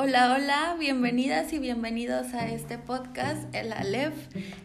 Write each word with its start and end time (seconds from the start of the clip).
Hola, 0.00 0.32
hola, 0.32 0.76
bienvenidas 0.78 1.52
y 1.52 1.58
bienvenidos 1.58 2.32
a 2.32 2.46
este 2.46 2.78
podcast, 2.78 3.52
el 3.52 3.72
Aleph, 3.72 4.14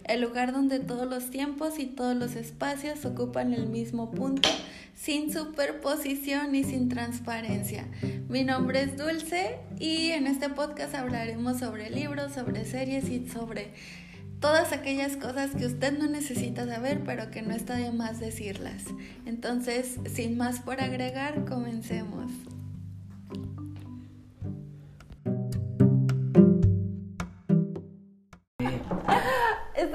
el 0.03 0.21
lugar 0.21 0.53
donde 0.53 0.77
todos 0.77 1.09
los 1.09 1.31
tiempos 1.31 1.79
y 1.79 1.87
todos 1.87 2.15
los 2.15 2.35
espacios 2.35 3.03
ocupan 3.03 3.51
el 3.51 3.65
mismo 3.67 4.11
punto, 4.11 4.47
sin 4.93 5.33
superposición 5.33 6.53
y 6.53 6.63
sin 6.63 6.87
transparencia. 6.87 7.87
Mi 8.29 8.43
nombre 8.43 8.83
es 8.83 8.95
Dulce 8.95 9.57
y 9.79 10.11
en 10.11 10.27
este 10.27 10.49
podcast 10.49 10.93
hablaremos 10.93 11.57
sobre 11.57 11.89
libros, 11.89 12.33
sobre 12.33 12.63
series 12.63 13.09
y 13.09 13.27
sobre 13.27 13.73
todas 14.39 14.71
aquellas 14.71 15.17
cosas 15.17 15.55
que 15.55 15.65
usted 15.65 15.97
no 15.97 16.05
necesita 16.05 16.67
saber, 16.67 17.01
pero 17.03 17.31
que 17.31 17.41
no 17.41 17.55
está 17.55 17.77
de 17.77 17.91
más 17.91 18.19
decirlas. 18.19 18.83
Entonces, 19.25 19.97
sin 20.13 20.37
más 20.37 20.59
por 20.59 20.79
agregar, 20.79 21.43
comencemos. 21.45 22.29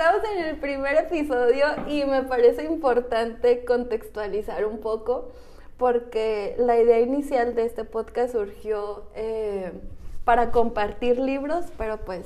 Estamos 0.09 0.39
en 0.39 0.45
el 0.47 0.57
primer 0.57 0.97
episodio 0.97 1.67
y 1.87 2.03
me 2.07 2.23
parece 2.23 2.65
importante 2.65 3.63
contextualizar 3.67 4.65
un 4.65 4.79
poco 4.79 5.29
porque 5.77 6.55
la 6.57 6.79
idea 6.79 6.99
inicial 7.01 7.55
de 7.55 7.67
este 7.67 7.85
podcast 7.85 8.33
surgió 8.33 9.03
eh, 9.15 9.71
para 10.25 10.51
compartir 10.51 11.19
libros, 11.19 11.67
pero 11.77 11.99
pues 12.07 12.25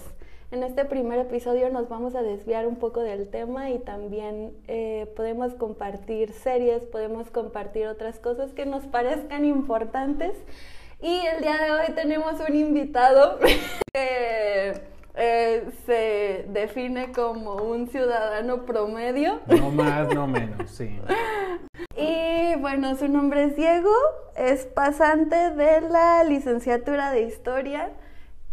en 0.53 0.63
este 0.63 0.85
primer 0.85 1.19
episodio 1.19 1.71
nos 1.71 1.89
vamos 1.89 2.15
a 2.15 2.23
desviar 2.23 2.69
un 2.69 2.77
poco 2.77 3.01
del 3.01 3.29
tema 3.29 3.71
y 3.71 3.81
también 3.81 4.53
eh, 4.69 5.13
podemos 5.17 5.55
compartir 5.55 6.33
series, 6.33 6.85
podemos 6.85 7.31
compartir 7.33 7.89
otras 7.89 8.21
cosas 8.21 8.53
que 8.53 8.65
nos 8.65 8.87
parezcan 8.87 9.45
importantes. 9.45 10.37
Y 11.01 11.27
el 11.27 11.43
día 11.43 11.61
de 11.61 11.73
hoy 11.73 11.95
tenemos 11.97 12.35
un 12.49 12.55
invitado 12.55 13.41
que 13.93 14.81
eh, 15.15 15.71
se 15.87 16.47
define 16.49 17.13
como 17.13 17.57
un 17.57 17.89
ciudadano 17.89 18.65
promedio. 18.65 19.41
No 19.47 19.71
más, 19.71 20.15
no 20.15 20.27
menos, 20.27 20.71
sí. 20.71 20.99
Y 21.97 22.55
bueno, 22.61 22.97
su 22.97 23.09
nombre 23.09 23.45
es 23.45 23.57
Diego, 23.57 23.93
es 24.37 24.67
pasante 24.67 25.51
de 25.51 25.83
la 25.83 26.25
licenciatura 26.25 27.11
de 27.11 27.23
Historia. 27.23 27.91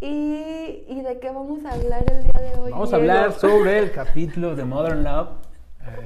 ¿Y, 0.00 0.84
¿Y, 0.88 1.02
de 1.02 1.18
qué 1.20 1.30
vamos 1.30 1.64
a 1.64 1.72
hablar 1.72 2.04
el 2.10 2.24
día 2.24 2.40
de 2.40 2.58
hoy? 2.58 2.70
Vamos 2.70 2.92
a 2.92 2.96
hablar 2.96 3.32
sobre 3.32 3.78
el 3.78 3.92
capítulo 3.92 4.56
de 4.56 4.64
Modern 4.64 5.04
Love. 5.04 5.28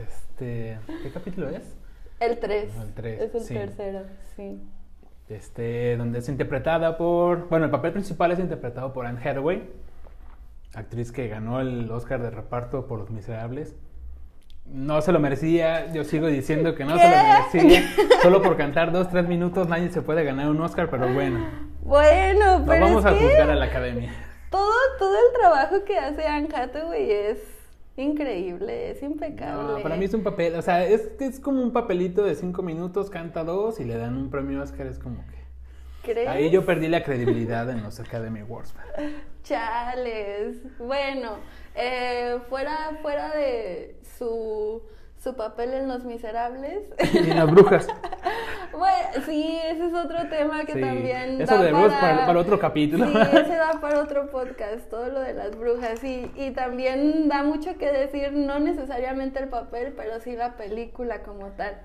Este, 0.03 0.79
¿Qué 1.03 1.11
capítulo 1.13 1.49
es? 1.49 1.77
El 2.21 2.39
3. 2.39 2.77
El 2.77 2.95
3. 2.95 3.21
Es 3.21 3.35
el 3.35 3.41
sí. 3.41 3.55
tercero, 3.55 4.01
sí. 4.37 4.61
Este, 5.29 5.97
donde 5.97 6.19
es 6.19 6.29
interpretada 6.29 6.97
por. 6.97 7.49
Bueno, 7.49 7.67
el 7.67 7.71
papel 7.71 7.93
principal 7.93 8.33
es 8.33 8.39
interpretado 8.39 8.93
por 8.93 9.07
Anne 9.07 9.21
Hathaway, 9.25 9.63
actriz 10.77 11.13
que 11.13 11.29
ganó 11.29 11.61
el 11.61 11.91
Oscar 11.91 12.23
de 12.23 12.31
reparto 12.31 12.87
por 12.87 12.99
Los 13.01 13.11
Miserables. 13.11 13.75
No 14.67 15.03
se 15.03 15.13
lo 15.13 15.21
merecía, 15.21 15.93
yo 15.93 16.05
sigo 16.05 16.27
diciendo 16.29 16.75
que 16.75 16.85
no 16.85 16.95
¿Qué? 16.95 17.01
se 17.01 17.09
lo 17.61 17.65
merecía. 17.69 17.83
Solo 18.23 18.41
por 18.43 18.57
cantar 18.57 18.93
dos, 18.93 19.11
tres 19.11 19.29
minutos 19.29 19.69
nadie 19.69 19.91
se 19.91 20.01
puede 20.01 20.25
ganar 20.25 20.49
un 20.49 20.61
Oscar, 20.63 20.89
pero 20.91 21.13
bueno. 21.13 21.47
Bueno, 21.83 22.61
No 22.61 22.67
pero 22.67 22.87
vamos 22.87 23.05
es 23.05 23.13
a 23.13 23.15
que 23.19 23.25
juzgar 23.27 23.51
a 23.51 23.55
la 23.57 23.67
academia. 23.67 24.11
todo, 24.51 24.73
todo 24.99 25.15
el 25.15 25.39
trabajo 25.39 25.85
que 25.85 25.99
hace 25.99 26.27
Anne 26.27 26.49
Hathaway 26.55 27.11
es 27.11 27.39
increíble, 27.97 28.91
es 28.93 29.03
impecable. 29.03 29.75
No, 29.75 29.83
para 29.83 29.97
mí 29.97 30.07
es 30.07 30.15
un 30.15 30.23
papel, 30.23 30.55
o 30.55 30.63
sea, 30.63 30.83
es, 30.85 31.11
es 31.21 31.41
como 31.41 31.63
un 31.63 31.73
papelito 31.73 32.25
de 32.25 32.35
cinco 32.35 32.63
minutos, 32.63 33.11
canta 33.11 33.45
dos 33.45 33.79
y 33.81 33.85
le 33.85 33.99
dan 33.99 34.17
un 34.17 34.31
premio 34.31 34.63
Oscar, 34.63 34.87
es 34.87 34.99
como 34.99 35.27
que... 35.27 35.45
¿Crees? 36.11 36.29
Ahí 36.29 36.51
yo 36.51 36.65
perdí 36.65 36.89
la 36.89 37.03
credibilidad 37.03 37.69
en 37.71 37.83
los 37.83 38.01
Academy 38.01 38.41
Awards. 38.41 38.75
Chales. 39.45 40.57
Bueno, 40.79 41.37
eh, 41.75 42.39
fuera, 42.49 42.99
fuera 43.03 43.31
de 43.31 43.97
su, 44.19 44.83
su 45.23 45.37
papel 45.37 45.75
en 45.75 45.87
Los 45.87 46.05
Miserables. 46.05 46.89
Y 47.13 47.33
las 47.33 47.51
brujas. 47.51 47.87
bueno, 48.73 49.09
sí, 49.25 49.61
ese 49.65 49.87
es 49.87 49.95
otro 49.95 50.29
tema 50.29 50.65
que 50.65 50.73
Sí, 50.73 50.81
también. 50.81 51.41
Eso 51.41 51.63
da 51.63 52.01
para, 52.01 52.27
para 52.27 52.41
otro 52.41 52.59
capítulo. 52.59 53.07
Sí, 53.07 53.19
ese 53.19 53.57
da 53.57 53.79
para 53.81 54.01
otro 54.01 54.31
podcast, 54.31 54.89
todo 54.89 55.09
lo 55.09 55.21
de 55.21 55.35
las 55.35 55.57
brujas. 55.57 56.03
Y, 56.03 56.31
y 56.35 56.51
también 56.51 57.29
da 57.29 57.43
mucho 57.43 57.77
que 57.77 57.93
decir, 57.93 58.33
no 58.33 58.59
necesariamente 58.59 59.39
el 59.39 59.49
papel, 59.49 59.93
pero 59.97 60.19
sí 60.21 60.35
la 60.35 60.57
película 60.57 61.23
como 61.23 61.49
tal. 61.49 61.81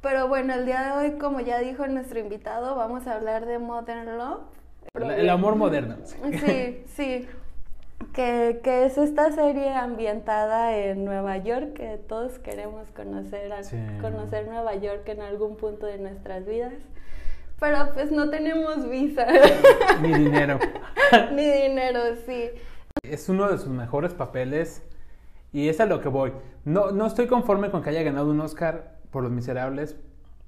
Pero 0.00 0.26
bueno, 0.28 0.54
el 0.54 0.66
día 0.66 0.82
de 0.82 0.92
hoy, 0.92 1.18
como 1.18 1.40
ya 1.40 1.58
dijo 1.58 1.86
nuestro 1.86 2.18
invitado, 2.18 2.74
vamos 2.74 3.06
a 3.06 3.14
habbar 3.14 3.46
de 3.46 3.58
Modern 3.58 4.18
Love. 4.18 4.61
El, 4.94 5.10
el 5.10 5.30
amor 5.30 5.56
moderno. 5.56 5.96
Sí, 6.04 6.84
sí. 6.94 7.26
Que, 8.12 8.60
que, 8.62 8.84
es 8.84 8.98
esta 8.98 9.32
serie 9.32 9.72
ambientada 9.72 10.76
en 10.76 11.06
Nueva 11.06 11.38
York, 11.38 11.72
que 11.74 11.96
todos 11.96 12.38
queremos 12.40 12.90
conocer, 12.90 13.50
Sí. 13.64 13.78
conocer 14.02 14.46
Nueva 14.46 14.74
York 14.74 15.08
en 15.08 15.22
algún 15.22 15.56
punto 15.56 15.86
de 15.86 15.96
nuestras 15.96 16.44
vidas. 16.44 16.74
Pero 17.58 17.94
pues 17.94 18.10
no 18.12 18.28
tenemos 18.28 18.86
visa. 18.90 19.26
Ni 20.02 20.12
dinero. 20.12 20.58
Ni 21.32 21.44
dinero, 21.50 22.00
sí. 22.26 22.50
Es 23.02 23.30
uno 23.30 23.48
de 23.50 23.56
sus 23.56 23.68
mejores 23.68 24.12
papeles 24.12 24.82
y 25.54 25.68
es 25.70 25.80
a 25.80 25.86
lo 25.86 26.02
que 26.02 26.08
voy. 26.08 26.32
No, 26.66 26.90
no 26.90 27.06
estoy 27.06 27.28
conforme 27.28 27.70
con 27.70 27.82
que 27.82 27.88
haya 27.90 28.02
ganado 28.02 28.30
un 28.30 28.40
Oscar 28.40 28.96
por 29.10 29.22
Los 29.22 29.32
Miserables 29.32 29.96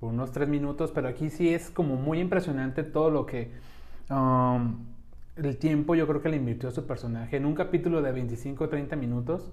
por 0.00 0.11
unos 0.11 0.32
tres 0.32 0.49
minutos, 0.49 0.91
pero 0.93 1.09
aquí 1.09 1.31
sí 1.31 1.55
es 1.55 1.71
como 1.71 1.94
muy 1.94 2.21
impresionante 2.21 2.82
todo 2.82 3.11
lo 3.11 3.25
que... 3.25 3.53
um, 4.10 4.87
el 5.37 5.56
tiempo 5.59 5.94
yo 5.94 6.06
creo 6.06 6.22
que 6.22 6.28
le 6.28 6.37
invirtió 6.37 6.69
a 6.69 6.72
su 6.72 6.87
personaje 6.87 7.37
en 7.37 7.47
un 7.47 7.54
capítulo 7.54 8.03
de 8.03 8.12
25 8.12 8.65
o 8.65 8.69
30 8.69 8.97
minutos. 8.97 9.53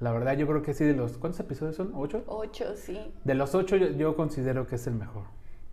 La 0.00 0.12
verdad 0.12 0.36
yo 0.36 0.46
creo 0.46 0.62
que 0.62 0.74
sí 0.74 0.84
de 0.84 0.94
los... 0.94 1.18
¿Cuántos 1.18 1.40
episodios 1.40 1.76
son? 1.76 1.92
¿Ocho? 1.94 2.24
Ocho, 2.26 2.76
sí. 2.76 2.98
De 3.24 3.34
los 3.34 3.54
ocho 3.54 3.76
yo, 3.76 3.88
yo 3.88 4.16
considero 4.16 4.66
que 4.66 4.76
es 4.76 4.86
el 4.86 4.94
mejor. 4.94 5.24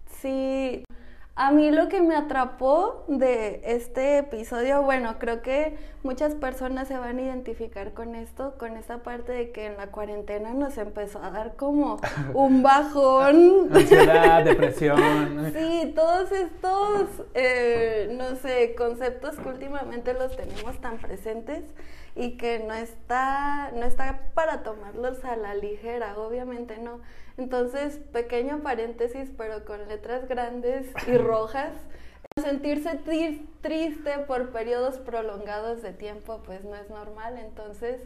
Sí, 0.05 0.83
a 1.35 1.51
mí 1.51 1.71
lo 1.71 1.87
que 1.87 2.01
me 2.01 2.15
atrapó 2.15 3.05
de 3.07 3.61
este 3.63 4.17
episodio, 4.17 4.81
bueno, 4.81 5.15
creo 5.17 5.41
que 5.41 5.77
muchas 6.03 6.35
personas 6.35 6.89
se 6.89 6.97
van 6.97 7.19
a 7.19 7.21
identificar 7.21 7.93
con 7.93 8.15
esto, 8.15 8.55
con 8.57 8.75
esa 8.75 8.97
parte 8.97 9.31
de 9.31 9.51
que 9.51 9.67
en 9.67 9.77
la 9.77 9.87
cuarentena 9.87 10.53
nos 10.53 10.77
empezó 10.77 11.23
a 11.23 11.31
dar 11.31 11.55
como 11.55 12.01
un 12.33 12.61
bajón. 12.63 13.69
Ansiedad, 13.73 14.43
depresión. 14.45 15.53
Sí, 15.53 15.93
todos 15.95 16.31
estos, 16.33 17.07
eh, 17.33 18.13
no 18.17 18.35
sé, 18.35 18.75
conceptos 18.75 19.37
que 19.37 19.47
últimamente 19.47 20.13
los 20.13 20.35
tenemos 20.35 20.79
tan 20.81 20.97
presentes 20.97 21.63
y 22.13 22.31
que 22.31 22.59
no 22.59 22.73
está, 22.73 23.71
no 23.73 23.85
está 23.85 24.19
para 24.33 24.63
tomarlos 24.63 25.23
a 25.23 25.37
la 25.37 25.55
ligera, 25.55 26.17
obviamente 26.17 26.77
no. 26.77 26.99
Entonces, 27.41 27.97
pequeño 28.13 28.61
paréntesis, 28.61 29.31
pero 29.35 29.65
con 29.65 29.87
letras 29.87 30.27
grandes 30.27 30.93
y 31.07 31.17
rojas. 31.17 31.73
Sentirse 32.39 32.95
tri 33.03 33.49
triste 33.61 34.11
por 34.27 34.51
periodos 34.51 34.99
prolongados 34.99 35.81
de 35.81 35.91
tiempo, 35.91 36.43
pues 36.45 36.63
no 36.63 36.75
es 36.75 36.87
normal. 36.91 37.39
Entonces, 37.39 37.99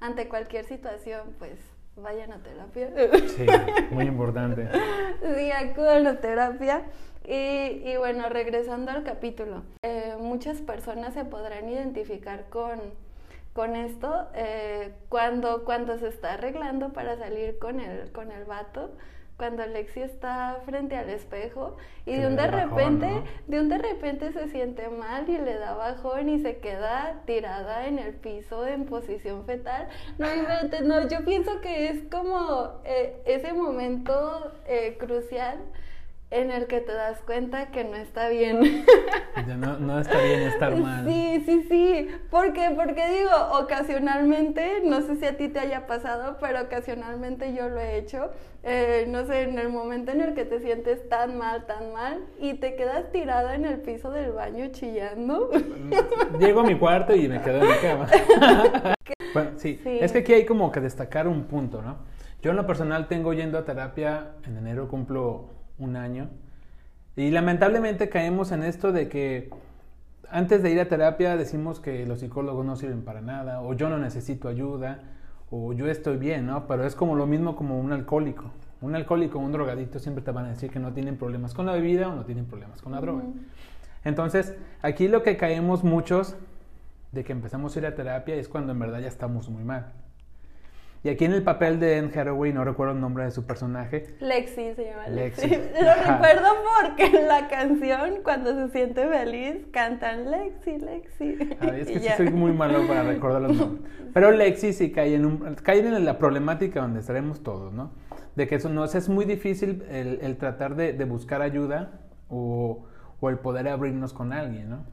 ante 0.00 0.28
cualquier 0.28 0.66
situación, 0.66 1.34
pues 1.38 1.58
vayan 1.96 2.32
a 2.32 2.42
terapia. 2.42 2.90
Sí, 3.28 3.46
muy 3.90 4.04
importante. 4.04 4.68
Sí, 5.36 5.50
acudan 5.50 6.06
a 6.06 6.20
terapia. 6.20 6.82
Y, 7.26 7.80
y, 7.88 7.96
bueno, 7.96 8.28
regresando 8.28 8.90
al 8.90 9.04
capítulo, 9.04 9.62
eh, 9.82 10.16
muchas 10.18 10.60
personas 10.60 11.14
se 11.14 11.24
podrán 11.24 11.66
identificar 11.68 12.50
con, 12.50 12.78
con 13.52 13.76
esto 13.76 14.28
eh, 14.34 14.92
cuando, 15.08 15.64
cuando 15.64 15.98
se 15.98 16.08
está 16.08 16.34
arreglando 16.34 16.92
para 16.92 17.16
salir 17.16 17.58
con 17.58 17.80
el, 17.80 18.10
con 18.12 18.32
el 18.32 18.44
vato, 18.44 18.90
cuando 19.36 19.66
Lexi 19.66 20.00
está 20.00 20.60
frente 20.64 20.96
al 20.96 21.10
espejo 21.10 21.76
y 22.06 22.14
de 22.14 22.26
un 22.26 22.36
de 22.36 22.46
bajón, 22.46 22.70
repente, 22.70 23.06
¿no? 23.08 23.24
de 23.48 23.60
un 23.60 23.68
de 23.68 23.78
repente 23.78 24.32
se 24.32 24.48
siente 24.48 24.88
mal 24.88 25.28
y 25.28 25.36
le 25.36 25.56
da 25.56 25.74
bajón 25.74 26.28
y 26.28 26.38
se 26.38 26.58
queda 26.58 27.22
tirada 27.26 27.86
en 27.88 27.98
el 27.98 28.14
piso 28.14 28.66
en 28.66 28.86
posición 28.86 29.44
fetal. 29.44 29.88
No 30.18 30.28
no, 30.84 31.08
yo 31.08 31.24
pienso 31.24 31.60
que 31.60 31.88
es 31.88 32.04
como 32.10 32.80
eh, 32.84 33.20
ese 33.26 33.52
momento 33.52 34.52
eh, 34.66 34.96
crucial 34.98 35.58
en 36.32 36.50
el 36.50 36.66
que 36.66 36.80
te 36.80 36.92
das 36.92 37.20
cuenta 37.20 37.70
que 37.70 37.84
no 37.84 37.96
está 37.96 38.28
bien. 38.28 38.84
Ya 39.46 39.56
no, 39.56 39.78
no 39.78 39.98
está 39.98 40.22
bien 40.22 40.42
estar 40.42 40.76
mal. 40.76 41.04
Sí, 41.04 41.42
sí, 41.44 41.66
sí. 41.68 42.08
¿Por 42.30 42.52
qué? 42.52 42.70
Porque 42.76 43.02
digo, 43.08 43.30
ocasionalmente, 43.58 44.82
no 44.84 45.00
sé 45.00 45.16
si 45.16 45.24
a 45.24 45.36
ti 45.36 45.48
te 45.48 45.58
haya 45.58 45.86
pasado, 45.86 46.36
pero 46.38 46.60
ocasionalmente 46.62 47.52
yo 47.52 47.68
lo 47.68 47.80
he 47.80 47.96
hecho. 47.96 48.30
Eh, 48.62 49.06
no 49.08 49.24
sé, 49.24 49.42
en 49.42 49.58
el 49.58 49.70
momento 49.70 50.12
en 50.12 50.20
el 50.20 50.34
que 50.34 50.44
te 50.44 50.60
sientes 50.60 51.08
tan 51.08 51.38
mal, 51.38 51.66
tan 51.66 51.92
mal, 51.92 52.20
y 52.38 52.54
te 52.54 52.76
quedas 52.76 53.10
tirada 53.10 53.56
en 53.56 53.64
el 53.64 53.80
piso 53.80 54.12
del 54.12 54.30
baño 54.30 54.68
chillando. 54.70 55.50
Llego 56.38 56.60
a 56.60 56.64
mi 56.64 56.78
cuarto 56.78 57.14
y 57.16 57.26
me 57.26 57.40
quedo 57.40 57.62
en 57.62 57.68
mi 57.68 57.78
cama. 57.78 58.06
bueno, 59.34 59.50
sí. 59.56 59.80
Sí. 59.82 59.98
Es 60.00 60.12
que 60.12 60.18
aquí 60.18 60.34
hay 60.34 60.44
como 60.44 60.70
que 60.70 60.80
destacar 60.80 61.26
un 61.26 61.44
punto, 61.44 61.82
¿no? 61.82 61.96
Yo 62.42 62.50
en 62.50 62.56
lo 62.56 62.66
personal 62.66 63.08
tengo 63.08 63.32
yendo 63.32 63.58
a 63.58 63.64
terapia, 63.64 64.32
en 64.46 64.56
enero 64.56 64.88
cumplo 64.88 65.61
un 65.82 65.96
año, 65.96 66.28
y 67.16 67.30
lamentablemente 67.30 68.08
caemos 68.08 68.52
en 68.52 68.62
esto 68.62 68.92
de 68.92 69.08
que 69.08 69.50
antes 70.30 70.62
de 70.62 70.70
ir 70.70 70.80
a 70.80 70.88
terapia 70.88 71.36
decimos 71.36 71.78
que 71.78 72.06
los 72.06 72.20
psicólogos 72.20 72.64
no 72.64 72.76
sirven 72.76 73.02
para 73.02 73.20
nada, 73.20 73.60
o 73.60 73.74
yo 73.74 73.90
no 73.90 73.98
necesito 73.98 74.48
ayuda, 74.48 75.00
o 75.50 75.74
yo 75.74 75.86
estoy 75.88 76.16
bien, 76.16 76.46
¿no? 76.46 76.66
Pero 76.66 76.86
es 76.86 76.94
como 76.94 77.14
lo 77.14 77.26
mismo 77.26 77.54
como 77.54 77.78
un 77.78 77.92
alcohólico. 77.92 78.50
Un 78.80 78.96
alcohólico 78.96 79.38
o 79.38 79.42
un 79.42 79.52
drogadicto 79.52 79.98
siempre 79.98 80.24
te 80.24 80.30
van 80.30 80.46
a 80.46 80.48
decir 80.48 80.70
que 80.70 80.78
no 80.78 80.92
tienen 80.92 81.18
problemas 81.18 81.52
con 81.52 81.66
la 81.66 81.72
bebida 81.72 82.08
o 82.08 82.16
no 82.16 82.24
tienen 82.24 82.46
problemas 82.46 82.80
con 82.80 82.92
la 82.92 83.00
droga. 83.02 83.24
Entonces, 84.04 84.56
aquí 84.80 85.08
lo 85.08 85.22
que 85.22 85.36
caemos 85.36 85.84
muchos 85.84 86.36
de 87.12 87.22
que 87.22 87.32
empezamos 87.32 87.76
a 87.76 87.78
ir 87.80 87.86
a 87.86 87.94
terapia 87.94 88.34
es 88.34 88.48
cuando 88.48 88.72
en 88.72 88.78
verdad 88.78 89.00
ya 89.00 89.08
estamos 89.08 89.50
muy 89.50 89.62
mal. 89.62 89.92
Y 91.04 91.08
aquí 91.08 91.24
en 91.24 91.32
el 91.32 91.42
papel 91.42 91.80
de 91.80 91.98
Anne 91.98 92.12
Hathaway, 92.14 92.52
no 92.52 92.62
recuerdo 92.62 92.94
el 92.94 93.00
nombre 93.00 93.24
de 93.24 93.32
su 93.32 93.44
personaje. 93.44 94.14
Lexi 94.20 94.72
se 94.74 94.84
llama 94.84 95.08
Lexi. 95.08 95.48
Lo 95.80 95.94
recuerdo 95.94 96.48
porque 96.80 97.06
en 97.06 97.26
la 97.26 97.48
canción, 97.48 98.20
cuando 98.22 98.54
se 98.54 98.72
siente 98.72 99.08
feliz, 99.08 99.66
cantan 99.72 100.30
Lexi, 100.30 100.78
Lexi. 100.78 101.56
Ay, 101.58 101.80
es 101.80 101.88
que 101.88 101.98
sí 102.00 102.08
soy 102.16 102.30
muy 102.30 102.52
malo 102.52 102.86
para 102.86 103.02
recordar 103.02 103.42
los 103.42 103.56
nombres. 103.56 103.92
Pero 104.14 104.30
Lexi 104.30 104.72
sí 104.72 104.92
cae 104.92 105.16
en, 105.16 105.26
un, 105.26 105.56
cae 105.56 105.80
en 105.80 106.04
la 106.04 106.18
problemática 106.18 106.82
donde 106.82 107.00
estaremos 107.00 107.42
todos, 107.42 107.72
¿no? 107.72 107.90
De 108.36 108.46
que 108.46 108.54
eso 108.54 108.68
no 108.68 108.84
es 108.84 109.08
muy 109.08 109.24
difícil 109.24 109.84
el, 109.90 110.20
el 110.22 110.36
tratar 110.36 110.76
de, 110.76 110.92
de, 110.92 111.04
buscar 111.04 111.42
ayuda 111.42 111.90
o, 112.28 112.86
o, 113.20 113.28
el 113.28 113.38
poder 113.38 113.66
abrirnos 113.66 114.12
con 114.12 114.32
alguien, 114.32 114.70
¿no? 114.70 114.84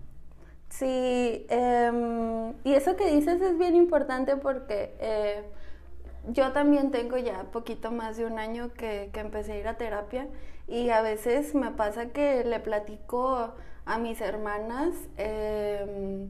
Sí, 0.69 1.45
eh, 1.49 2.53
y 2.63 2.73
eso 2.73 2.95
que 2.95 3.13
dices 3.13 3.39
es 3.41 3.59
bien 3.59 3.75
importante 3.75 4.37
porque... 4.37 4.95
Eh, 4.99 5.43
yo 6.27 6.51
también 6.51 6.91
tengo 6.91 7.17
ya 7.17 7.43
poquito 7.51 7.91
más 7.91 8.17
de 8.17 8.25
un 8.25 8.39
año 8.39 8.73
que, 8.73 9.09
que, 9.13 9.19
empecé 9.19 9.53
a 9.53 9.57
ir 9.57 9.67
a 9.67 9.77
terapia 9.77 10.27
y 10.67 10.89
a 10.89 11.01
veces 11.01 11.55
me 11.55 11.71
pasa 11.71 12.09
que 12.09 12.43
le 12.43 12.59
platico 12.59 13.53
a 13.85 13.97
mis 13.97 14.21
hermanas 14.21 14.93
eh, 15.17 16.27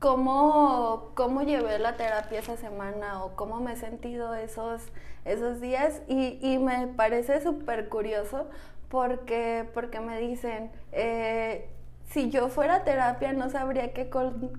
cómo, 0.00 1.12
cómo 1.14 1.42
llevé 1.42 1.78
la 1.78 1.96
terapia 1.96 2.38
esa 2.38 2.56
semana 2.56 3.24
o 3.24 3.34
cómo 3.34 3.60
me 3.60 3.72
he 3.72 3.76
sentido 3.76 4.34
esos, 4.34 4.82
esos 5.24 5.60
días 5.60 6.02
y, 6.08 6.38
y 6.40 6.58
me 6.58 6.86
parece 6.86 7.40
súper 7.40 7.88
curioso 7.88 8.46
porque, 8.88 9.68
porque 9.74 10.00
me 10.00 10.18
dicen, 10.18 10.70
eh, 10.92 11.68
si 12.10 12.30
yo 12.30 12.48
fuera 12.48 12.76
a 12.76 12.84
terapia 12.84 13.32
no 13.32 13.50
sabría 13.50 13.92
qué, 13.92 14.10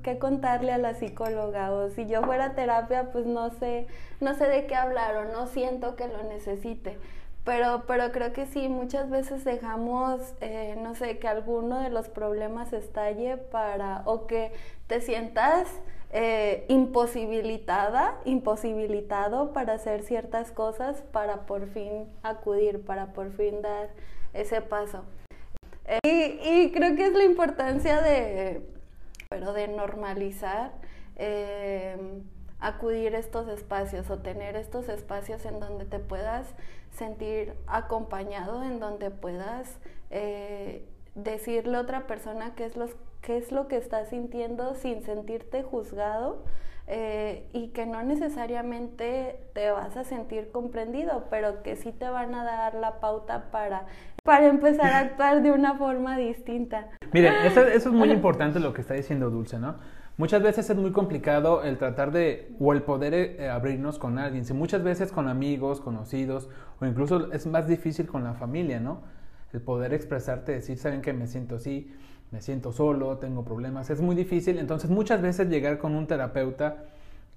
qué, 0.04 0.20
contarle 0.20 0.72
a 0.72 0.78
la 0.78 0.94
psicóloga 0.94 1.72
o 1.72 1.90
si 1.90 2.06
yo 2.08 2.22
fuera 2.24 2.46
a 2.46 2.56
terapia 2.56 3.12
pues 3.12 3.26
no 3.26 3.50
sé, 3.50 3.88
no 4.20 4.36
sé 4.36 4.48
de 4.48 4.66
qué 4.68 4.76
hablar 4.76 5.18
o 5.18 5.26
no 5.34 5.48
siento 5.48 5.96
que 5.96 6.08
lo 6.08 6.24
necesite. 6.24 6.98
Pero, 7.46 7.86
pero 7.88 8.12
creo 8.12 8.32
que 8.34 8.46
sí, 8.46 8.70
muchas 8.70 9.10
veces 9.10 9.44
dejamos, 9.44 10.22
eh, 10.42 10.78
no 10.84 10.94
sé, 10.94 11.18
que 11.18 11.28
alguno 11.28 11.80
de 11.80 11.90
los 11.90 12.08
problemas 12.10 12.74
estalle 12.74 13.38
para, 13.38 14.04
o 14.06 14.28
que 14.28 14.52
te 14.88 15.02
sientas 15.02 15.68
eh, 16.12 16.66
imposibilitada, 16.68 18.20
imposibilitado 18.26 19.54
para 19.54 19.74
hacer 19.74 20.04
ciertas 20.04 20.52
cosas, 20.52 21.02
para 21.12 21.48
por 21.48 21.68
fin 21.70 22.08
acudir, 22.22 22.84
para 22.84 23.14
por 23.14 23.32
fin 23.32 23.62
dar 23.64 23.90
ese 24.34 24.62
paso. 24.62 25.04
Y, 26.04 26.72
creo 26.72 26.96
que 26.96 27.08
es 27.08 27.14
la 27.14 27.24
importancia 27.24 28.02
de, 28.02 28.62
pero 29.28 29.54
de 29.54 29.68
normalizar 29.68 30.72
eh, 31.16 31.98
acudir 32.60 33.16
a 33.16 33.20
estos 33.20 33.48
espacios 33.48 34.10
o 34.12 34.20
tener 34.20 34.56
estos 34.56 34.88
espacios 34.88 35.46
en 35.46 35.60
donde 35.60 35.86
te 35.86 36.00
puedas 36.00 36.54
sentir 36.92 37.54
acompañado, 37.66 38.64
en 38.64 38.80
donde 38.80 39.10
puedas 39.10 39.80
eh, 40.12 40.86
decirle 41.16 41.78
a 41.78 41.82
otra 41.82 42.06
persona 42.06 42.54
qué 42.56 42.66
es, 42.66 42.74
qué 43.22 43.38
es 43.38 43.52
lo 43.52 43.68
que 43.68 43.78
estás 43.78 44.10
sintiendo 44.10 44.76
sin 44.76 45.04
sentirte 45.04 45.64
juzgado. 45.64 46.44
Eh, 46.92 47.48
y 47.54 47.68
que 47.68 47.86
no 47.86 48.02
necesariamente 48.02 49.40
te 49.54 49.70
vas 49.70 49.96
a 49.96 50.04
sentir 50.04 50.50
comprendido, 50.52 51.26
pero 51.30 51.62
que 51.62 51.76
sí 51.76 51.92
te 51.92 52.10
van 52.10 52.34
a 52.34 52.44
dar 52.44 52.74
la 52.74 53.00
pauta 53.00 53.52
para 53.52 53.86
para 54.24 54.48
empezar 54.48 54.94
a 54.94 55.00
actuar 55.10 55.44
de 55.44 55.52
una 55.52 55.76
forma 55.76 56.18
distinta. 56.18 56.88
Mire, 57.14 57.32
eso, 57.46 57.62
es 57.62 57.86
muy 57.88 58.12
importante 58.20 58.60
lo 58.60 58.74
que 58.74 58.82
está 58.82 58.96
diciendo 58.96 59.30
Dulce, 59.30 59.60
¿no? 59.60 59.76
Muchas 60.18 60.42
veces 60.42 60.70
es 60.70 60.76
muy 60.76 60.92
complicado 60.92 61.64
el 61.64 61.78
tratar 61.78 62.12
de, 62.12 62.52
o 62.60 62.74
el 62.74 62.82
poder 62.82 63.14
eh, 63.14 63.50
abrirnos 63.50 64.00
con 64.00 64.20
alguien. 64.20 64.44
Si 64.44 64.54
muchas 64.54 64.84
veces 64.84 65.12
con 65.12 65.30
amigos, 65.30 65.80
conocidos, 65.80 66.50
o 66.82 66.86
incluso 66.86 67.32
es 67.32 67.48
más 67.48 67.68
difícil 67.68 68.06
con 68.08 68.24
la 68.24 68.34
familia, 68.34 68.80
¿no? 68.80 69.02
El 69.54 69.62
poder 69.62 69.94
expresarte, 69.94 70.52
decir, 70.52 70.78
saben 70.78 71.02
que 71.02 71.14
me 71.14 71.26
siento 71.26 71.56
así, 71.56 71.92
me 72.32 72.42
siento 72.42 72.72
solo, 72.72 73.18
tengo 73.18 73.44
problemas, 73.44 73.90
es 73.90 74.02
muy 74.02 74.16
difícil. 74.16 74.60
Entonces 74.60 74.90
muchas 74.90 75.22
veces 75.22 75.50
llegar 75.50 75.80
con 75.80 75.96
un 75.96 76.08
terapeuta 76.08 76.86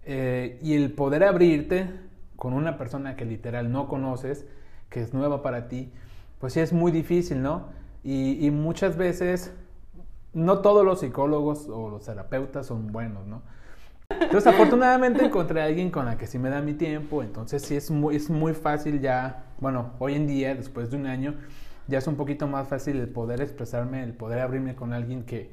eh, 0.04 0.58
y 0.62 0.74
el 0.74 0.92
poder 0.92 1.24
abrirte 1.24 1.88
con 2.36 2.52
una 2.52 2.76
persona 2.76 3.16
que 3.16 3.24
literal 3.24 3.70
no 3.70 3.88
conoces, 3.88 4.46
que 4.90 5.00
es 5.00 5.14
nueva 5.14 5.42
para 5.42 5.68
ti, 5.68 5.92
pues 6.40 6.54
sí 6.54 6.60
es 6.60 6.72
muy 6.72 6.90
difícil, 6.90 7.40
¿no? 7.40 7.68
Y, 8.04 8.50
muchas 8.50 8.96
veces 8.96 9.52
no 10.32 10.58
todos 10.58 10.84
los 10.84 10.98
psicólogos 10.98 11.68
o 11.68 11.88
los 11.88 12.04
terapeutas 12.04 12.66
son 12.66 12.90
buenos, 12.90 13.28
¿no? 13.28 13.42
Entonces, 14.10 14.52
afortunadamente 14.52 15.24
encontré 15.24 15.62
a 15.62 15.66
alguien 15.66 15.92
con 15.92 16.04
la 16.04 16.18
que 16.18 16.26
sí 16.26 16.36
me 16.36 16.50
da 16.50 16.60
mi 16.60 16.74
tiempo, 16.74 17.22
entonces 17.22 17.62
sí 17.62 17.76
es 17.76 17.92
muy, 17.92 18.16
es 18.16 18.28
muy 18.28 18.54
fácil 18.54 19.00
ya, 19.00 19.44
bueno, 19.60 19.92
hoy 20.00 20.14
en 20.14 20.26
día, 20.26 20.56
después 20.56 20.90
de 20.90 20.96
un 20.96 21.06
año, 21.06 21.36
ya 21.88 21.98
es 21.98 22.06
un 22.06 22.16
poquito 22.16 22.46
más 22.46 22.68
fácil 22.68 22.98
el 22.98 23.08
poder 23.08 23.40
expresarme, 23.40 24.02
el 24.02 24.14
poder 24.14 24.40
abrirme 24.40 24.74
con 24.74 24.92
alguien 24.92 25.24
que 25.24 25.50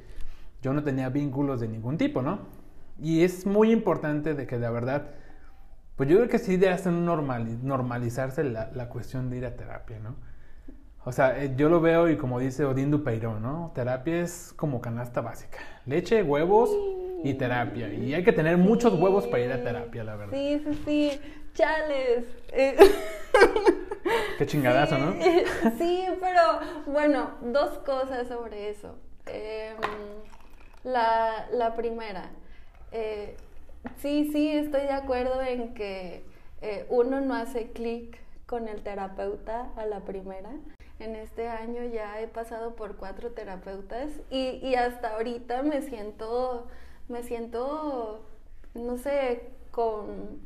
yo 0.61 0.73
no 0.73 0.83
tenía 0.83 1.09
vínculos 1.09 1.59
de 1.59 1.67
ningún 1.67 1.97
tipo, 1.97 2.21
¿no? 2.21 2.39
Y 3.01 3.23
es 3.23 3.45
muy 3.45 3.71
importante 3.71 4.33
de 4.33 4.45
que 4.45 4.59
de 4.59 4.69
verdad, 4.69 5.11
pues 5.95 6.09
yo 6.09 6.17
creo 6.17 6.29
que 6.29 6.39
sí 6.39 6.57
debe 6.57 6.73
hacer 6.73 6.91
normal, 6.91 7.65
normalizarse 7.65 8.43
la, 8.43 8.71
la 8.73 8.89
cuestión 8.89 9.29
de 9.29 9.37
ir 9.37 9.45
a 9.45 9.55
terapia, 9.55 9.99
¿no? 9.99 10.15
O 11.05 11.11
sea, 11.11 11.41
eh, 11.41 11.53
yo 11.55 11.69
lo 11.69 11.79
veo 11.79 12.09
y 12.09 12.17
como 12.17 12.39
dice 12.39 12.65
Odín 12.65 12.91
Dupeirón, 12.91 13.41
¿no? 13.41 13.71
Terapia 13.73 14.21
es 14.21 14.53
como 14.55 14.81
canasta 14.81 15.21
básica. 15.21 15.59
Leche, 15.85 16.21
huevos 16.23 16.69
y 17.23 17.33
terapia. 17.35 17.91
Y 17.93 18.13
hay 18.13 18.23
que 18.23 18.33
tener 18.33 18.57
muchos 18.57 18.93
huevos 18.99 19.25
para 19.25 19.43
ir 19.43 19.51
a 19.51 19.63
terapia, 19.63 20.03
la 20.03 20.15
verdad. 20.17 20.33
Sí, 20.33 20.61
sí, 20.63 20.81
sí. 20.85 21.21
Chales. 21.53 22.25
Eh, 22.51 22.77
Qué 24.38 24.45
chingadazo, 24.45 24.97
¿no? 24.97 25.13
Sí, 25.77 26.06
pero 26.19 26.41
bueno, 26.88 27.31
dos 27.42 27.80
cosas 27.80 28.28
sobre 28.28 28.69
eso. 28.69 28.95
Em, 29.25 29.78
la, 30.83 31.47
la, 31.51 31.75
primera, 31.75 32.30
eh, 32.92 33.35
sí, 33.97 34.30
sí, 34.31 34.51
estoy 34.51 34.81
de 34.81 34.94
acuerdo 34.94 35.42
en 35.42 35.73
que 35.73 36.23
uno 36.89 37.21
no 37.21 37.35
hace 37.35 37.71
clic 37.71 38.19
con 38.45 38.68
el 38.68 38.81
terapeuta 38.81 39.69
a 39.78 39.85
la 39.85 40.01
primera 40.01 40.51
en 40.99 41.16
este 41.16 41.47
año 41.47 41.83
ya 41.85 42.19
he 42.21 42.28
pasado 42.28 42.75
por 42.75 42.97
cuatro 42.97 43.31
terapeutas 43.31 44.11
y, 44.30 44.59
y 44.61 44.75
hasta 44.75 45.16
ahorita 45.16 45.63
me 45.63 45.81
siento, 45.81 46.68
me 47.07 47.23
siento, 47.23 48.21
no 48.73 48.97
sé, 48.97 49.44
con, 49.71 50.42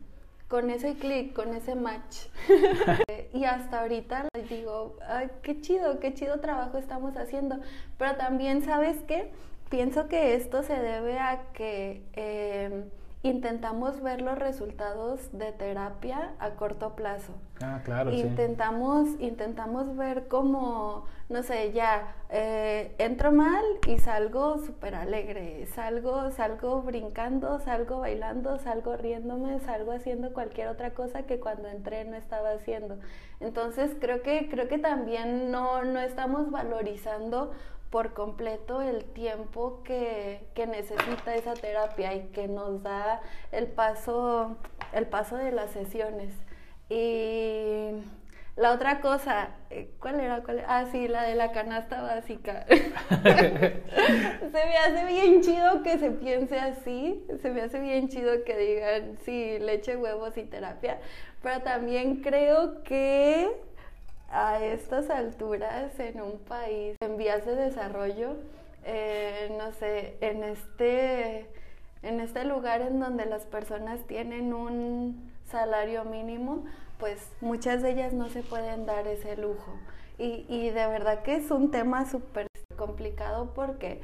con 0.54 0.70
ese 0.70 0.94
clic, 0.94 1.34
con 1.34 1.56
ese 1.56 1.74
match. 1.74 2.28
y 3.34 3.44
hasta 3.46 3.82
ahorita 3.82 4.28
digo, 4.52 4.98
ay, 5.08 5.32
qué 5.42 5.60
chido, 5.60 6.00
qué 6.00 6.14
chido 6.14 6.42
trabajo 6.42 6.78
estamos 6.78 7.18
haciendo. 7.18 7.58
Pero 7.98 8.18
también, 8.18 8.62
¿sabes 8.62 8.98
qué? 9.08 9.32
Pienso 9.72 10.08
que 10.08 10.36
esto 10.36 10.62
se 10.62 10.76
debe 10.76 11.18
a 11.18 11.42
que... 11.54 12.04
Eh, 12.14 12.84
intentamos 13.24 14.02
ver 14.02 14.22
los 14.22 14.38
resultados 14.38 15.30
de 15.32 15.54
terapia 15.54 16.34
a 16.40 16.52
corto 16.52 16.94
plazo. 16.94 17.34
Ah, 17.62 17.82
claro, 17.86 18.12
intentamos, 18.12 19.08
sí. 19.12 19.28
Intentamos 19.28 19.96
ver 19.96 20.28
cómo, 20.28 21.06
no 21.30 21.42
sé, 21.42 21.72
ya 21.72 22.16
eh, 22.30 22.94
entro 22.98 23.32
mal 23.32 23.64
y 23.88 23.98
salgo 23.98 24.58
súper 24.58 24.96
alegre, 24.96 25.66
salgo, 25.68 26.32
salgo 26.32 26.82
brincando, 26.82 27.60
salgo 27.60 28.00
bailando, 28.00 28.60
salgo 28.60 28.98
riéndome, 28.98 29.62
salgo 29.62 29.94
haciendo 29.94 30.34
cualquier 30.34 30.68
otra 30.68 30.94
cosa 30.94 31.24
que 31.24 31.40
cuando 31.40 31.70
entré 31.70 32.04
no 32.04 32.18
estaba 32.18 32.52
haciendo. 32.52 33.00
Entonces 33.40 33.96
creo 34.02 34.22
que, 34.22 34.50
creo 34.50 34.68
que 34.68 34.80
también 34.80 35.50
no, 35.50 35.86
no 35.86 36.02
estamos 36.02 36.52
valorizando 36.52 37.54
por 37.94 38.14
completo 38.16 38.82
el 38.82 39.06
tiempo 39.06 39.84
que, 39.84 40.48
que, 40.56 40.66
necesita 40.66 41.36
esa 41.36 41.54
terapia 41.54 42.16
y 42.16 42.22
que 42.30 42.48
nos 42.48 42.82
da 42.82 43.22
el 43.52 43.68
paso, 43.68 44.58
el 44.94 45.06
paso 45.06 45.38
de 45.38 45.52
las 45.52 45.70
sesiones. 45.70 46.34
Y 46.90 47.92
la 48.56 48.72
otra 48.72 49.00
cosa, 49.00 49.50
eh, 49.70 49.92
¿cuál 50.00 50.20
era? 50.22 50.42
¿Cuál 50.42 50.64
Ah, 50.68 50.86
sí, 50.92 51.08
la 51.08 51.22
de 51.22 51.36
la 51.36 51.52
canasta 51.52 52.02
básica. 52.02 52.66
se 52.68 53.82
me 54.52 54.78
hace 54.78 55.06
bien 55.06 55.42
chido 55.44 55.84
que 55.84 56.00
se 56.00 56.10
piense 56.10 56.60
así, 56.60 57.24
se 57.44 57.52
me 57.52 57.62
hace 57.62 57.80
bien 57.80 58.10
chido 58.10 58.44
que 58.44 58.58
digan, 58.58 59.20
sí, 59.24 59.60
leche, 59.60 59.98
huevos 59.98 60.36
y 60.36 60.46
terapia, 60.46 61.00
pero 61.44 61.62
también 61.62 62.24
creo 62.24 62.82
que 62.82 63.52
a 64.34 64.64
estas 64.64 65.10
alturas 65.10 65.98
en 66.00 66.20
un 66.22 66.40
país 66.40 66.98
en 67.02 67.18
vías 67.18 67.46
de 67.46 67.56
desarrollo, 67.56 68.36
eh, 68.84 69.56
no 69.58 69.72
sé, 69.74 70.18
en 70.22 70.44
este, 70.44 71.46
en 72.02 72.20
este 72.20 72.44
lugar 72.44 72.82
en 72.82 73.00
donde 73.00 73.26
las 73.26 73.46
personas 73.46 74.00
tienen 74.08 74.54
un 74.54 75.32
salario 75.50 76.04
mínimo, 76.04 76.66
pues 77.00 77.30
muchas 77.42 77.82
de 77.84 77.92
ellas 77.92 78.14
no 78.14 78.28
se 78.30 78.42
pueden 78.42 78.86
dar 78.86 79.08
ese 79.08 79.38
lujo. 79.38 79.78
Y, 80.18 80.46
y 80.50 80.70
de 80.72 80.88
verdad 80.88 81.22
que 81.22 81.36
es 81.36 81.52
un 81.52 81.72
tema 81.72 82.10
súper 82.10 82.48
complicado 82.76 83.54
porque 83.54 84.02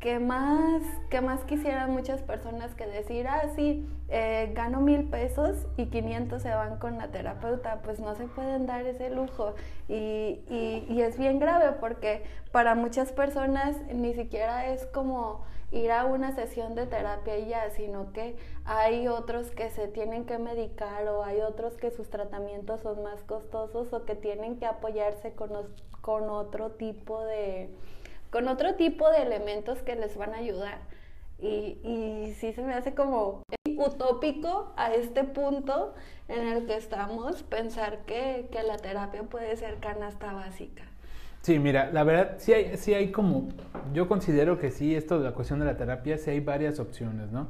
¿qué 0.00 0.18
más, 0.18 0.82
qué 1.10 1.20
más 1.20 1.44
quisieran 1.44 1.92
muchas 1.92 2.22
personas 2.22 2.74
que 2.74 2.86
decir, 2.86 3.28
ah, 3.28 3.42
sí, 3.54 3.86
eh, 4.08 4.50
gano 4.54 4.80
mil 4.80 5.04
pesos 5.08 5.66
y 5.76 5.86
500 5.86 6.42
se 6.42 6.50
van 6.50 6.78
con 6.78 6.96
la 6.96 7.08
terapeuta? 7.08 7.82
Pues 7.82 8.00
no 8.00 8.14
se 8.14 8.24
pueden 8.24 8.66
dar 8.66 8.86
ese 8.86 9.10
lujo. 9.10 9.54
Y, 9.88 10.40
y, 10.48 10.86
y 10.88 11.02
es 11.02 11.18
bien 11.18 11.38
grave 11.38 11.72
porque 11.78 12.24
para 12.50 12.74
muchas 12.74 13.12
personas 13.12 13.76
ni 13.92 14.14
siquiera 14.14 14.66
es 14.66 14.86
como 14.86 15.44
ir 15.70 15.92
a 15.92 16.04
una 16.04 16.34
sesión 16.34 16.74
de 16.74 16.86
terapia 16.86 17.38
y 17.38 17.48
ya, 17.48 17.70
sino 17.70 18.12
que 18.12 18.36
hay 18.64 19.06
otros 19.06 19.50
que 19.50 19.70
se 19.70 19.86
tienen 19.86 20.24
que 20.24 20.38
medicar 20.38 21.06
o 21.08 21.22
hay 21.22 21.42
otros 21.42 21.74
que 21.74 21.90
sus 21.90 22.08
tratamientos 22.10 22.80
son 22.80 23.02
más 23.02 23.22
costosos 23.22 23.92
o 23.92 24.04
que 24.04 24.16
tienen 24.16 24.58
que 24.58 24.66
apoyarse 24.66 25.32
con, 25.34 25.50
con 26.00 26.28
otro 26.30 26.72
tipo 26.72 27.22
de 27.22 27.70
con 28.30 28.48
otro 28.48 28.74
tipo 28.74 29.10
de 29.10 29.22
elementos 29.22 29.82
que 29.82 29.96
les 29.96 30.16
van 30.16 30.34
a 30.34 30.38
ayudar. 30.38 30.78
Y, 31.38 31.78
y 31.82 32.34
sí 32.38 32.52
se 32.52 32.62
me 32.62 32.74
hace 32.74 32.94
como 32.94 33.42
utópico 33.66 34.72
a 34.76 34.92
este 34.92 35.24
punto 35.24 35.94
en 36.28 36.46
el 36.46 36.66
que 36.66 36.76
estamos 36.76 37.42
pensar 37.42 38.00
que, 38.06 38.46
que 38.52 38.62
la 38.62 38.76
terapia 38.76 39.22
puede 39.22 39.56
ser 39.56 39.76
canasta 39.76 40.32
básica. 40.32 40.84
Sí, 41.42 41.58
mira, 41.58 41.90
la 41.90 42.04
verdad, 42.04 42.34
sí 42.38 42.52
hay, 42.52 42.76
sí 42.76 42.92
hay 42.92 43.10
como, 43.10 43.48
yo 43.94 44.06
considero 44.06 44.58
que 44.58 44.70
sí, 44.70 44.94
esto 44.94 45.18
de 45.18 45.24
la 45.24 45.32
cuestión 45.32 45.58
de 45.58 45.64
la 45.64 45.76
terapia, 45.78 46.18
sí 46.18 46.30
hay 46.30 46.40
varias 46.40 46.78
opciones, 46.78 47.30
¿no? 47.32 47.48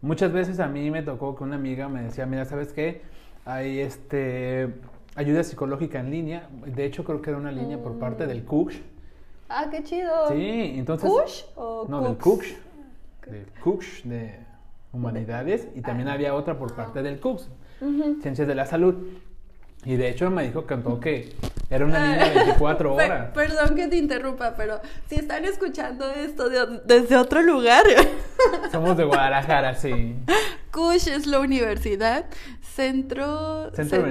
Muchas 0.00 0.32
veces 0.32 0.58
a 0.58 0.66
mí 0.66 0.90
me 0.90 1.02
tocó 1.02 1.36
que 1.36 1.44
una 1.44 1.54
amiga 1.54 1.88
me 1.88 2.02
decía, 2.02 2.26
mira, 2.26 2.44
¿sabes 2.44 2.72
qué? 2.72 3.02
Hay 3.44 3.78
este, 3.78 4.74
ayuda 5.14 5.44
psicológica 5.44 6.00
en 6.00 6.10
línea, 6.10 6.48
de 6.66 6.84
hecho 6.84 7.04
creo 7.04 7.22
que 7.22 7.30
era 7.30 7.38
una 7.38 7.52
línea 7.52 7.78
por 7.78 8.00
parte 8.00 8.26
del 8.26 8.44
CUCH. 8.44 8.82
Ah, 9.54 9.66
qué 9.70 9.82
chido. 9.84 10.28
Sí, 10.30 10.74
entonces... 10.76 11.10
¿CUCH 11.10 11.44
o 11.56 11.86
No, 11.88 12.00
del 12.00 12.16
CUCH, 12.16 12.46
del 13.26 13.46
CUCH 13.62 14.02
de 14.04 14.38
Humanidades, 14.92 15.68
y 15.74 15.80
también 15.82 16.08
había 16.08 16.34
otra 16.34 16.58
por 16.58 16.74
parte 16.74 17.02
del 17.02 17.20
CUCH, 17.20 17.42
Ciencias 18.22 18.48
de 18.48 18.54
la 18.54 18.66
Salud. 18.66 18.94
Y 19.84 19.96
de 19.96 20.08
hecho 20.10 20.30
me 20.30 20.44
dijo 20.44 20.64
cantó 20.64 21.00
que 21.00 21.34
era 21.68 21.84
una 21.84 22.06
niña 22.06 22.28
de 22.28 22.34
24 22.44 22.94
horas. 22.94 23.30
perdón 23.34 23.74
que 23.74 23.88
te 23.88 23.96
interrumpa, 23.96 24.54
pero 24.56 24.80
si 25.08 25.16
están 25.16 25.44
escuchando 25.44 26.08
esto 26.12 26.48
desde 26.84 27.16
otro 27.16 27.42
lugar. 27.42 27.84
Somos 28.70 28.96
de 28.96 29.04
Guadalajara, 29.04 29.74
sí. 29.74 30.14
CUSH 30.70 31.08
es 31.08 31.26
la 31.26 31.40
universidad, 31.40 32.26
centro... 32.74 33.70
Centro 33.74 34.04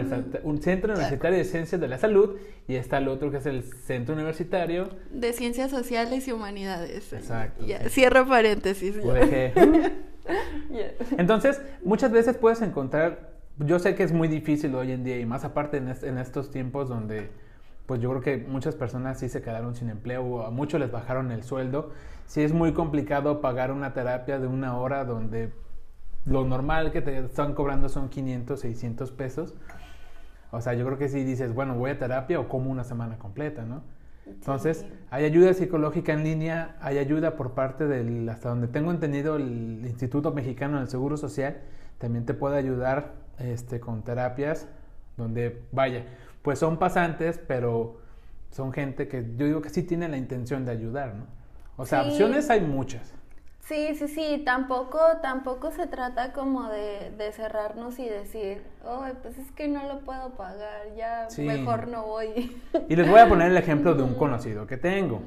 un 0.44 0.62
centro 0.62 0.94
universitario 0.94 1.38
de 1.38 1.46
ciencias 1.46 1.80
de 1.82 1.88
la 1.88 1.98
salud 1.98 2.38
y 2.68 2.76
está 2.76 3.00
el 3.00 3.08
otro 3.08 3.32
que 3.32 3.38
es 3.38 3.46
el 3.46 3.64
centro 3.64 4.16
universitario... 4.16 4.90
De 5.12 5.34
ciencias 5.34 5.72
sociales 5.72 6.28
y 6.28 6.32
humanidades. 6.32 7.14
Exacto. 7.14 7.66
Cierro 7.90 8.28
paréntesis. 8.28 8.96
Entonces, 11.18 11.62
muchas 11.84 12.12
veces 12.12 12.38
puedes 12.38 12.62
encontrar 12.62 13.32
yo 13.66 13.80
sé 13.80 13.96
que 13.96 14.04
es 14.04 14.12
muy 14.12 14.28
difícil 14.28 14.74
hoy 14.76 14.92
en 14.92 15.04
día 15.04 15.20
y 15.20 15.26
más 15.26 15.44
aparte 15.44 15.78
en, 15.78 16.18
estos 16.18 16.52
tiempos 16.52 16.90
donde 16.90 17.30
pues 17.86 18.02
yo 18.02 18.10
creo 18.10 18.22
que 18.22 18.38
muchas 18.38 18.76
personas 18.76 19.20
sí 19.20 19.30
se 19.30 19.42
quedaron 19.42 19.76
sin 19.76 19.90
empleo 19.90 20.24
o 20.24 20.46
a 20.46 20.52
muchos 20.52 20.80
les 20.80 20.92
bajaron 20.92 21.32
el 21.32 21.44
sueldo. 21.44 21.92
Sí 22.26 22.42
es 22.42 22.54
muy 22.54 22.74
complicado 22.74 23.42
pagar 23.42 23.72
una 23.72 23.94
terapia 23.94 24.40
de 24.40 24.48
una 24.48 24.78
hora 24.78 25.04
donde 25.04 25.52
lo 26.26 26.46
normal 26.46 26.92
que 26.92 27.02
te 27.02 27.18
están 27.20 27.54
cobrando 27.54 27.90
son 27.90 28.10
500, 28.10 28.60
600 28.60 29.12
pesos. 29.12 29.54
O 30.52 30.62
sea, 30.62 30.74
yo 30.74 30.86
creo 30.86 30.98
que 30.98 31.10
si 31.10 31.24
dices, 31.24 31.54
bueno, 31.54 31.76
voy 31.76 31.92
a 31.92 32.00
terapia 32.00 32.40
o 32.40 32.48
como 32.48 32.70
una 32.70 32.84
semana 32.84 33.18
completa, 33.18 33.64
¿no? 33.64 33.84
Entonces, 34.26 34.86
hay 35.10 35.26
ayuda 35.26 35.54
psicológica 35.54 36.14
en 36.14 36.24
línea, 36.24 36.76
hay 36.80 36.98
ayuda 37.00 37.36
por 37.36 37.52
parte 37.52 37.88
del, 37.88 38.28
hasta 38.30 38.50
donde 38.50 38.68
tengo 38.68 38.92
entendido, 38.92 39.36
el 39.36 39.82
Instituto 39.86 40.32
Mexicano 40.32 40.80
del 40.80 40.90
Seguro 40.90 41.18
Social, 41.18 41.58
también 41.98 42.26
te 42.26 42.34
puede 42.34 42.58
ayudar 42.58 43.14
este, 43.40 43.80
con 43.80 44.04
terapias 44.04 44.68
donde, 45.18 45.62
vaya, 45.72 46.06
pues 46.42 46.60
son 46.60 46.78
pasantes, 46.78 47.40
pero 47.48 48.00
son 48.52 48.74
gente 48.74 49.08
que 49.08 49.26
yo 49.38 49.46
digo 49.46 49.62
que 49.62 49.70
sí 49.70 49.84
tiene 49.84 50.08
la 50.08 50.18
intención 50.18 50.66
de 50.66 50.72
ayudar, 50.72 51.16
¿no? 51.16 51.26
O 51.78 51.86
sea, 51.86 52.04
opciones 52.04 52.50
hay 52.50 52.62
muchas. 52.62 53.14
Sí, 53.62 53.96
sí, 53.96 54.08
sí, 54.08 54.42
tampoco, 54.44 55.00
tampoco 55.22 55.72
se 55.72 55.88
trata 55.88 56.34
como 56.34 56.68
de, 56.68 57.12
de 57.18 57.32
cerrarnos 57.32 58.00
y 58.00 58.10
decir, 58.10 58.64
oh, 58.84 59.06
pues 59.22 59.38
es 59.38 59.52
que 59.52 59.68
no 59.68 59.88
lo 59.88 60.00
puedo 60.00 60.32
pagar, 60.32 60.94
ya 60.98 61.28
mejor 61.38 61.88
no 61.88 62.06
voy. 62.06 62.58
Y 62.90 62.96
les 62.96 63.10
voy 63.10 63.20
a 63.20 63.30
poner 63.30 63.52
el 63.52 63.58
ejemplo 63.58 63.94
de 63.94 64.04
un 64.04 64.16
conocido 64.18 64.66
que 64.66 64.78
tengo, 64.78 65.22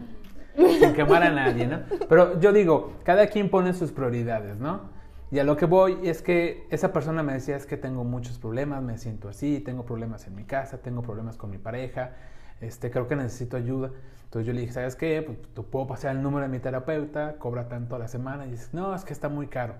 sin 0.56 0.92
quemar 0.94 1.22
a 1.22 1.30
nadie, 1.30 1.66
¿no? 1.66 1.80
Pero 2.08 2.38
yo 2.40 2.52
digo, 2.52 2.94
cada 3.04 3.28
quien 3.28 3.48
pone 3.48 3.72
sus 3.72 3.92
prioridades, 3.92 4.58
¿no? 4.58 4.92
Y 5.30 5.38
a 5.38 5.44
lo 5.44 5.56
que 5.56 5.66
voy 5.66 5.98
es 6.04 6.20
que 6.20 6.66
esa 6.70 6.92
persona 6.92 7.22
me 7.22 7.32
decía 7.32 7.56
es 7.56 7.66
que 7.66 7.76
tengo 7.76 8.04
muchos 8.04 8.38
problemas, 8.38 8.82
me 8.82 8.98
siento 8.98 9.28
así, 9.28 9.60
tengo 9.60 9.84
problemas 9.84 10.26
en 10.26 10.34
mi 10.34 10.44
casa, 10.44 10.78
tengo 10.78 11.02
problemas 11.02 11.36
con 11.36 11.50
mi 11.50 11.58
pareja, 11.58 12.12
este, 12.60 12.90
creo 12.90 13.08
que 13.08 13.16
necesito 13.16 13.56
ayuda. 13.56 13.90
Entonces 14.34 14.48
yo 14.48 14.52
le 14.52 14.62
dije, 14.62 14.72
¿sabes 14.72 14.96
qué? 14.96 15.22
Pues 15.22 15.38
tú 15.54 15.64
puedo 15.66 15.86
pasar 15.86 16.16
el 16.16 16.20
número 16.20 16.42
de 16.42 16.48
mi 16.48 16.58
terapeuta, 16.58 17.36
cobra 17.38 17.68
tanto 17.68 17.94
a 17.94 18.00
la 18.00 18.08
semana 18.08 18.48
y 18.48 18.50
dice, 18.50 18.66
no, 18.72 18.92
es 18.92 19.04
que 19.04 19.12
está 19.12 19.28
muy 19.28 19.46
caro. 19.46 19.76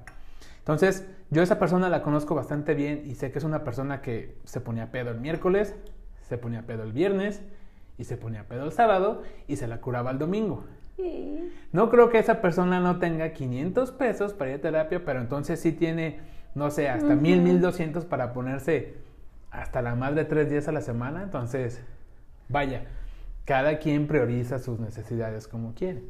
Entonces 0.58 1.08
yo 1.30 1.42
esa 1.42 1.58
persona 1.58 1.88
la 1.88 2.02
conozco 2.02 2.37
bastante 2.37 2.75
bien 2.75 3.02
y 3.04 3.16
sé 3.16 3.32
que 3.32 3.38
es 3.38 3.44
una 3.44 3.64
persona 3.64 4.00
que 4.00 4.37
se 4.44 4.61
ponía 4.61 4.92
pedo 4.92 5.11
el 5.11 5.18
miércoles, 5.18 5.75
se 6.23 6.38
ponía 6.38 6.62
pedo 6.62 6.84
el 6.84 6.92
viernes 6.92 7.42
y 7.99 8.04
se 8.04 8.16
ponía 8.16 8.46
pedo 8.46 8.66
el 8.66 8.70
sábado 8.70 9.23
y 9.49 9.56
se 9.56 9.66
la 9.66 9.80
curaba 9.80 10.12
el 10.12 10.20
domingo. 10.20 10.62
No 11.73 11.90
creo 11.90 12.08
que 12.08 12.20
esa 12.20 12.40
persona 12.40 12.78
no 12.78 13.00
tenga 13.00 13.32
500 13.32 13.90
pesos 13.90 14.34
para 14.34 14.52
ir 14.52 14.58
a 14.58 14.62
terapia, 14.62 15.04
pero 15.04 15.20
entonces 15.20 15.58
sí 15.58 15.73
tiene, 15.73 16.20
no 16.54 16.70
sé, 16.70 16.88
hasta 16.88 17.16
mil, 17.16 17.42
mil 17.42 17.61
doscientos 17.61 18.04
para 18.04 18.32
ponerse 18.32 18.99
hasta 19.50 19.82
la 19.82 19.96
más 19.96 20.14
de 20.14 20.25
tres 20.25 20.49
días 20.49 20.68
a 20.68 20.73
la 20.73 20.80
semana. 20.80 21.25
Entonces, 21.25 21.82
vaya, 22.49 22.84
cada 23.45 23.79
quien 23.79 24.07
prioriza 24.07 24.59
sus 24.59 24.79
necesidades 24.81 25.49
como 25.49 25.75
quiere. 25.75 26.03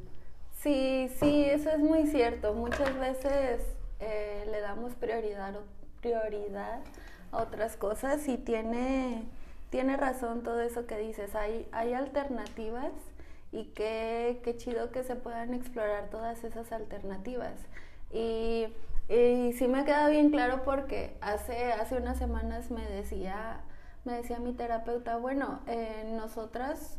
Sí, 0.52 1.10
sí, 1.20 1.44
eso 1.44 1.70
es 1.70 1.78
muy 1.78 2.06
cierto. 2.06 2.54
Muchas 2.54 2.98
veces 2.98 3.60
eh, 4.00 4.46
le 4.50 4.60
damos 4.60 4.94
prioridad, 4.94 5.54
prioridad 6.00 6.80
a 7.32 7.42
otras 7.42 7.76
cosas 7.76 8.26
y 8.28 8.38
tiene, 8.38 9.24
tiene 9.70 9.96
razón 9.96 10.42
todo 10.42 10.60
eso 10.60 10.86
que 10.86 10.96
dices. 10.98 11.34
Hay, 11.34 11.68
hay 11.72 11.92
alternativas 11.92 12.92
y 13.52 13.66
qué, 13.74 14.40
qué 14.42 14.56
chido 14.56 14.90
que 14.90 15.02
se 15.04 15.16
puedan 15.16 15.54
explorar 15.54 16.08
todas 16.10 16.42
esas 16.44 16.72
alternativas. 16.72 17.54
Y, 18.12 18.66
y 19.08 19.52
sí 19.52 19.68
me 19.68 19.84
queda 19.84 20.08
bien 20.08 20.30
claro 20.30 20.62
porque 20.64 21.16
hace, 21.20 21.72
hace 21.72 21.96
unas 21.96 22.16
semanas 22.16 22.70
me 22.70 22.86
decía, 22.86 23.60
me 24.04 24.14
decía 24.14 24.38
mi 24.38 24.52
terapeuta, 24.52 25.16
bueno, 25.18 25.60
eh, 25.66 26.10
nosotras, 26.16 26.98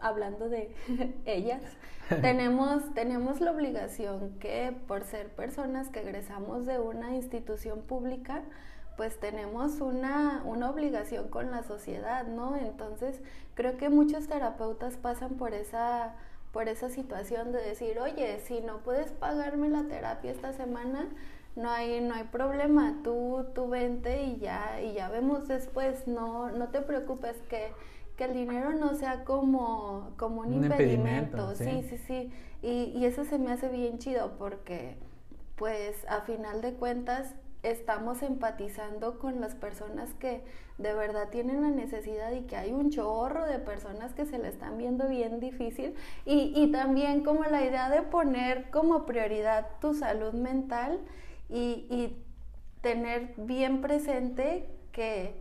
hablando 0.00 0.48
de 0.48 0.74
ellas, 1.24 1.62
tenemos, 2.22 2.94
tenemos 2.94 3.40
la 3.40 3.50
obligación 3.50 4.38
que 4.38 4.74
por 4.86 5.04
ser 5.04 5.28
personas 5.28 5.88
que 5.88 6.00
egresamos 6.00 6.66
de 6.66 6.78
una 6.78 7.14
institución 7.14 7.80
pública, 7.80 8.42
pues 8.96 9.18
tenemos 9.20 9.80
una, 9.80 10.42
una, 10.46 10.70
obligación 10.70 11.28
con 11.28 11.50
la 11.50 11.62
sociedad, 11.62 12.26
¿no? 12.26 12.56
Entonces, 12.56 13.20
creo 13.54 13.76
que 13.76 13.90
muchos 13.90 14.26
terapeutas 14.26 14.96
pasan 14.96 15.34
por 15.34 15.52
esa, 15.52 16.14
por 16.52 16.68
esa 16.68 16.88
situación 16.88 17.52
de 17.52 17.60
decir, 17.60 17.98
oye, 17.98 18.40
si 18.40 18.60
no 18.62 18.78
puedes 18.78 19.10
pagarme 19.10 19.68
la 19.68 19.82
terapia 19.84 20.30
esta 20.30 20.54
semana, 20.54 21.08
no 21.56 21.70
hay, 21.70 22.00
no 22.00 22.14
hay 22.14 22.24
problema, 22.24 22.96
tú, 23.02 23.46
tú 23.54 23.68
vente 23.68 24.22
y 24.22 24.38
ya, 24.38 24.80
y 24.80 24.94
ya 24.94 25.08
vemos 25.08 25.48
después, 25.48 26.06
no, 26.06 26.50
no 26.50 26.68
te 26.68 26.80
preocupes 26.80 27.36
que, 27.48 27.72
que 28.16 28.24
el 28.24 28.34
dinero 28.34 28.72
no 28.72 28.94
sea 28.94 29.24
como, 29.24 30.12
como 30.16 30.40
un, 30.40 30.54
impedimento. 30.54 31.54
¿sí? 31.54 31.84
sí, 31.88 31.98
sí, 31.98 32.32
Y, 32.62 32.98
y 32.98 33.04
eso 33.04 33.24
se 33.24 33.38
me 33.38 33.52
hace 33.52 33.68
bien 33.68 33.98
chido 33.98 34.36
porque, 34.38 34.96
pues, 35.56 36.06
a 36.08 36.22
final 36.22 36.62
de 36.62 36.74
cuentas, 36.74 37.34
estamos 37.62 38.22
empatizando 38.22 39.18
con 39.18 39.40
las 39.40 39.54
personas 39.54 40.14
que 40.14 40.42
de 40.78 40.94
verdad 40.94 41.30
tienen 41.30 41.62
la 41.62 41.70
necesidad 41.70 42.32
y 42.32 42.42
que 42.42 42.56
hay 42.56 42.72
un 42.72 42.90
chorro 42.90 43.44
de 43.46 43.58
personas 43.58 44.12
que 44.12 44.26
se 44.26 44.38
le 44.38 44.48
están 44.48 44.78
viendo 44.78 45.08
bien 45.08 45.40
difícil 45.40 45.94
y, 46.24 46.52
y 46.54 46.70
también 46.70 47.24
como 47.24 47.44
la 47.44 47.64
idea 47.64 47.90
de 47.90 48.02
poner 48.02 48.70
como 48.70 49.06
prioridad 49.06 49.66
tu 49.80 49.94
salud 49.94 50.34
mental 50.34 51.00
y, 51.48 51.86
y 51.90 52.22
tener 52.82 53.34
bien 53.36 53.80
presente 53.80 54.68
que 54.92 55.34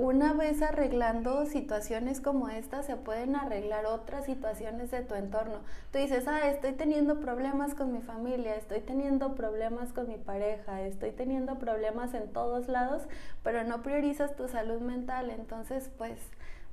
una 0.00 0.32
vez 0.32 0.62
arreglando 0.62 1.44
situaciones 1.44 2.22
como 2.22 2.48
esta, 2.48 2.82
se 2.82 2.96
pueden 2.96 3.36
arreglar 3.36 3.84
otras 3.84 4.24
situaciones 4.24 4.90
de 4.90 5.02
tu 5.02 5.14
entorno. 5.14 5.58
Tú 5.92 5.98
dices, 5.98 6.26
ah, 6.26 6.48
estoy 6.48 6.72
teniendo 6.72 7.20
problemas 7.20 7.74
con 7.74 7.92
mi 7.92 8.00
familia, 8.00 8.54
estoy 8.56 8.80
teniendo 8.80 9.34
problemas 9.34 9.92
con 9.92 10.08
mi 10.08 10.16
pareja, 10.16 10.80
estoy 10.80 11.10
teniendo 11.10 11.58
problemas 11.58 12.14
en 12.14 12.32
todos 12.32 12.66
lados, 12.68 13.02
pero 13.42 13.62
no 13.62 13.82
priorizas 13.82 14.34
tu 14.36 14.48
salud 14.48 14.80
mental. 14.80 15.28
Entonces, 15.28 15.90
pues 15.98 16.18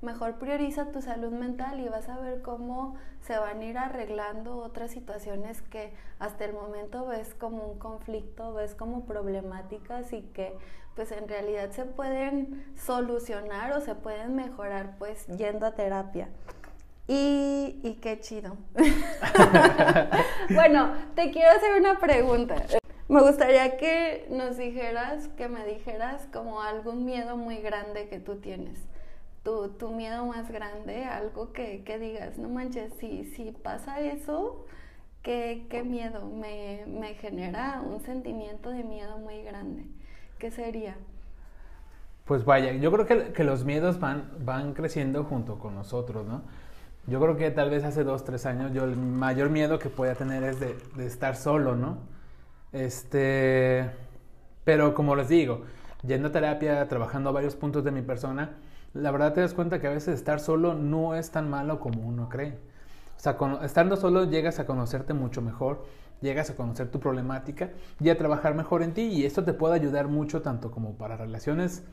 mejor 0.01 0.35
prioriza 0.35 0.91
tu 0.93 1.01
salud 1.01 1.31
mental 1.31 1.81
y 1.81 1.89
vas 1.89 2.07
a 2.07 2.19
ver 2.19 2.41
cómo 2.41 2.95
se 3.21 3.37
van 3.37 3.59
a 3.59 3.65
ir 3.65 3.77
arreglando 3.77 4.55
otras 4.57 4.91
situaciones 4.91 5.61
que 5.63 5.91
hasta 6.19 6.45
el 6.45 6.53
momento 6.53 7.05
ves 7.07 7.33
como 7.33 7.67
un 7.67 7.77
conflicto, 7.77 8.53
ves 8.53 8.73
como 8.73 9.05
problemáticas 9.05 10.13
y 10.13 10.21
que 10.21 10.55
pues 10.97 11.13
en 11.13 11.29
realidad 11.29 11.71
se 11.71 11.85
pueden 11.85 12.65
solucionar 12.75 13.71
o 13.71 13.79
se 13.79 13.95
pueden 13.95 14.35
mejorar 14.35 14.97
pues 14.99 15.25
yendo 15.27 15.65
a 15.65 15.71
terapia. 15.75 16.27
Y, 17.07 17.79
y 17.83 17.99
qué 18.01 18.19
chido. 18.19 18.57
bueno, 20.53 20.91
te 21.15 21.31
quiero 21.31 21.51
hacer 21.51 21.79
una 21.79 21.97
pregunta. 21.99 22.55
Me 23.07 23.21
gustaría 23.21 23.77
que 23.77 24.27
nos 24.29 24.57
dijeras, 24.57 25.29
que 25.37 25.47
me 25.47 25.65
dijeras 25.65 26.27
como 26.33 26.61
algún 26.61 27.05
miedo 27.05 27.37
muy 27.37 27.59
grande 27.59 28.09
que 28.09 28.19
tú 28.19 28.41
tienes 28.41 28.77
tu, 29.77 29.89
miedo 29.91 30.25
más 30.25 30.51
grande, 30.51 31.05
algo 31.05 31.53
que, 31.53 31.81
digas, 31.99 32.37
no 32.37 32.49
manches, 32.49 32.93
si, 32.99 33.23
si 33.25 33.51
pasa 33.51 34.01
eso, 34.01 34.65
¿qué, 35.23 35.83
miedo? 35.85 36.25
Me, 36.25 37.15
genera 37.21 37.81
un 37.81 38.01
sentimiento 38.01 38.69
de 38.69 38.83
miedo 38.83 39.17
muy 39.19 39.41
grande. 39.43 39.85
¿Qué 40.39 40.51
sería? 40.51 40.95
Pues 42.25 42.45
vaya, 42.45 42.73
yo 42.73 42.91
creo 42.91 43.33
que, 43.33 43.43
los 43.43 43.63
miedos 43.63 43.99
van, 43.99 44.29
van 44.39 44.73
creciendo 44.73 45.23
junto 45.23 45.57
con 45.59 45.75
nosotros, 45.75 46.25
¿no? 46.25 46.41
Yo 47.07 47.21
creo 47.21 47.37
que 47.37 47.51
tal 47.51 47.69
vez 47.69 47.85
hace 47.85 48.03
dos, 48.03 48.25
tres 48.25 48.45
años 48.45 48.73
yo 48.73 48.83
el 48.83 48.97
mayor 48.97 49.49
miedo 49.49 49.79
que 49.79 49.89
podía 49.89 50.13
tener 50.13 50.43
es 50.43 50.59
de, 50.59 50.77
de 50.95 51.05
estar 51.05 51.37
solo, 51.37 51.75
¿no? 51.75 51.99
Este, 52.73 53.89
pero 54.65 54.93
como 54.93 55.15
les 55.15 55.29
digo, 55.29 55.61
yendo 56.05 56.27
a 56.27 56.31
terapia, 56.33 56.87
trabajando 56.89 57.31
varios 57.31 57.55
puntos 57.55 57.83
de 57.85 57.91
mi 57.91 58.01
persona, 58.01 58.57
la 58.93 59.11
verdad 59.11 59.33
te 59.33 59.41
das 59.41 59.53
cuenta 59.53 59.79
que 59.79 59.87
a 59.87 59.91
veces 59.91 60.15
estar 60.15 60.41
solo 60.41 60.73
no 60.73 61.15
es 61.15 61.31
tan 61.31 61.49
malo 61.49 61.79
como 61.79 62.01
uno 62.01 62.27
cree. 62.27 62.57
O 63.15 63.19
sea, 63.19 63.37
estando 63.63 63.95
solo 63.95 64.25
llegas 64.25 64.59
a 64.59 64.65
conocerte 64.65 65.13
mucho 65.13 65.41
mejor, 65.41 65.85
llegas 66.21 66.49
a 66.49 66.55
conocer 66.55 66.89
tu 66.89 66.99
problemática 66.99 67.71
y 67.99 68.09
a 68.09 68.17
trabajar 68.17 68.55
mejor 68.55 68.83
en 68.83 68.93
ti 68.93 69.03
y 69.03 69.25
esto 69.25 69.43
te 69.43 69.53
puede 69.53 69.75
ayudar 69.75 70.07
mucho 70.07 70.41
tanto 70.41 70.71
como 70.71 70.97
para 70.97 71.17
relaciones, 71.17 71.83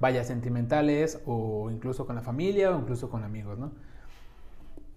vaya, 0.00 0.24
sentimentales 0.24 1.20
o 1.26 1.70
incluso 1.70 2.06
con 2.06 2.16
la 2.16 2.22
familia 2.22 2.70
o 2.70 2.78
incluso 2.78 3.10
con 3.10 3.24
amigos, 3.24 3.58
¿no? 3.58 3.72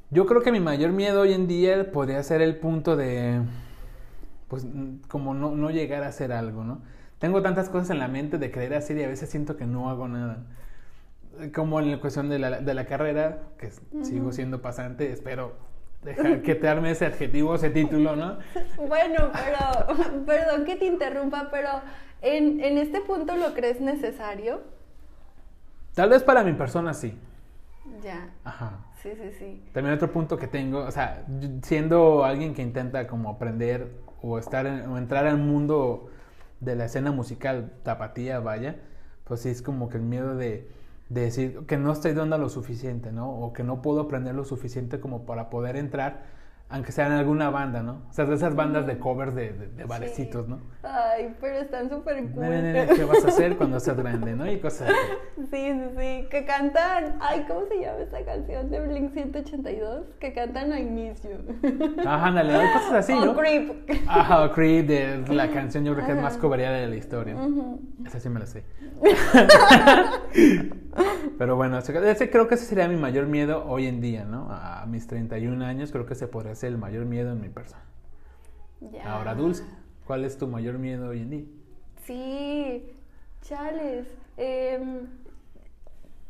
Yo 0.10 0.26
creo 0.26 0.42
que 0.42 0.54
mi 0.54 0.62
mayor 0.62 0.92
miedo 0.92 1.22
hoy 1.22 1.34
en 1.34 1.48
día 1.48 1.92
podría 1.92 2.24
ser 2.24 2.42
el 2.42 2.58
punto 2.58 2.96
de, 2.96 3.42
pues, 4.48 4.66
como 5.10 5.34
no, 5.34 5.52
no 5.52 5.70
llegar 5.70 6.04
a 6.04 6.08
hacer 6.08 6.32
algo, 6.32 6.64
¿no? 6.64 6.82
Tengo 7.20 7.42
tantas 7.42 7.70
cosas 7.70 7.90
en 7.90 8.00
la 8.00 8.08
mente 8.08 8.38
de 8.38 8.52
creer 8.52 8.74
así 8.76 8.94
y 8.94 9.04
a 9.04 9.08
veces 9.08 9.30
siento 9.30 9.58
que 9.58 9.66
no 9.66 9.90
hago 9.90 10.08
nada 10.08 10.46
como 11.54 11.80
en 11.80 11.92
la 11.92 12.00
cuestión 12.00 12.30
de 12.30 12.40
la, 12.40 12.62
de 12.62 12.74
la 12.74 12.86
carrera, 12.86 13.44
que 13.58 13.72
sigo 14.04 14.32
siendo 14.32 14.62
pasante, 14.62 15.12
espero 15.12 15.56
dejar 16.04 16.42
que 16.42 16.56
te 16.56 16.68
arme 16.68 16.92
ese 16.92 17.06
adjetivo, 17.06 17.56
ese 17.56 17.70
título, 17.70 18.16
¿no? 18.16 18.38
Bueno, 18.78 19.32
pero, 19.34 20.26
perdón 20.26 20.66
que 20.66 20.76
te 20.76 20.86
interrumpa, 20.86 21.50
pero 21.52 21.70
¿en, 22.22 22.62
en 22.64 22.78
este 22.78 23.02
punto 23.02 23.36
lo 23.36 23.54
crees 23.54 23.82
necesario? 23.82 24.62
Tal 25.94 26.10
vez 26.10 26.24
para 26.24 26.44
mi 26.44 26.54
persona 26.54 26.94
sí. 26.94 27.18
Ya. 28.04 28.30
Ajá. 28.44 28.80
Sí, 29.02 29.12
sí, 29.16 29.32
sí. 29.38 29.64
También 29.74 29.96
otro 29.96 30.12
punto 30.12 30.38
que 30.38 30.48
tengo, 30.48 30.80
o 30.80 30.92
sea, 30.92 31.26
siendo 31.64 32.24
alguien 32.24 32.54
que 32.54 32.62
intenta 32.62 33.08
como 33.08 33.30
aprender 33.30 33.92
o 34.22 34.38
estar 34.40 34.66
o 34.66 34.98
entrar 34.98 35.26
al 35.28 35.38
mundo 35.38 36.10
de 36.60 36.76
la 36.76 36.86
escena 36.86 37.12
musical 37.12 37.72
tapatía, 37.84 38.40
vaya, 38.40 38.78
pues 39.24 39.42
sí 39.42 39.50
es 39.50 39.62
como 39.62 39.90
que 39.90 39.98
el 39.98 40.04
miedo 40.04 40.36
de 40.36 40.68
de 41.10 41.22
decir 41.22 41.60
que 41.68 41.78
no 41.78 41.92
estoy 41.92 42.14
dando 42.14 42.38
lo 42.38 42.50
suficiente, 42.50 43.12
¿no? 43.12 43.30
O 43.30 43.54
que 43.54 43.64
no 43.64 43.82
puedo 43.82 44.02
aprender 44.02 44.36
lo 44.36 44.44
suficiente 44.44 45.00
como 45.00 45.26
para 45.26 45.50
poder 45.50 45.76
entrar 45.76 46.38
aunque 46.70 46.92
sea 46.92 47.08
en 47.08 47.14
alguna 47.14 47.50
banda, 47.50 47.82
¿no? 47.82 48.02
O 48.10 48.14
sea, 48.14 48.26
de 48.26 48.36
esas 48.36 48.54
bandas 48.54 48.86
de 48.86 49.00
covers 49.00 49.34
de, 49.34 49.54
de, 49.54 49.86
barecitos, 49.86 50.50
¿no? 50.50 50.60
Ay, 50.84 51.34
pero 51.40 51.60
están 51.60 51.90
súper 51.90 52.22
cool. 52.34 52.44
¿Qué 52.44 53.06
vas 53.08 53.24
a 53.24 53.30
hacer 53.30 53.56
cuando 53.56 53.80
seas 53.80 53.96
grande, 53.96 54.36
no? 54.36 54.52
Y 54.52 54.60
cosas 54.60 54.90
así. 54.90 54.98
Sí, 55.50 55.72
sí, 55.72 55.90
sí. 55.98 56.28
Que 56.30 56.46
cantan. 56.46 57.20
Ay, 57.22 57.46
¿cómo 57.48 57.66
se 57.68 57.80
llama 57.80 58.00
esta 58.00 58.26
canción 58.26 58.70
de 58.70 58.82
Blink 58.82 59.14
182? 59.14 60.06
Que 60.20 60.34
cantan 60.34 60.78
I 60.78 60.84
Miss 60.84 61.24
You. 61.24 61.38
Ajá, 62.06 62.32
dale, 62.32 62.54
hay 62.54 62.74
cosas 62.74 62.94
así, 62.94 63.14
¿no? 63.14 63.32
O 63.32 63.36
Creep. 63.36 63.90
Ajá, 64.08 64.44
o 64.44 64.52
Creep, 64.52 64.88
de 64.88 65.34
la 65.34 65.50
canción 65.54 65.86
yo 65.86 65.94
creo 65.94 66.06
que 66.06 66.14
es 66.14 66.22
más 66.22 66.38
coberiada 66.38 66.78
de 66.78 66.88
la 66.88 66.96
historia. 66.96 67.38
Esa 68.06 68.20
sí 68.20 68.30
me 68.30 68.42
la 68.42 68.46
sé. 68.46 68.66
Pero 71.38 71.56
bueno, 71.56 71.78
ese, 71.78 72.30
creo 72.30 72.48
que 72.48 72.56
ese 72.56 72.66
sería 72.66 72.88
mi 72.88 72.96
mayor 72.96 73.28
miedo 73.28 73.66
hoy 73.68 73.88
en 73.88 74.02
día, 74.02 74.26
¿no? 74.26 74.48
A 74.50 74.86
mis 74.88 75.08
31 75.08 75.64
años 75.66 75.92
creo 75.92 76.06
que 76.06 76.16
se 76.16 76.28
podría 76.28 76.56
ser 76.56 76.70
el 76.70 76.78
mayor 76.78 77.06
miedo 77.06 77.32
en 77.32 77.42
mi 77.42 77.50
persona. 77.50 77.84
Ahora, 79.06 79.36
Dulce, 79.36 79.64
¿cuál 80.06 80.24
es 80.24 80.38
tu 80.38 80.48
mayor 80.48 80.78
miedo 80.78 81.10
hoy 81.10 81.22
en 81.22 81.30
día? 81.30 81.46
Sí, 82.06 82.92
chales. 83.42 84.08
Em, 84.38 85.08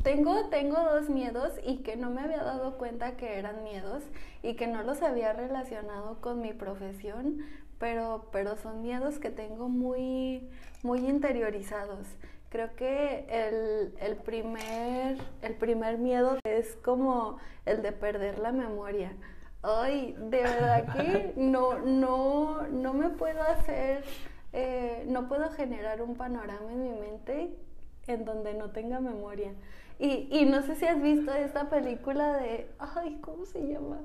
tengo, 0.03 0.47
tengo 0.49 0.77
dos 0.77 1.09
miedos 1.09 1.53
y 1.65 1.77
que 1.77 1.97
no 1.97 2.09
me 2.09 2.21
había 2.21 2.43
dado 2.43 2.77
cuenta 2.77 3.17
que 3.17 3.37
eran 3.37 3.63
miedos 3.63 4.03
y 4.43 4.55
que 4.55 4.67
no 4.67 4.83
los 4.83 5.01
había 5.01 5.33
relacionado 5.33 6.21
con 6.21 6.41
mi 6.41 6.53
profesión, 6.53 7.39
pero, 7.79 8.29
pero 8.31 8.55
son 8.57 8.81
miedos 8.81 9.19
que 9.19 9.29
tengo 9.29 9.69
muy, 9.69 10.47
muy 10.83 11.05
interiorizados. 11.07 12.07
Creo 12.49 12.73
que 12.75 13.25
el, 13.99 14.15
primer, 14.17 15.17
el 15.41 15.55
primer 15.55 15.97
miedo 15.97 16.37
es 16.45 16.77
como 16.77 17.37
el 17.65 17.81
de 17.81 17.91
perder 17.91 18.39
la 18.39 18.53
memoria. 18.53 19.11
Ay, 19.63 20.15
de 20.17 20.43
verdad 20.43 20.93
que 20.93 21.33
no, 21.35 21.79
no, 21.79 22.61
no 22.67 22.93
me 22.93 23.09
puedo 23.09 23.41
hacer, 23.41 24.03
eh, 24.53 25.03
no 25.07 25.27
puedo 25.27 25.49
generar 25.51 26.01
un 26.01 26.15
panorama 26.15 26.71
en 26.71 26.83
mi 26.83 26.99
mente 26.99 27.53
en 28.07 28.23
donde 28.23 28.53
no 28.53 28.71
tenga 28.71 29.01
memoria. 29.01 29.51
Y, 29.99 30.29
y 30.31 30.45
no 30.45 30.61
sé 30.61 30.75
si 30.75 30.85
has 30.85 31.01
visto 31.01 31.33
esta 31.33 31.69
película 31.69 32.37
de, 32.37 32.69
ay, 32.79 33.17
¿cómo 33.21 33.45
se 33.45 33.67
llama? 33.67 33.99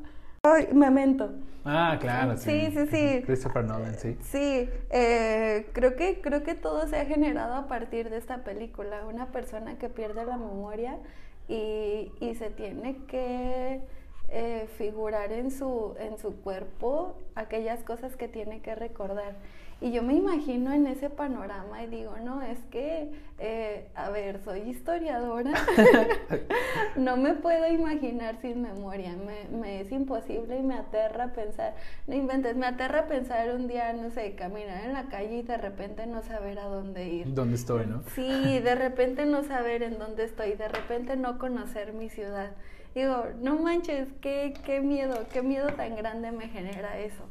Memento. 0.73 1.31
Ah, 1.65 1.97
claro, 2.01 2.37
sí. 2.37 2.69
Sí, 2.73 2.87
sí, 2.91 3.23
Christopher 3.27 3.65
Nolan, 3.65 3.95
sí. 3.95 4.19
Sí, 4.23 4.69
eh, 4.91 5.69
creo, 5.73 5.95
que, 5.95 6.21
creo 6.21 6.43
que 6.43 6.57
todo 6.57 6.89
se 6.89 6.97
ha 6.97 7.05
generado 7.05 7.55
a 7.55 7.69
partir 7.69 8.11
de 8.11 8.17
esta 8.17 8.39
película. 8.39 9.07
Una 9.07 9.27
persona 9.27 9.79
que 9.79 9.89
pierde 9.89 10.25
la 10.25 10.37
memoria 10.37 10.99
y, 11.47 12.11
y 12.19 12.35
se 12.35 12.51
tiene 12.51 12.97
que 13.07 13.83
eh, 14.31 14.69
figurar 14.79 15.31
en 15.31 15.53
su, 15.53 15.95
en 16.01 16.19
su 16.19 16.35
cuerpo 16.43 17.15
aquellas 17.37 17.85
cosas 17.85 18.17
que 18.17 18.27
tiene 18.27 18.63
que 18.63 18.75
recordar. 18.75 19.37
Y 19.83 19.91
yo 19.91 20.05
me 20.05 20.15
imagino 20.15 20.73
en 20.73 20.87
ese 20.87 21.11
panorama 21.11 21.83
y 21.83 21.89
digo, 21.89 22.15
no, 22.23 22.41
es 22.41 22.61
que, 22.71 23.11
eh, 23.41 23.89
a 23.97 24.11
ver, 24.11 24.39
soy 24.45 24.61
historiadora, 24.61 25.51
no 26.97 27.17
me 27.17 27.35
puedo 27.35 27.67
imaginar 27.67 28.41
sin 28.41 28.63
memoria, 28.63 29.17
me, 29.51 29.81
es 29.81 29.91
imposible 29.91 30.57
y 30.57 30.63
me 30.63 30.77
aterra 30.77 31.33
pensar, 31.33 31.75
no 32.07 32.15
inventes, 32.15 32.55
me 32.55 32.67
aterra 32.67 33.09
pensar 33.09 33.53
un 33.57 33.67
día, 33.67 33.93
no 33.93 34.11
sé, 34.11 34.37
caminar 34.37 34.85
en 34.85 34.93
la 34.93 35.09
calle 35.09 35.39
y 35.39 35.43
de 35.43 35.57
repente 35.57 36.07
no 36.07 36.23
saber 36.23 36.61
a 36.61 36.67
dónde 36.67 37.09
ir. 37.09 37.35
¿Dónde 37.35 37.57
estoy, 37.57 37.87
no? 37.87 38.05
Sí, 38.15 38.61
de 38.61 38.77
repente 38.77 39.27
no 39.27 39.43
saber 39.43 39.83
en 39.83 39.99
dónde 39.99 40.23
estoy, 40.23 40.53
de 40.53 40.69
repente 40.69 41.17
no 41.17 41.41
conocer 41.41 41.93
mi 41.93 42.09
ciudad. 42.09 42.53
Digo, 42.95 43.25
no 43.41 43.57
manches, 43.57 44.07
qué, 44.21 44.55
qué 44.65 44.81
miedo, 44.81 45.27
qué 45.33 45.43
miedo 45.43 45.67
tan 45.71 45.97
grande 45.97 46.31
me 46.31 46.47
genera 46.47 47.01
eso. 47.01 47.25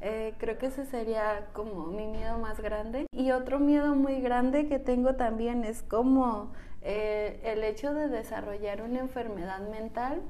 Eh, 0.00 0.34
creo 0.38 0.56
que 0.56 0.66
ese 0.66 0.86
sería 0.86 1.48
como 1.52 1.86
mi 1.86 2.06
miedo 2.06 2.38
más 2.38 2.60
grande. 2.60 3.06
Y 3.12 3.32
otro 3.32 3.58
miedo 3.58 3.94
muy 3.94 4.20
grande 4.20 4.66
que 4.66 4.78
tengo 4.78 5.14
también 5.16 5.64
es 5.64 5.82
como 5.82 6.52
eh, 6.82 7.40
el 7.44 7.62
hecho 7.64 7.92
de 7.92 8.08
desarrollar 8.08 8.82
una 8.82 9.00
enfermedad 9.00 9.60
mental 9.60 10.22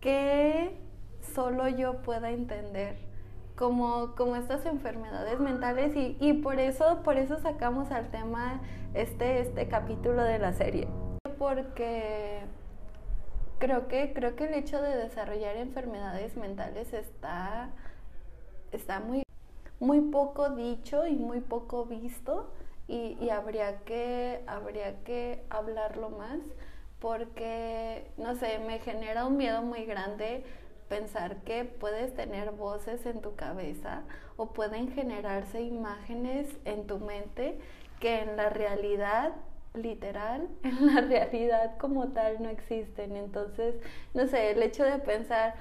que 0.00 0.76
solo 1.34 1.68
yo 1.68 2.02
pueda 2.02 2.30
entender. 2.30 2.96
Como, 3.56 4.14
como 4.16 4.36
estas 4.36 4.64
enfermedades 4.64 5.38
mentales 5.38 5.94
y, 5.94 6.16
y, 6.18 6.32
por 6.32 6.58
eso 6.58 7.02
por 7.04 7.18
eso 7.18 7.38
sacamos 7.40 7.90
al 7.90 8.10
tema 8.10 8.62
este 8.94 9.40
este 9.40 9.68
capítulo 9.68 10.22
de 10.22 10.38
la 10.38 10.54
serie 10.54 10.88
porque 11.38 12.40
creo 13.58 13.86
que 13.86 14.12
creo 14.14 14.34
que 14.34 14.44
el 14.44 14.54
hecho 14.54 14.80
de 14.80 14.96
desarrollar 14.96 15.56
enfermedades 15.56 16.38
mentales 16.38 16.94
está 16.94 17.68
está 18.72 19.00
muy, 19.00 19.22
muy 19.78 20.00
poco 20.00 20.50
dicho 20.50 21.06
y 21.06 21.16
muy 21.16 21.40
poco 21.40 21.84
visto 21.84 22.50
y, 22.88 23.16
y 23.20 23.30
habría, 23.30 23.78
que, 23.84 24.42
habría 24.46 25.02
que 25.04 25.44
hablarlo 25.50 26.10
más 26.10 26.38
porque, 27.00 28.10
no 28.18 28.34
sé, 28.34 28.58
me 28.58 28.78
genera 28.78 29.26
un 29.26 29.36
miedo 29.36 29.62
muy 29.62 29.84
grande 29.86 30.44
pensar 30.88 31.36
que 31.44 31.64
puedes 31.64 32.14
tener 32.14 32.50
voces 32.50 33.06
en 33.06 33.20
tu 33.20 33.36
cabeza 33.36 34.02
o 34.36 34.52
pueden 34.52 34.92
generarse 34.92 35.62
imágenes 35.62 36.48
en 36.64 36.86
tu 36.86 36.98
mente 36.98 37.58
que 38.00 38.20
en 38.20 38.36
la 38.36 38.50
realidad 38.50 39.32
literal, 39.74 40.48
en 40.62 40.94
la 40.94 41.00
realidad 41.00 41.76
como 41.78 42.08
tal 42.08 42.42
no 42.42 42.48
existen. 42.48 43.16
Entonces, 43.16 43.76
no 44.14 44.26
sé, 44.26 44.50
el 44.50 44.62
hecho 44.62 44.84
de 44.84 44.98
pensar, 44.98 45.54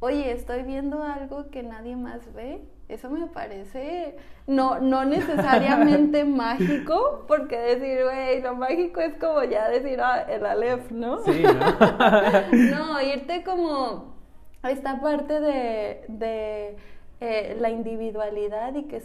oye, 0.00 0.32
estoy 0.32 0.62
viendo 0.62 1.02
algo 1.02 1.50
que 1.50 1.62
nadie 1.62 1.94
más 1.94 2.32
ve, 2.34 2.62
eso 2.88 3.08
me 3.10 3.26
parece 3.26 4.16
no, 4.46 4.80
no 4.80 5.04
necesariamente 5.06 6.24
mágico, 6.24 7.24
porque 7.28 7.56
decir, 7.56 8.04
güey, 8.04 8.42
lo 8.42 8.54
mágico 8.54 9.00
es 9.00 9.14
como 9.14 9.44
ya 9.44 9.68
decir 9.68 10.00
ah, 10.00 10.22
el 10.22 10.44
Aleph, 10.44 10.90
¿no? 10.90 11.22
Sí, 11.22 11.42
¿no? 11.42 12.76
no, 12.92 13.00
irte 13.00 13.44
como 13.44 14.14
a 14.62 14.70
esta 14.70 15.00
parte 15.00 15.40
de, 15.40 16.04
de 16.08 16.76
eh, 17.20 17.56
la 17.60 17.70
individualidad 17.70 18.74
y 18.74 18.84
que, 18.84 19.02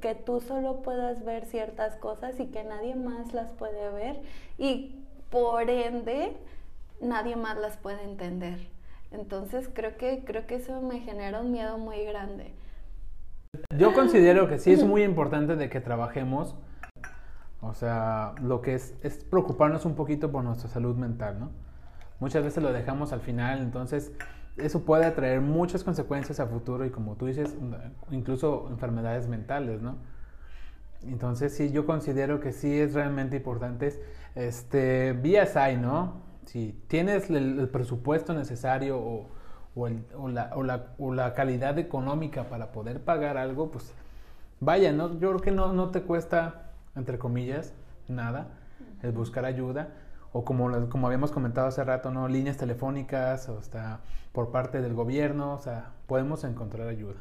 que 0.00 0.14
tú 0.14 0.40
solo 0.40 0.82
puedas 0.82 1.24
ver 1.24 1.46
ciertas 1.46 1.96
cosas 1.96 2.38
y 2.40 2.46
que 2.46 2.64
nadie 2.64 2.94
más 2.94 3.32
las 3.32 3.50
puede 3.52 3.90
ver 3.90 4.20
y 4.58 4.96
por 5.30 5.70
ende 5.70 6.36
nadie 7.00 7.36
más 7.36 7.56
las 7.56 7.76
puede 7.76 8.02
entender. 8.02 8.71
Entonces 9.12 9.68
creo 9.72 9.96
que, 9.96 10.24
creo 10.24 10.46
que 10.46 10.56
eso 10.56 10.80
me 10.80 11.00
genera 11.00 11.40
un 11.40 11.52
miedo 11.52 11.78
muy 11.78 12.04
grande. 12.04 12.54
Yo 13.76 13.92
considero 13.92 14.48
que 14.48 14.58
sí 14.58 14.72
es 14.72 14.82
muy 14.82 15.02
importante 15.02 15.56
de 15.56 15.68
que 15.68 15.80
trabajemos, 15.80 16.56
o 17.60 17.74
sea, 17.74 18.34
lo 18.40 18.62
que 18.62 18.74
es, 18.74 18.94
es 19.02 19.24
preocuparnos 19.24 19.84
un 19.84 19.94
poquito 19.94 20.32
por 20.32 20.42
nuestra 20.42 20.70
salud 20.70 20.96
mental, 20.96 21.38
¿no? 21.38 21.50
Muchas 22.18 22.44
veces 22.44 22.62
lo 22.62 22.72
dejamos 22.72 23.12
al 23.12 23.20
final, 23.20 23.60
entonces 23.60 24.12
eso 24.56 24.84
puede 24.84 25.10
traer 25.10 25.40
muchas 25.40 25.84
consecuencias 25.84 26.40
a 26.40 26.46
futuro 26.46 26.84
y 26.84 26.90
como 26.90 27.16
tú 27.16 27.26
dices, 27.26 27.54
incluso 28.10 28.68
enfermedades 28.70 29.28
mentales, 29.28 29.82
¿no? 29.82 29.96
Entonces 31.02 31.54
sí, 31.54 31.72
yo 31.72 31.84
considero 31.84 32.40
que 32.40 32.52
sí 32.52 32.78
es 32.78 32.94
realmente 32.94 33.36
importante. 33.36 34.00
Este, 34.34 35.12
vías 35.14 35.56
hay, 35.56 35.76
¿no? 35.76 36.31
Si 36.46 36.72
tienes 36.88 37.30
el, 37.30 37.68
presupuesto 37.68 38.34
necesario 38.34 38.98
o, 38.98 39.26
o, 39.74 39.88
o, 40.16 40.28
la, 40.28 40.50
o, 40.98 41.14
la, 41.14 41.34
calidad 41.34 41.78
económica 41.78 42.44
para 42.44 42.72
poder 42.72 43.00
pagar 43.00 43.36
algo, 43.36 43.70
pues 43.70 43.92
vaya, 44.60 44.92
¿no? 44.92 45.18
Yo 45.18 45.30
creo 45.30 45.40
que 45.40 45.50
no, 45.50 45.72
no 45.72 45.90
te 45.90 46.02
cuesta, 46.02 46.70
entre 46.96 47.18
comillas, 47.18 47.72
nada, 48.08 48.48
el 49.02 49.12
buscar 49.12 49.44
ayuda 49.44 49.88
o 50.32 50.44
como, 50.44 50.88
como 50.88 51.06
habíamos 51.06 51.30
comentado 51.30 51.68
hace 51.68 51.84
rato, 51.84 52.10
¿no? 52.10 52.28
Líneas 52.28 52.56
telefónicas, 52.56 53.48
o 53.48 53.58
hasta 53.58 54.00
por 54.32 54.50
parte 54.50 54.80
del 54.80 54.94
gobierno, 54.94 55.54
o 55.54 55.58
sea, 55.58 55.90
podemos 56.06 56.44
encontrar 56.44 56.88
ayuda. 56.88 57.20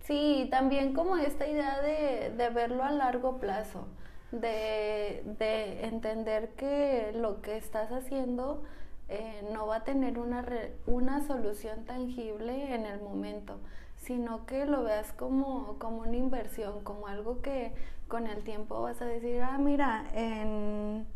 Sí, 0.00 0.48
también 0.50 0.92
como 0.94 1.16
esta 1.16 1.46
idea 1.46 1.80
de, 1.80 2.32
de 2.36 2.50
verlo 2.50 2.82
a 2.82 2.90
largo 2.90 3.38
plazo, 3.38 3.86
de, 4.32 5.22
de, 5.38 5.84
entender 5.86 6.50
que 6.50 7.12
lo 7.14 7.40
que 7.40 7.56
estás 7.56 7.90
haciendo 7.92 8.62
eh, 9.08 9.46
no 9.52 9.66
va 9.66 9.76
a 9.76 9.84
tener 9.84 10.18
una, 10.18 10.44
una 10.86 11.26
solución 11.26 11.84
tangible 11.84 12.74
en 12.74 12.86
el 12.86 13.00
momento, 13.00 13.58
sino 13.96 14.46
que 14.46 14.66
lo 14.66 14.84
veas 14.84 15.12
como, 15.12 15.78
como 15.78 16.02
una 16.02 16.16
inversión, 16.16 16.82
como 16.82 17.06
algo 17.06 17.40
que 17.40 17.72
con 18.06 18.26
el 18.26 18.42
tiempo 18.42 18.82
vas 18.82 19.00
a 19.02 19.06
decir, 19.06 19.42
ah, 19.42 19.58
mira, 19.58 20.04
en 20.14 21.06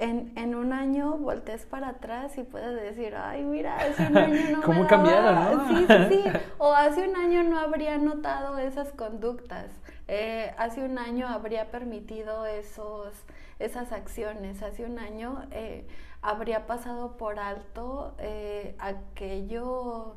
en, 0.00 0.32
en, 0.34 0.54
un 0.54 0.72
año 0.72 1.18
voltees 1.18 1.66
para 1.66 1.88
atrás 1.88 2.36
y 2.38 2.42
puedes 2.42 2.74
decir, 2.74 3.14
ay, 3.14 3.44
mira, 3.44 3.76
hace 3.76 4.06
un 4.06 4.16
año 4.16 4.40
no 4.56 4.62
¿Cómo 4.62 4.86
cambiado, 4.86 5.32
no? 5.32 5.68
Sí, 5.68 5.86
sí, 5.86 5.94
sí. 6.10 6.24
O 6.58 6.72
hace 6.72 7.06
un 7.06 7.16
año 7.16 7.42
no 7.42 7.58
habría 7.58 7.98
notado 7.98 8.58
esas 8.58 8.88
conductas. 8.92 9.66
Eh, 10.12 10.52
hace 10.58 10.82
un 10.82 10.98
año 10.98 11.28
habría 11.28 11.70
permitido 11.70 12.44
esos, 12.44 13.14
esas 13.60 13.92
acciones. 13.92 14.60
Hace 14.60 14.84
un 14.84 14.98
año 14.98 15.46
eh, 15.52 15.86
habría 16.20 16.66
pasado 16.66 17.16
por 17.16 17.38
alto 17.38 18.16
eh, 18.18 18.74
aquello, 18.80 20.16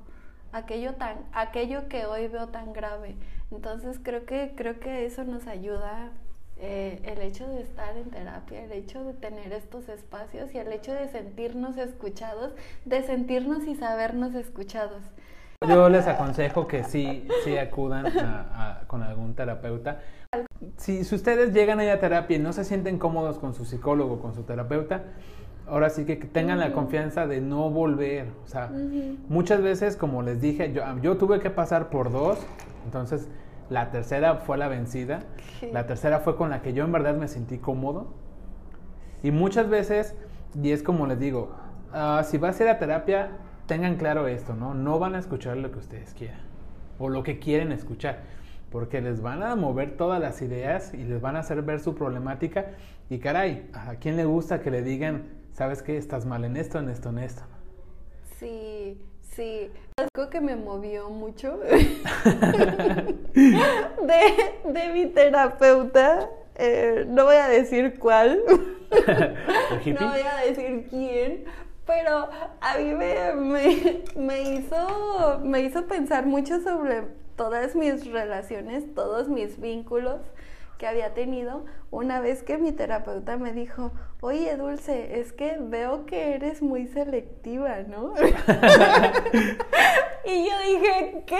aquello, 0.51 0.95
tan, 0.95 1.23
aquello 1.31 1.89
que 1.89 2.07
hoy 2.07 2.27
veo 2.27 2.47
tan 2.47 2.73
grave. 2.73 3.17
Entonces 3.51 3.99
creo 4.01 4.25
que, 4.25 4.53
creo 4.55 4.79
que 4.79 5.05
eso 5.05 5.25
nos 5.25 5.45
ayuda 5.45 6.11
el 6.57 7.21
hecho 7.21 7.47
de 7.49 7.61
estar 7.61 7.97
en 7.97 8.09
terapia, 8.09 8.63
el 8.63 8.71
hecho 8.71 9.03
de 9.03 9.13
tener 9.13 9.51
estos 9.51 9.89
espacios 9.89 10.55
y 10.55 10.59
el 10.59 10.71
hecho 10.71 10.93
de 10.93 11.09
sentirnos 11.09 11.77
escuchados, 11.77 12.53
de 12.85 13.03
sentirnos 13.03 13.65
y 13.65 13.75
sabernos 13.75 14.33
escuchados. 14.33 15.03
Yo 15.67 15.89
les 15.89 16.07
aconsejo 16.07 16.67
que 16.67 16.83
sí, 16.83 17.27
sí 17.43 17.57
acudan 17.57 18.05
con 18.87 19.03
algún 19.03 19.33
terapeuta. 19.33 19.99
Si, 20.77 21.03
si 21.03 21.15
ustedes 21.15 21.53
llegan 21.53 21.79
a 21.79 21.91
a 21.91 21.99
terapia 21.99 22.37
y 22.37 22.39
no 22.39 22.53
se 22.53 22.63
sienten 22.63 22.97
cómodos 22.97 23.37
con 23.39 23.53
su 23.53 23.65
psicólogo, 23.65 24.19
con 24.19 24.33
su 24.33 24.43
terapeuta, 24.43 25.03
ahora 25.67 25.89
sí 25.89 26.05
que 26.05 26.15
tengan 26.15 26.59
la 26.59 26.73
confianza 26.73 27.27
de 27.27 27.41
no 27.41 27.69
volver. 27.69 28.27
O 28.43 28.47
sea, 28.47 28.71
muchas 29.27 29.61
veces, 29.61 29.95
como 29.95 30.21
les 30.21 30.41
dije, 30.41 30.73
yo, 30.73 30.83
yo 31.01 31.17
tuve 31.17 31.39
que 31.39 31.49
pasar 31.49 31.89
por 31.89 32.11
dos, 32.11 32.39
entonces 32.85 33.27
la 33.69 33.91
tercera 33.91 34.35
fue 34.35 34.57
la 34.57 34.67
vencida. 34.67 35.23
La 35.71 35.87
tercera 35.87 36.19
fue 36.19 36.35
con 36.35 36.49
la 36.49 36.61
que 36.61 36.73
yo 36.73 36.83
en 36.83 36.91
verdad 36.91 37.15
me 37.15 37.27
sentí 37.27 37.57
cómodo. 37.57 38.07
Y 39.21 39.31
muchas 39.31 39.69
veces, 39.69 40.15
y 40.61 40.71
es 40.71 40.83
como 40.83 41.07
les 41.07 41.19
digo, 41.19 41.51
ah, 41.93 42.23
si 42.25 42.37
vas 42.37 42.59
a 42.59 42.63
ir 42.63 42.69
a 42.69 42.77
terapia, 42.77 43.29
tengan 43.65 43.95
claro 43.95 44.27
esto, 44.27 44.55
¿no? 44.55 44.73
No 44.73 44.99
van 44.99 45.15
a 45.15 45.19
escuchar 45.19 45.57
lo 45.57 45.71
que 45.71 45.79
ustedes 45.79 46.13
quieran 46.13 46.41
o 46.99 47.09
lo 47.09 47.23
que 47.23 47.39
quieren 47.39 47.71
escuchar, 47.71 48.19
porque 48.71 49.01
les 49.01 49.21
van 49.21 49.43
a 49.43 49.55
mover 49.55 49.97
todas 49.97 50.21
las 50.21 50.41
ideas 50.41 50.93
y 50.93 51.03
les 51.03 51.21
van 51.21 51.35
a 51.35 51.39
hacer 51.39 51.61
ver 51.61 51.79
su 51.79 51.95
problemática. 51.95 52.71
Y 53.09 53.19
caray, 53.19 53.69
¿a 53.73 53.95
quién 53.95 54.15
le 54.15 54.25
gusta 54.25 54.61
que 54.61 54.71
le 54.71 54.81
digan, 54.81 55.23
sabes 55.53 55.81
qué, 55.81 55.97
estás 55.97 56.25
mal 56.25 56.45
en 56.45 56.57
esto, 56.57 56.79
en 56.79 56.89
esto, 56.89 57.09
en 57.09 57.19
esto? 57.19 57.43
Sí, 58.39 58.97
Sí, 59.35 59.71
algo 59.97 60.29
que 60.29 60.39
me 60.41 60.55
movió 60.55 61.09
mucho 61.09 61.57
de, 61.57 61.73
mi 64.93 65.07
terapeuta, 65.07 66.29
eh, 66.53 67.05
no 67.07 67.25
voy 67.25 67.37
a 67.37 67.47
decir 67.47 67.97
cuál, 67.97 68.43
no 68.91 70.09
voy 70.09 70.21
a 70.21 70.35
decir 70.45 70.85
quién, 70.87 71.45
pero 71.85 72.29
a 72.61 72.77
mí 72.77 72.93
me, 72.93 73.33
me, 74.15 74.41
hizo, 74.41 75.39
me 75.43 75.61
hizo 75.61 75.85
pensar 75.85 76.25
mucho 76.25 76.61
sobre 76.61 77.03
todas 77.35 77.75
mis 77.75 78.09
relaciones, 78.11 78.93
todos 78.93 79.27
mis 79.27 79.59
vínculos 79.59 80.21
que 80.77 80.87
había 80.87 81.13
tenido 81.13 81.65
una 81.91 82.19
vez 82.19 82.43
que 82.43 82.57
mi 82.57 82.71
terapeuta 82.71 83.37
me 83.37 83.53
dijo, 83.53 83.91
oye 84.21 84.55
Dulce, 84.57 85.19
es 85.19 85.31
que 85.31 85.57
veo 85.59 86.05
que 86.05 86.33
eres 86.35 86.61
muy 86.61 86.87
selectiva, 86.87 87.81
¿no? 87.87 88.13
y 90.25 90.49
yo 90.49 90.59
dije, 90.67 91.23
¿qué? 91.25 91.37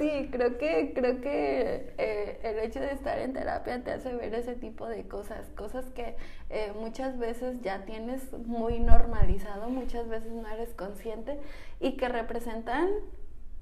Sí, 0.00 0.30
creo 0.32 0.56
que, 0.56 0.94
creo 0.94 1.20
que 1.20 1.92
eh, 1.98 2.40
el 2.42 2.58
hecho 2.60 2.80
de 2.80 2.92
estar 2.92 3.18
en 3.18 3.34
terapia 3.34 3.84
te 3.84 3.90
hace 3.90 4.14
ver 4.14 4.34
ese 4.34 4.54
tipo 4.54 4.86
de 4.86 5.06
cosas, 5.06 5.50
cosas 5.50 5.84
que 5.90 6.16
eh, 6.48 6.72
muchas 6.80 7.18
veces 7.18 7.60
ya 7.60 7.84
tienes 7.84 8.32
muy 8.46 8.80
normalizado, 8.80 9.68
muchas 9.68 10.08
veces 10.08 10.32
no 10.32 10.48
eres 10.48 10.72
consciente 10.72 11.38
y 11.80 11.98
que 11.98 12.08
representan 12.08 12.88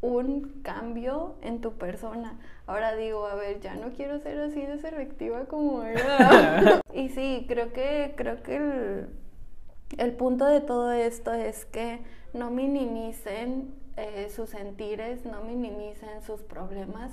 un 0.01 0.63
cambio 0.63 1.35
en 1.43 1.61
tu 1.61 1.73
persona. 1.73 2.39
Ahora 2.69 2.95
digo, 2.95 3.27
a 3.27 3.35
ver, 3.35 3.59
ya 3.59 3.75
no 3.75 3.91
quiero 3.91 4.21
ser 4.21 4.39
así 4.39 4.65
de 4.65 4.79
selectiva 4.79 5.47
como 5.47 5.83
era. 5.83 6.81
y 6.95 7.09
sí, 7.09 7.47
creo 7.49 7.73
que, 7.73 8.15
creo 8.17 8.45
que 8.45 8.59
el, 8.59 9.09
el, 9.99 10.13
punto 10.13 10.45
de 10.45 10.61
todo 10.61 10.93
esto 10.93 11.33
es 11.33 11.65
que 11.65 11.99
no 12.33 12.53
minimicen 12.53 13.75
eh, 13.99 14.31
sus 14.31 14.51
sentires, 14.51 15.25
no 15.25 15.43
minimicen 15.43 16.23
sus 16.23 16.41
problemas, 16.43 17.13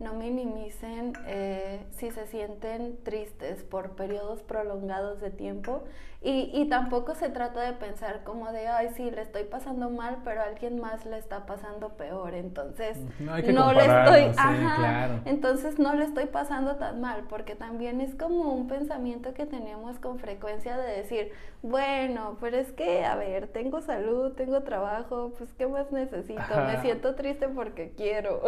no 0.00 0.14
minimicen 0.14 1.12
eh, 1.26 1.86
si 1.92 2.10
se 2.10 2.26
sienten 2.26 2.98
tristes 3.04 3.62
por 3.62 3.90
periodos 3.90 4.42
prolongados 4.42 5.20
de 5.20 5.30
tiempo 5.30 5.84
Y, 6.26 6.50
y 6.54 6.70
tampoco 6.70 7.14
se 7.14 7.28
trata 7.28 7.60
de 7.60 7.74
pensar 7.74 8.22
como 8.24 8.50
de, 8.50 8.66
ay, 8.66 8.88
sí, 8.96 9.10
le 9.10 9.20
estoy 9.20 9.44
pasando 9.44 9.90
mal, 9.90 10.16
pero 10.24 10.40
alguien 10.40 10.80
más 10.80 11.04
le 11.04 11.18
está 11.18 11.44
pasando 11.44 11.90
peor. 11.90 12.32
Entonces, 12.32 12.96
No 13.20 13.34
hay 13.34 13.42
que 13.42 13.52
no 13.52 13.70
le 13.74 13.80
estoy, 13.80 14.24
compararnos, 14.28 14.34
sí, 14.34 14.64
ajá, 14.64 14.76
claro. 14.78 15.20
entonces 15.26 15.78
no 15.78 15.94
le 15.94 16.04
estoy 16.06 16.24
pasando 16.24 16.76
tan 16.76 17.02
mal, 17.02 17.24
porque 17.28 17.54
también 17.56 18.00
es 18.00 18.14
como 18.14 18.54
un 18.54 18.68
pensamiento 18.68 19.34
que 19.34 19.44
tenemos 19.44 19.98
con 19.98 20.18
frecuencia 20.18 20.78
de 20.78 20.96
decir, 20.96 21.30
bueno, 21.60 22.38
pero 22.40 22.56
es 22.56 22.72
que, 22.72 23.04
a 23.04 23.16
ver, 23.16 23.48
tengo 23.48 23.82
salud, 23.82 24.32
tengo 24.32 24.62
trabajo, 24.62 25.34
pues 25.36 25.52
¿qué 25.58 25.66
más 25.66 25.92
necesito? 25.92 26.40
Ajá. 26.40 26.64
Me 26.72 26.80
siento 26.80 27.14
triste 27.16 27.48
porque 27.48 27.92
quiero. 27.98 28.40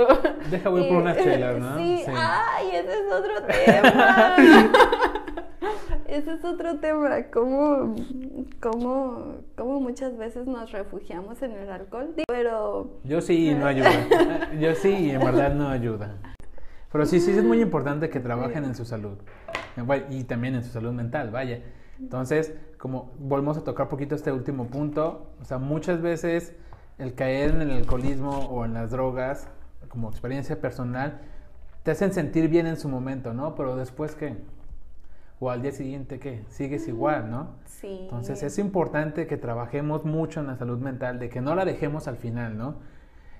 Deja 0.50 0.70
voy 0.70 0.82
Y- 0.84 0.88
por 0.88 1.02
unas 1.02 1.18
chelas, 1.18 1.58
¿no? 1.58 1.76
Sí, 1.76 2.02
Sí. 2.06 2.10
ay, 2.16 2.68
ese 2.72 2.92
es 2.92 3.12
otro 3.12 3.34
tema. 3.46 4.36
ese 6.06 6.34
es 6.34 6.44
otro 6.44 6.78
tema, 6.78 7.24
cómo, 7.32 7.94
cómo, 8.60 9.36
cómo 9.56 9.80
muchas 9.80 10.16
veces 10.16 10.46
nos 10.46 10.72
refugiamos 10.72 11.42
en 11.42 11.52
el 11.52 11.70
alcohol, 11.70 12.14
pero 12.26 12.98
Yo 13.04 13.20
sí, 13.20 13.54
no 13.54 13.66
ayuda. 13.66 14.52
Yo 14.60 14.74
sí, 14.74 14.90
y 14.90 15.10
en 15.10 15.20
verdad 15.20 15.54
no 15.54 15.68
ayuda. 15.68 16.16
Pero 16.92 17.06
sí, 17.06 17.20
sí 17.20 17.30
es 17.32 17.44
muy 17.44 17.60
importante 17.60 18.08
que 18.08 18.20
trabajen 18.20 18.64
en 18.64 18.74
su 18.74 18.84
salud. 18.84 19.18
Y 20.10 20.24
también 20.24 20.54
en 20.54 20.64
su 20.64 20.70
salud 20.70 20.92
mental, 20.92 21.30
vaya. 21.30 21.62
Entonces, 22.00 22.54
como 22.78 23.12
volvemos 23.18 23.58
a 23.58 23.64
tocar 23.64 23.88
poquito 23.88 24.14
este 24.14 24.32
último 24.32 24.66
punto, 24.66 25.32
o 25.40 25.44
sea, 25.44 25.58
muchas 25.58 26.00
veces 26.00 26.54
el 26.98 27.14
caer 27.14 27.50
en 27.50 27.62
el 27.62 27.70
alcoholismo 27.72 28.30
o 28.30 28.64
en 28.64 28.74
las 28.74 28.90
drogas, 28.90 29.48
como 29.88 30.08
experiencia 30.08 30.60
personal, 30.60 31.20
te 31.82 31.90
hacen 31.90 32.12
sentir 32.12 32.48
bien 32.48 32.66
en 32.66 32.76
su 32.76 32.88
momento, 32.88 33.34
¿no? 33.34 33.54
Pero 33.54 33.76
después, 33.76 34.14
¿qué? 34.14 34.36
O 35.38 35.50
al 35.50 35.60
día 35.62 35.72
siguiente, 35.72 36.18
¿qué? 36.18 36.44
Sigues 36.48 36.88
igual, 36.88 37.30
¿no? 37.30 37.56
sí. 37.66 37.98
Entonces 38.04 38.42
es 38.42 38.58
importante 38.58 39.26
que 39.26 39.36
trabajemos 39.36 40.04
mucho 40.04 40.40
en 40.40 40.46
la 40.46 40.56
salud 40.56 40.78
mental, 40.78 41.18
de 41.18 41.28
que 41.28 41.40
no 41.42 41.54
la 41.54 41.64
dejemos 41.66 42.08
al 42.08 42.16
final, 42.16 42.56
¿no? 42.56 42.76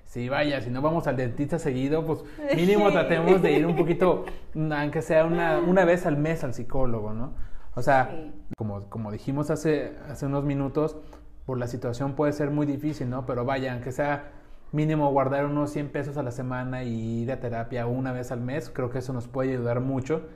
Si 0.05 0.29
vaya, 0.29 0.61
si 0.61 0.69
no 0.69 0.81
vamos 0.81 1.07
al 1.07 1.17
dentista 1.17 1.57
seguido, 1.59 2.05
pues 2.05 2.23
mínimo 2.55 2.89
tratemos 2.91 3.41
de 3.41 3.51
ir 3.53 3.65
un 3.65 3.75
poquito, 3.75 4.25
aunque 4.55 5.01
sea 5.01 5.25
una, 5.25 5.59
una 5.59 5.85
vez 5.85 6.05
al 6.05 6.17
mes 6.17 6.43
al 6.43 6.53
psicólogo, 6.53 7.13
¿no? 7.13 7.33
O 7.75 7.81
sea, 7.81 8.09
Sí. 8.11 8.31
como, 8.57 8.83
como 8.89 9.11
dijimos 9.11 9.49
hace, 9.49 9.95
hace 10.07 10.27
unos 10.27 10.43
minutos, 10.43 10.97
por 11.45 11.57
la 11.57 11.67
situación 11.67 12.13
puede 12.13 12.31
ser 12.31 12.51
muy 12.51 12.65
difícil, 12.67 13.09
¿no? 13.09 13.25
Pero 13.25 13.43
vaya, 13.43 13.73
aunque 13.73 13.91
sea 13.91 14.31
mínimo 14.71 15.11
guardar 15.11 15.45
unos 15.45 15.71
100 15.71 15.89
pesos 15.89 16.17
a 16.17 16.23
la 16.23 16.31
semana 16.31 16.83
y 16.83 17.23
ir 17.23 17.31
a 17.31 17.39
terapia 17.39 17.87
una 17.87 18.11
vez 18.11 18.31
al 18.31 18.41
mes, 18.41 18.69
creo 18.69 18.89
que 18.91 18.99
eso 18.99 19.13
nos 19.13 19.27
puede 19.27 19.51
ayudar 19.53 19.79
mucho 19.81 20.27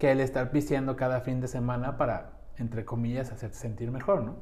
que 0.00 0.10
el 0.10 0.20
estar 0.20 0.50
pisteando 0.50 0.96
cada 0.96 1.20
fin 1.20 1.42
de 1.42 1.46
semana 1.46 1.98
para, 1.98 2.30
entre 2.56 2.86
comillas, 2.86 3.30
hacerte 3.30 3.56
sentir 3.56 3.90
mejor, 3.90 4.22
¿no? 4.22 4.36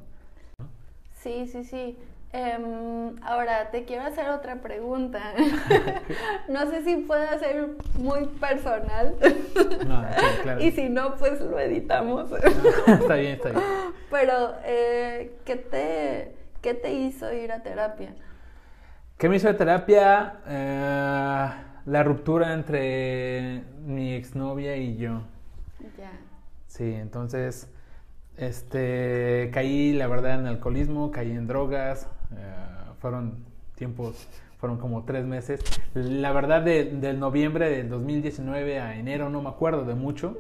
Sí, 1.15 1.49
sí, 1.49 1.65
sí. 1.65 1.99
Em, 2.33 3.17
ahora, 3.25 3.71
te 3.73 3.85
quiero 3.85 4.05
hacer 4.05 4.29
otra 4.29 4.57
pregunta. 4.63 5.21
no 6.49 6.71
sé 6.71 6.85
si 6.85 6.99
pueda 6.99 7.37
ser 7.41 7.71
muy 7.99 8.27
personal. 8.27 9.17
No, 9.85 10.05
sí, 10.05 10.27
claro. 10.43 10.61
y 10.65 10.71
si 10.71 10.89
no, 10.89 11.17
pues 11.17 11.41
lo 11.41 11.59
editamos. 11.59 12.31
está 12.87 13.17
bien, 13.17 13.33
está 13.33 13.51
bien. 13.51 13.65
Pero, 14.13 14.55
eh, 14.65 15.39
¿qué, 15.45 15.57
te, 15.57 16.37
¿qué 16.63 16.75
te 16.75 16.93
hizo 16.93 17.33
ir 17.33 17.51
a 17.51 17.65
terapia? 17.65 18.15
¿Qué 19.17 19.29
me 19.29 19.35
hizo 19.35 19.49
de 19.49 19.55
terapia? 19.55 20.37
Eh, 20.47 21.49
la 21.87 22.03
ruptura 22.05 22.53
entre 22.53 23.65
mi 23.85 24.15
exnovia 24.15 24.77
y 24.77 24.97
yo. 24.97 25.23
Ya. 25.99 26.11
Sí, 26.67 26.85
entonces, 26.95 27.69
este, 28.37 29.51
caí, 29.53 29.93
la 29.93 30.07
verdad, 30.07 30.39
en 30.41 30.47
alcoholismo, 30.47 31.11
caí 31.11 31.31
en 31.33 31.47
drogas, 31.47 32.07
eh, 32.37 32.55
fueron 33.01 33.45
tiempos, 33.75 34.29
fueron 34.59 34.79
como 34.79 35.05
tres 35.05 35.25
meses. 35.25 35.61
La 35.95 36.33
verdad, 36.33 36.63
de- 36.63 36.85
del 36.85 37.19
noviembre 37.19 37.71
del 37.71 37.89
2019 37.89 38.81
a 38.81 38.97
enero 38.97 39.31
no 39.31 39.43
me 39.43 39.49
acuerdo 39.49 39.85
de 39.85 39.95
mucho. 39.95 40.37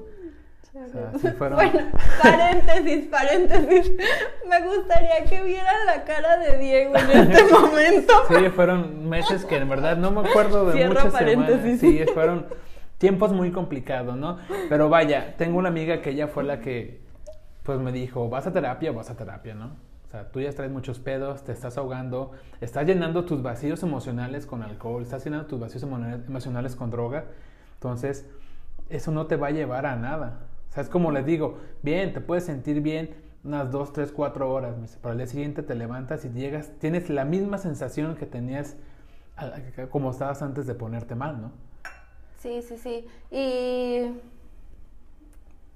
O 0.74 0.88
sea, 0.90 1.12
sí 1.18 1.28
fueron... 1.36 1.56
Bueno, 1.72 1.88
paréntesis, 2.22 3.06
paréntesis. 3.08 3.92
Me 4.48 4.60
gustaría 4.66 5.24
que 5.24 5.42
vieran 5.42 5.86
la 5.86 6.04
cara 6.04 6.36
de 6.36 6.56
Diego 6.58 6.94
en 6.96 7.10
este 7.32 7.44
momento. 7.52 8.12
Sí, 8.28 8.48
fueron 8.50 9.08
meses 9.08 9.44
que 9.44 9.56
en 9.56 9.68
verdad 9.68 9.96
no 9.96 10.12
me 10.12 10.28
acuerdo 10.28 10.66
de 10.66 10.74
Cierro 10.74 10.90
muchas 10.90 11.12
semanas. 11.14 11.46
paréntesis. 11.50 11.80
Sí, 11.80 12.04
fueron 12.14 12.46
tiempos 12.98 13.32
muy 13.32 13.50
complicados, 13.52 14.16
¿no? 14.16 14.38
Pero 14.68 14.88
vaya, 14.88 15.36
tengo 15.36 15.58
una 15.58 15.68
amiga 15.68 16.02
que 16.02 16.10
ella 16.10 16.28
fue 16.28 16.44
la 16.44 16.60
que 16.60 17.00
pues 17.62 17.78
me 17.78 17.92
dijo, 17.92 18.28
vas 18.28 18.46
a 18.46 18.52
terapia, 18.52 18.92
vas 18.92 19.10
a 19.10 19.16
terapia, 19.16 19.54
¿no? 19.54 19.66
O 20.06 20.10
sea, 20.10 20.30
tú 20.32 20.40
ya 20.40 20.50
traes 20.52 20.72
muchos 20.72 20.98
pedos, 20.98 21.44
te 21.44 21.52
estás 21.52 21.76
ahogando, 21.76 22.32
estás 22.62 22.86
llenando 22.86 23.26
tus 23.26 23.42
vacíos 23.42 23.82
emocionales 23.82 24.46
con 24.46 24.62
alcohol, 24.62 25.02
estás 25.02 25.22
llenando 25.24 25.46
tus 25.46 25.60
vacíos 25.60 25.84
emo- 25.84 26.24
emocionales 26.26 26.74
con 26.76 26.90
droga. 26.90 27.24
Entonces, 27.74 28.26
eso 28.88 29.12
no 29.12 29.26
te 29.26 29.36
va 29.36 29.48
a 29.48 29.50
llevar 29.50 29.84
a 29.84 29.96
nada. 29.96 30.40
O 30.70 30.72
sea, 30.72 30.82
es 30.82 30.88
como 30.88 31.10
les 31.10 31.26
digo, 31.26 31.58
bien, 31.82 32.14
te 32.14 32.22
puedes 32.22 32.44
sentir 32.44 32.80
bien 32.80 33.10
unas 33.44 33.70
2, 33.70 33.92
3, 33.92 34.12
4 34.12 34.50
horas, 34.50 34.74
pero 35.02 35.12
al 35.12 35.18
día 35.18 35.26
siguiente 35.26 35.62
te 35.62 35.74
levantas 35.74 36.24
y 36.24 36.30
llegas, 36.30 36.70
tienes 36.78 37.10
la 37.10 37.26
misma 37.26 37.58
sensación 37.58 38.16
que 38.16 38.24
tenías 38.24 38.76
como 39.90 40.10
estabas 40.10 40.40
antes 40.42 40.66
de 40.66 40.74
ponerte 40.74 41.14
mal, 41.14 41.40
¿no? 41.40 41.52
Sí, 42.38 42.62
sí, 42.62 42.78
sí. 42.78 43.06
Y, 43.30 44.12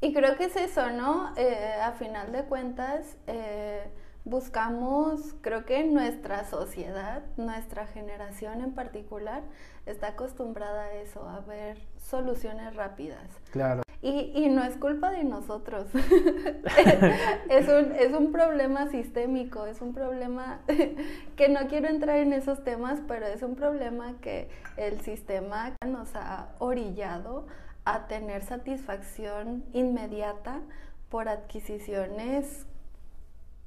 y 0.01 0.13
creo 0.13 0.37
que 0.37 0.45
es 0.47 0.57
eso, 0.57 0.91
¿no? 0.91 1.33
Eh, 1.37 1.75
a 1.83 1.93
final 1.93 2.33
de 2.33 2.45
cuentas, 2.45 3.17
eh, 3.27 3.85
buscamos, 4.25 5.35
creo 5.41 5.65
que 5.65 5.85
nuestra 5.85 6.45
sociedad, 6.45 7.23
nuestra 7.37 7.87
generación 7.87 8.61
en 8.61 8.73
particular, 8.73 9.43
está 9.87 10.09
acostumbrada 10.09 10.85
a 10.85 10.93
eso, 10.93 11.29
a 11.29 11.41
ver 11.41 11.79
soluciones 11.99 12.75
rápidas. 12.77 13.29
Claro. 13.51 13.83
Y, 14.01 14.33
y 14.35 14.49
no 14.49 14.65
es 14.65 14.77
culpa 14.77 15.11
de 15.11 15.23
nosotros. 15.23 15.87
es, 17.49 17.69
un, 17.69 17.93
es 17.93 18.13
un 18.13 18.33
problema 18.33 18.89
sistémico, 18.89 19.67
es 19.67 19.81
un 19.81 19.93
problema 19.93 20.61
que 21.37 21.49
no 21.49 21.69
quiero 21.69 21.89
entrar 21.89 22.19
en 22.19 22.33
esos 22.33 22.65
temas, 22.65 23.01
pero 23.07 23.27
es 23.27 23.43
un 23.43 23.55
problema 23.55 24.15
que 24.21 24.49
el 24.77 25.01
sistema 25.01 25.73
nos 25.87 26.15
ha 26.17 26.49
orillado 26.59 27.47
a 27.85 28.07
tener 28.07 28.43
satisfacción 28.45 29.65
inmediata 29.73 30.61
por 31.09 31.29
adquisiciones 31.29 32.67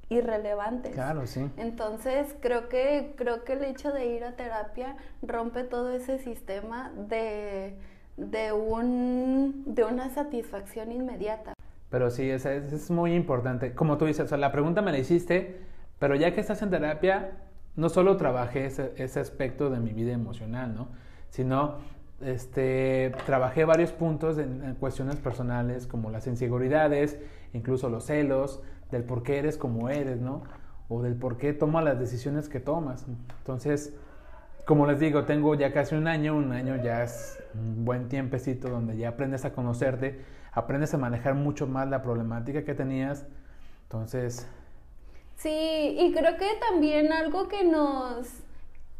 irrelevantes. 0.08 0.92
Claro, 0.92 1.26
sí. 1.26 1.50
Entonces, 1.56 2.34
creo 2.40 2.68
que, 2.68 3.14
creo 3.16 3.44
que 3.44 3.54
el 3.54 3.64
hecho 3.64 3.92
de 3.92 4.06
ir 4.06 4.24
a 4.24 4.32
terapia 4.36 4.96
rompe 5.22 5.64
todo 5.64 5.90
ese 5.90 6.18
sistema 6.18 6.92
de, 7.08 7.76
de, 8.16 8.52
un, 8.52 9.64
de 9.66 9.84
una 9.84 10.10
satisfacción 10.10 10.92
inmediata. 10.92 11.54
Pero 11.90 12.10
sí, 12.10 12.28
es, 12.30 12.46
es, 12.46 12.72
es 12.72 12.90
muy 12.90 13.14
importante. 13.14 13.74
Como 13.74 13.98
tú 13.98 14.06
dices, 14.06 14.26
o 14.26 14.28
sea, 14.28 14.38
la 14.38 14.52
pregunta 14.52 14.82
me 14.82 14.92
la 14.92 14.98
hiciste, 14.98 15.60
pero 15.98 16.14
ya 16.14 16.34
que 16.34 16.40
estás 16.40 16.62
en 16.62 16.70
terapia, 16.70 17.32
no 17.74 17.88
solo 17.88 18.16
trabajé 18.16 18.66
ese, 18.66 18.92
ese 18.96 19.20
aspecto 19.20 19.70
de 19.70 19.80
mi 19.80 19.92
vida 19.92 20.12
emocional, 20.12 20.74
¿no? 20.74 20.88
Sino, 21.30 21.78
este, 22.20 23.12
trabajé 23.26 23.64
varios 23.64 23.92
puntos 23.92 24.38
en, 24.38 24.64
en 24.64 24.74
cuestiones 24.76 25.16
personales, 25.16 25.86
como 25.86 26.10
las 26.10 26.26
inseguridades, 26.26 27.18
incluso 27.52 27.88
los 27.88 28.04
celos, 28.04 28.62
del 28.90 29.04
por 29.04 29.22
qué 29.22 29.38
eres 29.38 29.56
como 29.56 29.88
eres, 29.88 30.20
¿no? 30.20 30.42
O 30.88 31.02
del 31.02 31.16
por 31.16 31.36
qué 31.36 31.52
tomas 31.52 31.84
las 31.84 31.98
decisiones 31.98 32.48
que 32.48 32.60
tomas. 32.60 33.06
Entonces, 33.38 33.94
como 34.64 34.86
les 34.86 34.98
digo, 35.00 35.24
tengo 35.24 35.54
ya 35.54 35.72
casi 35.72 35.94
un 35.94 36.08
año, 36.08 36.36
un 36.36 36.52
año 36.52 36.76
ya 36.82 37.02
es 37.02 37.42
un 37.54 37.84
buen 37.84 38.08
tiempecito 38.08 38.68
donde 38.68 38.96
ya 38.96 39.10
aprendes 39.10 39.44
a 39.44 39.52
conocerte, 39.52 40.20
aprendes 40.52 40.94
a 40.94 40.98
manejar 40.98 41.34
mucho 41.34 41.66
más 41.66 41.88
la 41.88 42.02
problemática 42.02 42.64
que 42.64 42.74
tenías. 42.74 43.26
Entonces, 43.84 44.48
Sí, 45.36 45.50
y 45.98 46.12
creo 46.12 46.36
que 46.38 46.48
también 46.70 47.12
algo 47.12 47.48
que 47.48 47.64
nos 47.64 48.26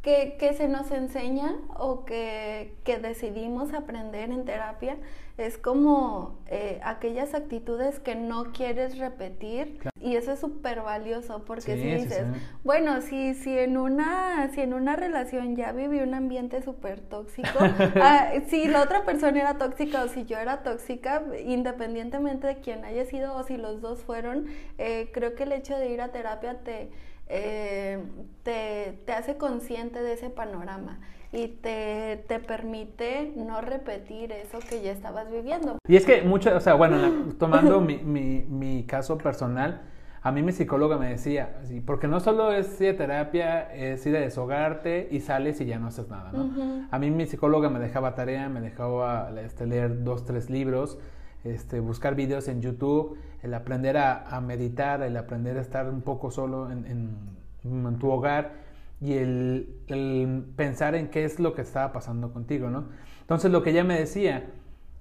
que, 0.02 0.36
que 0.38 0.52
se 0.54 0.68
nos 0.68 0.90
enseña 0.92 1.56
o 1.76 2.04
que, 2.04 2.76
que 2.84 2.98
decidimos 2.98 3.72
aprender 3.72 4.30
en 4.30 4.44
terapia 4.44 4.98
es 5.38 5.58
como 5.58 6.38
eh, 6.46 6.80
aquellas 6.82 7.34
actitudes 7.34 8.00
que 8.00 8.14
no 8.14 8.52
quieres 8.52 8.96
repetir 8.98 9.78
Claro. 9.78 9.90
y 10.00 10.16
eso 10.16 10.32
es 10.32 10.40
súper 10.40 10.80
valioso 10.80 11.44
porque 11.44 11.74
Sí, 11.76 11.82
si 11.82 11.90
sí, 11.90 11.94
dices, 11.96 12.24
sí. 12.32 12.40
bueno, 12.64 13.00
si, 13.02 13.34
si, 13.34 13.58
en 13.58 13.76
una, 13.76 14.48
si 14.54 14.62
en 14.62 14.72
una 14.72 14.96
relación 14.96 15.54
ya 15.54 15.72
viví 15.72 16.00
un 16.00 16.14
ambiente 16.14 16.62
súper 16.62 17.00
tóxico, 17.00 17.48
ah, 18.00 18.30
si 18.48 18.66
la 18.66 18.82
otra 18.82 19.04
persona 19.04 19.38
era 19.40 19.58
tóxica 19.58 20.04
o 20.04 20.08
si 20.08 20.24
yo 20.24 20.38
era 20.38 20.62
tóxica, 20.62 21.22
independientemente 21.44 22.46
de 22.46 22.56
quién 22.60 22.84
haya 22.84 23.04
sido 23.04 23.34
o 23.34 23.42
si 23.42 23.56
los 23.58 23.80
dos 23.82 24.02
fueron, 24.04 24.46
eh, 24.78 25.10
creo 25.12 25.34
que 25.34 25.42
el 25.42 25.52
hecho 25.52 25.76
de 25.76 25.90
ir 25.90 26.00
a 26.00 26.12
terapia 26.12 26.60
te, 26.60 26.90
eh, 27.28 27.98
te, 28.42 28.98
te 29.04 29.12
hace 29.12 29.36
consciente 29.36 30.00
de 30.02 30.12
ese 30.14 30.30
panorama 30.30 31.00
y 31.36 31.48
te, 31.48 32.24
te 32.28 32.38
permite 32.38 33.32
no 33.36 33.60
repetir 33.60 34.32
eso 34.32 34.58
que 34.68 34.80
ya 34.82 34.90
estabas 34.92 35.30
viviendo. 35.30 35.76
y 35.86 35.96
es 35.96 36.06
que 36.06 36.22
mucho, 36.22 36.56
o 36.56 36.60
sea, 36.60 36.74
bueno, 36.74 36.96
la- 36.96 37.12
tomando 37.38 37.80
mi, 37.80 37.98
mi, 37.98 38.42
mi 38.48 38.84
caso 38.86 39.18
personal, 39.18 39.82
A 40.22 40.32
mí 40.32 40.42
mi 40.42 40.50
psicóloga 40.50 40.96
me 40.98 41.08
decía, 41.10 41.58
así, 41.62 41.80
porque 41.80 42.08
no 42.08 42.18
solo 42.18 42.50
es 42.52 42.80
ir 42.80 42.94
a 42.94 42.96
terapia, 42.96 43.72
es 43.72 44.04
ir 44.06 44.16
a 44.16 44.20
deshogarte 44.20 45.06
y 45.12 45.20
sales 45.20 45.60
y 45.60 45.66
ya 45.66 45.78
no 45.78 45.86
haces 45.86 46.08
nada, 46.08 46.32
¿no? 46.32 46.50
A 46.90 46.98
mí 46.98 47.12
mi 47.12 47.26
psicóloga 47.26 47.70
me 47.70 47.78
dejaba 47.78 48.16
tarea, 48.16 48.48
me 48.48 48.60
dejaba 48.60 49.30
este, 49.40 49.66
leer 49.66 50.02
dos, 50.02 50.24
tres 50.24 50.50
libros, 50.50 50.98
este, 51.44 51.78
buscar 51.78 52.16
videos 52.16 52.48
en 52.48 52.60
YouTube, 52.60 53.16
el 53.42 53.54
aprender 53.54 53.96
a, 53.98 54.40
meditar, 54.40 55.00
el 55.02 55.16
aprender 55.16 55.58
a 55.58 55.60
estar 55.60 55.88
un 55.88 56.02
poco 56.02 56.32
solo 56.32 56.72
en, 56.72 56.86
en, 56.86 57.98
tu 58.00 58.10
hogar 58.10 58.65
y 59.00 59.14
el, 59.14 59.82
el, 59.88 60.44
pensar 60.56 60.94
en 60.94 61.08
qué 61.08 61.24
es 61.24 61.38
lo 61.38 61.54
que 61.54 61.62
estaba 61.62 61.92
pasando 61.92 62.32
contigo, 62.32 62.70
¿no? 62.70 62.88
Entonces 63.20 63.50
lo 63.50 63.62
que 63.62 63.70
ella 63.70 63.84
me 63.84 63.98
decía, 63.98 64.50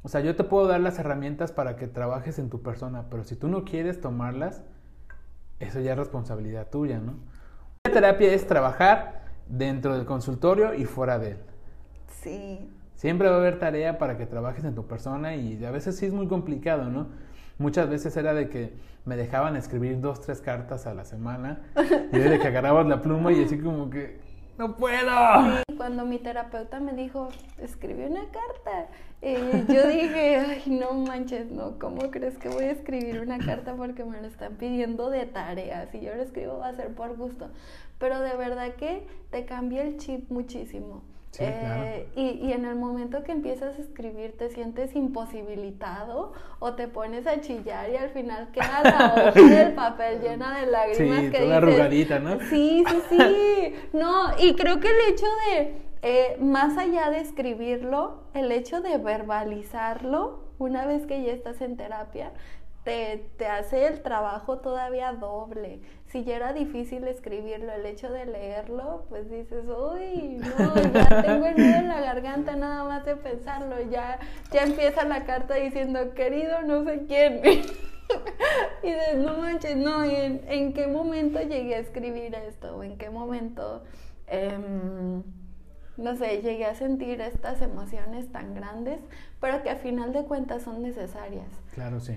o 0.03 0.09
sea, 0.09 0.21
yo 0.21 0.35
te 0.35 0.43
puedo 0.43 0.67
dar 0.67 0.81
las 0.81 0.99
herramientas 0.99 1.51
para 1.51 1.75
que 1.77 1.87
trabajes 1.87 2.37
en 2.39 2.49
tu 2.49 2.61
persona, 2.61 3.05
pero 3.09 3.23
si 3.23 3.35
tú 3.35 3.47
no 3.47 3.63
quieres 3.63 4.01
tomarlas, 4.01 4.63
eso 5.59 5.79
ya 5.79 5.93
es 5.93 5.97
responsabilidad 5.97 6.69
tuya, 6.69 6.99
¿no? 6.99 7.15
La 7.85 7.93
terapia 7.93 8.33
es 8.33 8.45
trabajar 8.47 9.25
dentro 9.47 9.95
del 9.95 10.05
consultorio 10.05 10.73
y 10.73 10.85
fuera 10.85 11.19
de 11.19 11.31
él. 11.31 11.37
Sí. 12.07 12.71
Siempre 12.95 13.29
va 13.29 13.35
a 13.35 13.39
haber 13.39 13.59
tarea 13.59 13.97
para 13.97 14.17
que 14.17 14.25
trabajes 14.25 14.63
en 14.63 14.73
tu 14.73 14.87
persona 14.87 15.35
y 15.35 15.63
a 15.63 15.71
veces 15.71 15.97
sí 15.97 16.05
es 16.05 16.13
muy 16.13 16.27
complicado, 16.27 16.89
¿no? 16.89 17.07
Muchas 17.57 17.89
veces 17.89 18.15
era 18.17 18.33
de 18.33 18.49
que 18.49 18.73
me 19.05 19.15
dejaban 19.15 19.55
escribir 19.55 20.01
dos, 20.01 20.21
tres 20.21 20.41
cartas 20.41 20.87
a 20.87 20.93
la 20.93 21.05
semana 21.05 21.61
y 22.11 22.17
de 22.17 22.39
que 22.39 22.47
agarrabas 22.47 22.85
la 22.87 23.01
pluma 23.01 23.31
y 23.31 23.43
así 23.43 23.59
como 23.59 23.89
que, 23.89 24.19
no 24.57 24.77
puedo. 24.77 25.11
cuando 25.77 26.05
mi 26.05 26.17
terapeuta 26.17 26.79
me 26.79 26.93
dijo, 26.93 27.27
escribe 27.57 28.07
una 28.07 28.23
carta, 28.25 28.87
eh, 29.21 29.65
yo 29.67 29.87
dije, 29.87 30.37
ay, 30.37 30.63
no 30.67 30.93
manches, 30.93 31.51
no, 31.51 31.77
¿cómo 31.77 32.09
crees 32.09 32.37
que 32.37 32.47
voy 32.47 32.63
a 32.63 32.71
escribir 32.71 33.19
una 33.19 33.37
carta 33.37 33.75
porque 33.75 34.05
me 34.05 34.21
lo 34.21 34.27
están 34.27 34.53
pidiendo 34.53 35.09
de 35.09 35.25
tarea? 35.25 35.87
Si 35.91 35.99
yo 35.99 36.15
lo 36.15 36.23
escribo 36.23 36.59
va 36.59 36.69
a 36.69 36.73
ser 36.73 36.93
por 36.95 37.17
gusto. 37.17 37.49
Pero 37.99 38.19
de 38.21 38.35
verdad 38.35 38.75
que 38.75 39.05
te 39.29 39.45
cambia 39.45 39.83
el 39.83 39.97
chip 39.97 40.29
muchísimo. 40.29 41.03
Eh, 41.39 42.07
y, 42.15 42.51
en 42.51 42.65
el 42.65 42.75
momento 42.75 43.23
que 43.23 43.31
empiezas 43.31 43.77
a 43.77 43.81
escribir 43.81 44.37
te 44.37 44.49
sientes 44.49 44.95
imposibilitado 44.95 46.33
o 46.59 46.73
te 46.73 46.87
pones 46.87 47.27
a 47.27 47.41
chillar 47.41 47.89
y 47.89 47.97
al 47.97 48.09
final 48.09 48.51
queda 48.51 48.81
la 48.83 49.13
hoja 49.29 49.41
del 49.41 49.73
papel 49.73 50.21
llena 50.21 50.59
de 50.59 50.67
lágrimas 50.67 51.19
sí, 51.19 51.31
que 51.31 51.39
toda 51.39 51.57
arrugadita, 51.57 52.19
¿no? 52.19 52.39
Sí, 52.49 52.83
sí, 52.87 53.01
sí. 53.09 53.73
No, 53.93 54.37
y 54.39 54.55
creo 54.55 54.79
que 54.79 54.87
el 54.87 55.13
hecho 55.13 55.25
de, 55.49 55.81
eh, 56.01 56.37
más 56.39 56.77
allá 56.77 57.09
de 57.09 57.19
escribirlo, 57.19 58.23
el 58.33 58.51
hecho 58.51 58.81
de 58.81 58.97
verbalizarlo, 58.97 60.43
una 60.59 60.85
vez 60.85 61.05
que 61.05 61.23
ya 61.23 61.31
estás 61.31 61.61
en 61.61 61.77
terapia, 61.77 62.31
te, 62.83 63.29
te, 63.37 63.47
hace 63.47 63.87
el 63.87 64.01
trabajo 64.03 64.59
todavía 64.59 65.11
doble. 65.13 65.81
Si 66.15 66.23
ya 66.23 66.37
era 66.37 66.53
difícil 66.53 67.05
escribirlo, 67.09 67.73
el 67.73 67.85
hecho 67.85 68.09
de 68.09 68.25
leerlo, 68.25 69.03
pues 69.09 69.29
dices, 69.29 69.65
uy, 69.65 70.37
no, 70.37 70.75
ya 70.93 71.21
tengo 71.25 71.45
el 71.45 71.57
nudo 71.57 71.75
en 71.75 71.89
la 71.89 71.99
garganta 71.99 72.55
nada 72.55 72.85
más 72.85 73.03
de 73.03 73.17
pensarlo. 73.17 73.75
Ya, 73.91 74.17
ya 74.49 74.63
empieza 74.63 75.03
la 75.03 75.25
carta 75.25 75.55
diciendo, 75.55 76.13
querido 76.13 76.61
no 76.61 76.85
sé 76.85 77.03
quién. 77.05 77.41
y 78.83 78.87
dices, 78.87 79.17
no 79.17 79.39
manches, 79.39 79.75
no, 79.75 80.05
¿en, 80.05 80.39
¿en, 80.47 80.71
qué 80.71 80.87
momento 80.87 81.41
llegué 81.41 81.75
a 81.75 81.79
escribir 81.79 82.33
esto? 82.33 82.77
¿O 82.77 82.83
en 82.83 82.97
qué 82.97 83.09
momento, 83.09 83.83
em, 84.27 85.21
no 85.97 86.15
sé, 86.15 86.41
llegué 86.41 86.63
a 86.63 86.75
sentir 86.75 87.19
estas 87.19 87.61
emociones 87.61 88.31
tan 88.31 88.55
grandes, 88.55 89.01
pero 89.41 89.63
que 89.63 89.69
a 89.69 89.75
final 89.75 90.13
de 90.13 90.23
cuentas 90.23 90.63
son 90.63 90.81
necesarias? 90.81 91.49
Claro, 91.73 91.99
sí. 91.99 92.15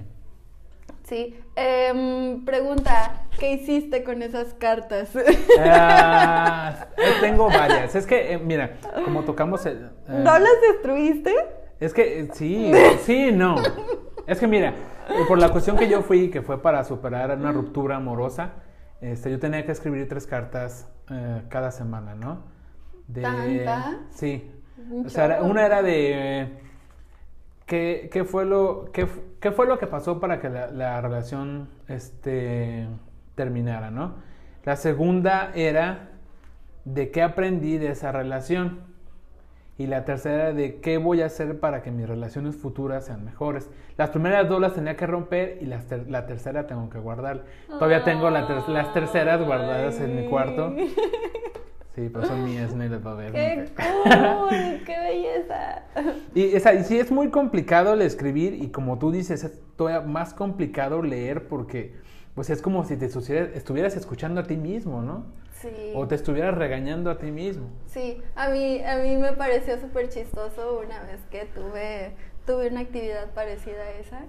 Sí. 1.08 1.34
Em, 1.56 2.44
pregunta, 2.44 3.22
¿qué 3.38 3.52
hiciste 3.52 4.04
con 4.04 4.22
esas 4.22 4.52
cartas? 4.52 5.10
Ah, 5.58 6.88
tengo 7.22 7.46
varias. 7.46 7.94
Es 7.94 8.06
que, 8.06 8.34
eh, 8.34 8.38
mira, 8.38 8.76
como 9.04 9.24
tocamos... 9.24 9.64
El, 9.64 9.86
eh, 9.86 9.90
¿No 10.08 10.38
las 10.38 10.60
destruiste? 10.70 11.34
Es 11.80 11.94
que 11.94 12.20
eh, 12.20 12.28
sí, 12.34 12.70
sí, 13.04 13.32
no. 13.32 13.56
Es 14.26 14.38
que 14.38 14.46
mira, 14.46 14.74
por 15.26 15.38
la 15.38 15.50
cuestión 15.50 15.78
que 15.78 15.88
yo 15.88 16.02
fui, 16.02 16.30
que 16.30 16.42
fue 16.42 16.60
para 16.60 16.84
superar 16.84 17.34
una 17.38 17.52
ruptura 17.52 17.96
amorosa, 17.96 18.52
este, 19.00 19.30
yo 19.30 19.38
tenía 19.38 19.64
que 19.64 19.72
escribir 19.72 20.06
tres 20.08 20.26
cartas 20.26 20.88
cada 21.48 21.70
semana, 21.70 22.14
¿no? 22.14 22.42
De, 23.06 23.22
¿Tanta? 23.22 24.00
Sí. 24.10 24.50
O 25.06 25.08
sea, 25.08 25.40
una 25.42 25.64
era 25.64 25.82
de 25.82 26.67
¿Qué, 27.68 28.08
qué, 28.10 28.24
fue 28.24 28.46
lo, 28.46 28.86
qué, 28.94 29.06
qué, 29.40 29.52
fue 29.52 29.66
lo 29.66 29.78
que 29.78 29.86
pasó 29.86 30.20
para 30.20 30.40
que 30.40 30.48
la, 30.48 30.70
la, 30.70 31.02
relación 31.02 31.68
este, 31.86 32.88
terminara, 33.34 33.90
no? 33.90 34.14
La 34.64 34.74
segunda 34.74 35.52
era 35.54 36.08
de 36.86 37.10
qué 37.10 37.20
aprendí 37.20 37.76
de 37.76 37.90
esa 37.90 38.10
relación. 38.10 38.80
Y 39.76 39.86
la 39.86 40.06
tercera 40.06 40.54
de 40.54 40.80
qué 40.80 40.96
voy 40.96 41.20
a 41.20 41.26
hacer 41.26 41.60
para 41.60 41.82
que 41.82 41.90
mis 41.90 42.08
relaciones 42.08 42.56
futuras 42.56 43.04
sean 43.04 43.22
mejores. 43.22 43.68
Las 43.98 44.10
primeras 44.10 44.48
dos 44.48 44.62
las 44.62 44.72
tenía 44.72 44.96
que 44.96 45.06
romper 45.06 45.58
y 45.60 45.66
la, 45.66 45.84
la 46.08 46.26
tercera 46.26 46.66
tengo 46.66 46.88
que 46.88 46.98
guardar. 46.98 47.44
Todavía 47.68 48.02
tengo 48.02 48.30
la 48.30 48.48
las 48.66 48.94
terceras 48.94 49.44
guardadas 49.44 50.00
en 50.00 50.16
mi 50.16 50.26
cuarto. 50.26 50.74
Sí, 51.98 52.08
pero 52.12 52.26
son 52.26 52.44
mías, 52.44 52.72
no 52.76 52.84
las 52.84 53.04
va 53.04 53.10
a 53.10 53.14
ver. 53.14 53.32
¡Qué 53.32 53.68
cool! 53.74 54.84
¡Qué 54.86 54.98
belleza! 55.00 55.82
Y, 56.32 56.54
esa, 56.54 56.72
y 56.74 56.84
sí, 56.84 56.96
es 56.96 57.10
muy 57.10 57.30
complicado 57.30 57.94
el 57.94 58.02
escribir 58.02 58.54
y 58.54 58.68
como 58.68 59.00
tú 59.00 59.10
dices, 59.10 59.42
es 59.42 59.58
todavía 59.74 60.02
más 60.02 60.32
complicado 60.32 61.02
leer 61.02 61.48
porque 61.48 61.96
pues 62.36 62.50
es 62.50 62.62
como 62.62 62.84
si 62.84 62.96
te 62.96 63.06
estuvieras 63.06 63.96
escuchando 63.96 64.40
a 64.40 64.44
ti 64.44 64.56
mismo, 64.56 65.02
¿no? 65.02 65.26
Sí. 65.54 65.90
O 65.96 66.06
te 66.06 66.14
estuvieras 66.14 66.56
regañando 66.56 67.10
a 67.10 67.18
ti 67.18 67.32
mismo. 67.32 67.66
Sí, 67.86 68.22
a 68.36 68.48
mí, 68.48 68.80
a 68.84 68.98
mí 68.98 69.16
me 69.16 69.32
pareció 69.32 69.80
súper 69.80 70.08
chistoso 70.08 70.78
una 70.78 71.02
vez 71.02 71.18
que 71.32 71.46
tuve, 71.46 72.12
tuve 72.46 72.68
una 72.68 72.78
actividad 72.78 73.32
parecida 73.34 73.82
a 73.82 73.90
esa 73.98 74.20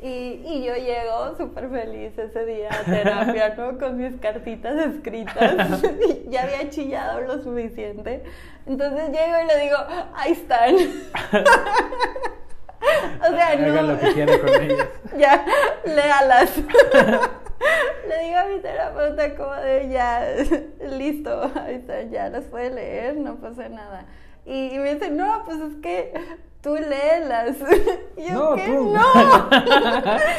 y, 0.00 0.42
y 0.46 0.64
yo 0.64 0.76
llego 0.76 1.36
súper 1.36 1.68
feliz 1.70 2.16
ese 2.16 2.46
día 2.46 2.68
a 2.70 2.84
terapia, 2.84 3.54
¿no? 3.58 3.78
Con 3.78 3.96
mis 3.96 4.14
cartitas 4.20 4.76
escritas. 4.94 5.82
ya 6.28 6.44
había 6.44 6.70
chillado 6.70 7.20
lo 7.22 7.42
suficiente. 7.42 8.22
Entonces 8.66 9.10
llego 9.10 9.42
y 9.42 9.46
le 9.46 9.58
digo, 9.64 9.76
ahí 10.14 10.32
están. 10.32 10.74
o 13.16 13.36
sea, 13.36 13.56
no. 13.56 13.66
Haga 13.66 13.82
lo 13.82 13.98
que 13.98 14.12
quiera 14.12 14.38
con 14.38 14.62
ellas. 14.62 14.88
ya, 15.16 15.44
léalas. 15.84 16.56
le 18.08 18.24
digo 18.24 18.38
a 18.38 18.44
mi 18.44 18.60
terapeuta 18.60 19.34
como 19.34 19.54
de 19.54 19.88
ya, 19.88 20.24
listo, 20.96 21.50
ahí 21.56 21.74
están, 21.76 22.10
ya 22.10 22.28
las 22.28 22.44
puede 22.44 22.70
leer, 22.70 23.16
no 23.16 23.36
pasa 23.36 23.68
nada. 23.68 24.06
Y, 24.46 24.74
y 24.74 24.78
me 24.78 24.94
dice, 24.94 25.10
no, 25.10 25.42
pues 25.44 25.58
es 25.58 25.74
que 25.82 26.12
tú 26.68 26.76
léelas. 26.76 27.56
Y 28.16 28.28
yo, 28.28 28.34
no, 28.34 28.54
¿qué? 28.56 28.68
No. 28.68 29.50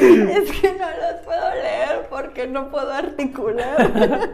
es 0.31 0.51
que 0.51 0.73
no 0.73 0.89
las 0.99 1.21
puedo 1.23 1.53
leer 1.55 2.07
porque 2.09 2.45
no 2.45 2.69
puedo 2.69 2.91
articular. 2.91 4.29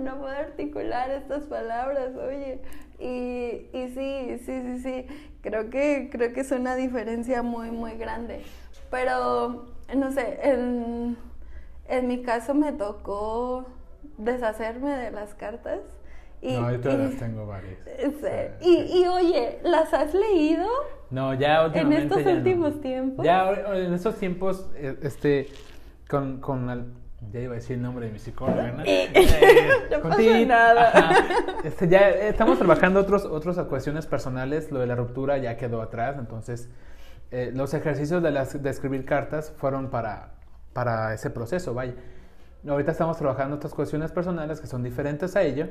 no 0.00 0.18
puedo 0.18 0.34
articular 0.34 1.10
estas 1.10 1.44
palabras, 1.44 2.16
oye. 2.16 2.62
Y, 2.98 3.68
y 3.76 3.88
sí, 3.94 4.38
sí, 4.44 4.62
sí, 4.62 4.78
sí. 4.78 5.06
Creo 5.42 5.68
que, 5.68 6.08
creo 6.10 6.32
que 6.32 6.40
es 6.40 6.50
una 6.50 6.76
diferencia 6.76 7.42
muy, 7.42 7.70
muy 7.70 7.92
grande. 7.98 8.42
Pero, 8.90 9.66
no 9.94 10.10
sé, 10.10 10.40
en, 10.42 11.18
en 11.88 12.08
mi 12.08 12.22
caso 12.22 12.54
me 12.54 12.72
tocó 12.72 13.66
deshacerme 14.16 14.96
de 14.96 15.10
las 15.10 15.34
cartas 15.34 15.80
y, 16.40 16.52
no, 16.54 16.70
yo 16.70 16.80
todavía 16.80 17.06
las 17.06 17.16
tengo 17.16 17.46
varias. 17.46 17.78
y, 18.60 19.00
y, 19.00 19.06
oye, 19.06 19.58
¿las 19.64 19.92
has 19.92 20.14
leído? 20.14 20.66
No, 21.10 21.34
ya 21.34 21.66
últimamente. 21.66 22.14
En 22.14 22.20
estos 22.20 22.34
últimos 22.34 22.80
tiempos. 22.80 23.24
Ya 23.24 23.50
en 23.50 23.92
estos 23.92 24.16
tiempos, 24.16 24.70
eh, 24.76 24.96
este, 25.02 25.48
con, 26.08 26.40
con 26.40 26.94
ya 27.32 27.40
iba 27.40 27.52
a 27.52 27.56
decir 27.56 27.76
el 27.76 27.82
nombre 27.82 28.06
de 28.06 28.12
mi 28.12 28.18
psicóloga, 28.18 28.70
¿no? 28.70 28.84
Eh, 28.86 29.10
no 29.90 30.00
pasa 30.00 30.22
nada. 30.46 31.26
Este, 31.64 31.88
ya 31.88 32.10
estamos 32.10 32.58
trabajando 32.58 33.00
otros, 33.00 33.24
otras 33.24 33.58
cuestiones 33.66 34.06
personales, 34.06 34.70
lo 34.70 34.78
de 34.78 34.86
la 34.86 34.94
ruptura 34.94 35.36
ya 35.38 35.56
quedó 35.56 35.82
atrás, 35.82 36.16
entonces 36.18 36.68
eh, 37.32 37.50
los 37.52 37.74
ejercicios 37.74 38.22
de, 38.22 38.30
las, 38.30 38.62
de 38.62 38.70
escribir 38.70 39.04
cartas 39.04 39.52
fueron 39.56 39.90
para, 39.90 40.34
para 40.72 41.12
ese 41.12 41.30
proceso, 41.30 41.74
vaya. 41.74 41.94
Ahorita 42.68 42.92
estamos 42.92 43.16
trabajando 43.16 43.56
otras 43.56 43.74
cuestiones 43.74 44.12
personales 44.12 44.60
que 44.60 44.66
son 44.66 44.82
diferentes 44.82 45.34
a 45.36 45.42
ello 45.42 45.68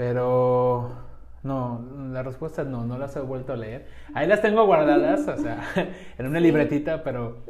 pero 0.00 0.88
no, 1.42 1.84
la 2.10 2.22
respuesta 2.22 2.62
es 2.62 2.68
no, 2.68 2.86
no 2.86 2.96
las 2.96 3.14
he 3.16 3.20
vuelto 3.20 3.52
a 3.52 3.56
leer. 3.56 3.86
Ahí 4.14 4.26
las 4.26 4.40
tengo 4.40 4.64
guardadas, 4.64 5.28
o 5.28 5.36
sea, 5.36 5.62
en 6.18 6.26
una 6.26 6.40
libretita, 6.40 7.02
pero 7.04 7.42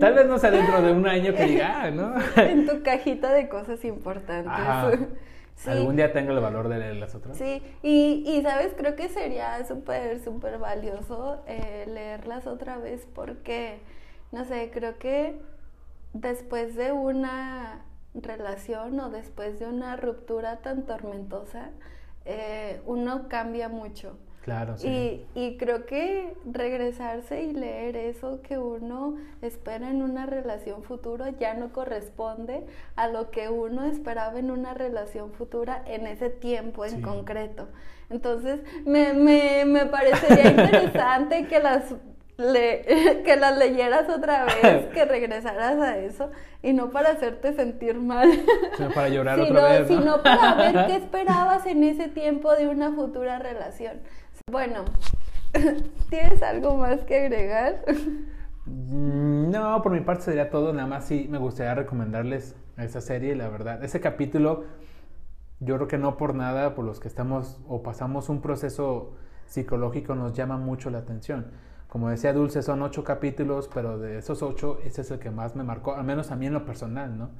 tal 0.00 0.14
vez 0.14 0.26
no 0.26 0.38
sea 0.38 0.52
dentro 0.52 0.80
de 0.80 0.92
un 0.92 1.06
año 1.06 1.34
que 1.34 1.44
diga, 1.44 1.82
ah, 1.82 1.90
¿no? 1.90 2.14
En 2.42 2.66
tu 2.66 2.82
cajita 2.82 3.30
de 3.34 3.50
cosas 3.50 3.84
importantes. 3.84 4.50
Algún 5.66 5.96
día 5.96 6.14
tengo 6.14 6.32
el 6.32 6.40
valor 6.40 6.70
de 6.70 6.78
leer 6.78 6.96
las 6.96 7.14
otras. 7.14 7.36
Sí, 7.36 7.62
y, 7.82 8.24
y 8.26 8.40
sabes, 8.40 8.72
creo 8.74 8.96
que 8.96 9.10
sería 9.10 9.62
súper, 9.66 10.18
súper 10.20 10.56
valioso 10.56 11.42
eh, 11.46 11.84
leerlas 11.86 12.46
otra 12.46 12.78
vez 12.78 13.06
porque, 13.14 13.80
no 14.32 14.46
sé, 14.46 14.70
creo 14.72 14.96
que 14.98 15.38
después 16.14 16.74
de 16.74 16.92
una 16.92 17.84
relación 18.14 18.98
o 19.00 19.10
después 19.10 19.58
de 19.58 19.66
una 19.66 19.96
ruptura 19.96 20.56
tan 20.58 20.84
tormentosa, 20.84 21.70
eh, 22.24 22.80
uno 22.86 23.28
cambia 23.28 23.68
mucho. 23.68 24.16
Claro, 24.42 24.78
sí. 24.78 25.26
Y, 25.34 25.40
y, 25.40 25.56
creo 25.58 25.84
que 25.84 26.34
regresarse 26.50 27.42
y 27.42 27.52
leer 27.52 27.94
eso 27.96 28.40
que 28.40 28.56
uno 28.56 29.16
espera 29.42 29.90
en 29.90 30.02
una 30.02 30.24
relación 30.24 30.82
futura 30.82 31.30
ya 31.38 31.52
no 31.54 31.72
corresponde 31.72 32.66
a 32.96 33.08
lo 33.08 33.30
que 33.30 33.50
uno 33.50 33.84
esperaba 33.84 34.38
en 34.38 34.50
una 34.50 34.72
relación 34.72 35.32
futura 35.32 35.82
en 35.86 36.06
ese 36.06 36.30
tiempo 36.30 36.86
en 36.86 37.02
concreto. 37.02 37.68
Entonces, 38.08 38.60
me, 38.86 39.12
me, 39.12 39.66
me 39.66 39.84
parecería 39.86 40.50
interesante 40.50 41.46
que 41.46 41.60
las 41.60 41.94
le, 42.40 43.22
que 43.24 43.36
las 43.36 43.56
leyeras 43.56 44.08
otra 44.08 44.44
vez, 44.44 44.86
que 44.94 45.04
regresaras 45.04 45.78
a 45.78 45.98
eso 45.98 46.30
y 46.62 46.72
no 46.72 46.90
para 46.90 47.10
hacerte 47.10 47.52
sentir 47.52 47.98
mal, 48.00 48.28
sino 48.76 48.90
para 48.90 49.08
llorar 49.08 49.40
otra 49.40 49.68
vez, 49.68 49.88
sino 49.88 50.22
para 50.22 50.54
ver 50.54 50.86
qué 50.86 50.96
esperabas 50.96 51.66
en 51.66 51.84
ese 51.84 52.08
tiempo 52.08 52.54
de 52.54 52.68
una 52.68 52.92
futura 52.92 53.38
relación. 53.38 54.00
Bueno, 54.50 54.84
¿tienes 56.08 56.42
algo 56.42 56.76
más 56.76 57.04
que 57.04 57.20
agregar? 57.26 57.84
Mm, 58.66 59.50
no, 59.50 59.82
por 59.82 59.92
mi 59.92 60.00
parte 60.00 60.24
sería 60.24 60.50
todo, 60.50 60.72
nada 60.72 60.88
más 60.88 61.04
sí 61.04 61.28
me 61.30 61.38
gustaría 61.38 61.74
recomendarles 61.74 62.56
esa 62.76 63.00
serie, 63.00 63.36
la 63.36 63.48
verdad. 63.48 63.84
Ese 63.84 64.00
capítulo, 64.00 64.64
yo 65.60 65.76
creo 65.76 65.88
que 65.88 65.98
no 65.98 66.16
por 66.16 66.34
nada, 66.34 66.74
por 66.74 66.84
los 66.84 67.00
que 67.00 67.08
estamos 67.08 67.60
o 67.68 67.82
pasamos 67.82 68.28
un 68.28 68.40
proceso 68.40 69.12
psicológico, 69.46 70.14
nos 70.14 70.32
llama 70.32 70.56
mucho 70.56 70.90
la 70.90 70.98
atención 70.98 71.50
como 71.90 72.08
decía 72.08 72.32
Dulce, 72.32 72.62
son 72.62 72.82
ocho 72.82 73.02
capítulos, 73.02 73.68
pero 73.74 73.98
de 73.98 74.18
esos 74.18 74.44
ocho, 74.44 74.78
ese 74.84 75.00
es 75.00 75.10
el 75.10 75.18
que 75.18 75.32
más 75.32 75.56
me 75.56 75.64
marcó, 75.64 75.96
al 75.96 76.04
menos 76.04 76.30
a 76.30 76.36
mí 76.36 76.46
en 76.46 76.52
lo 76.52 76.64
personal, 76.64 77.18
¿no? 77.18 77.30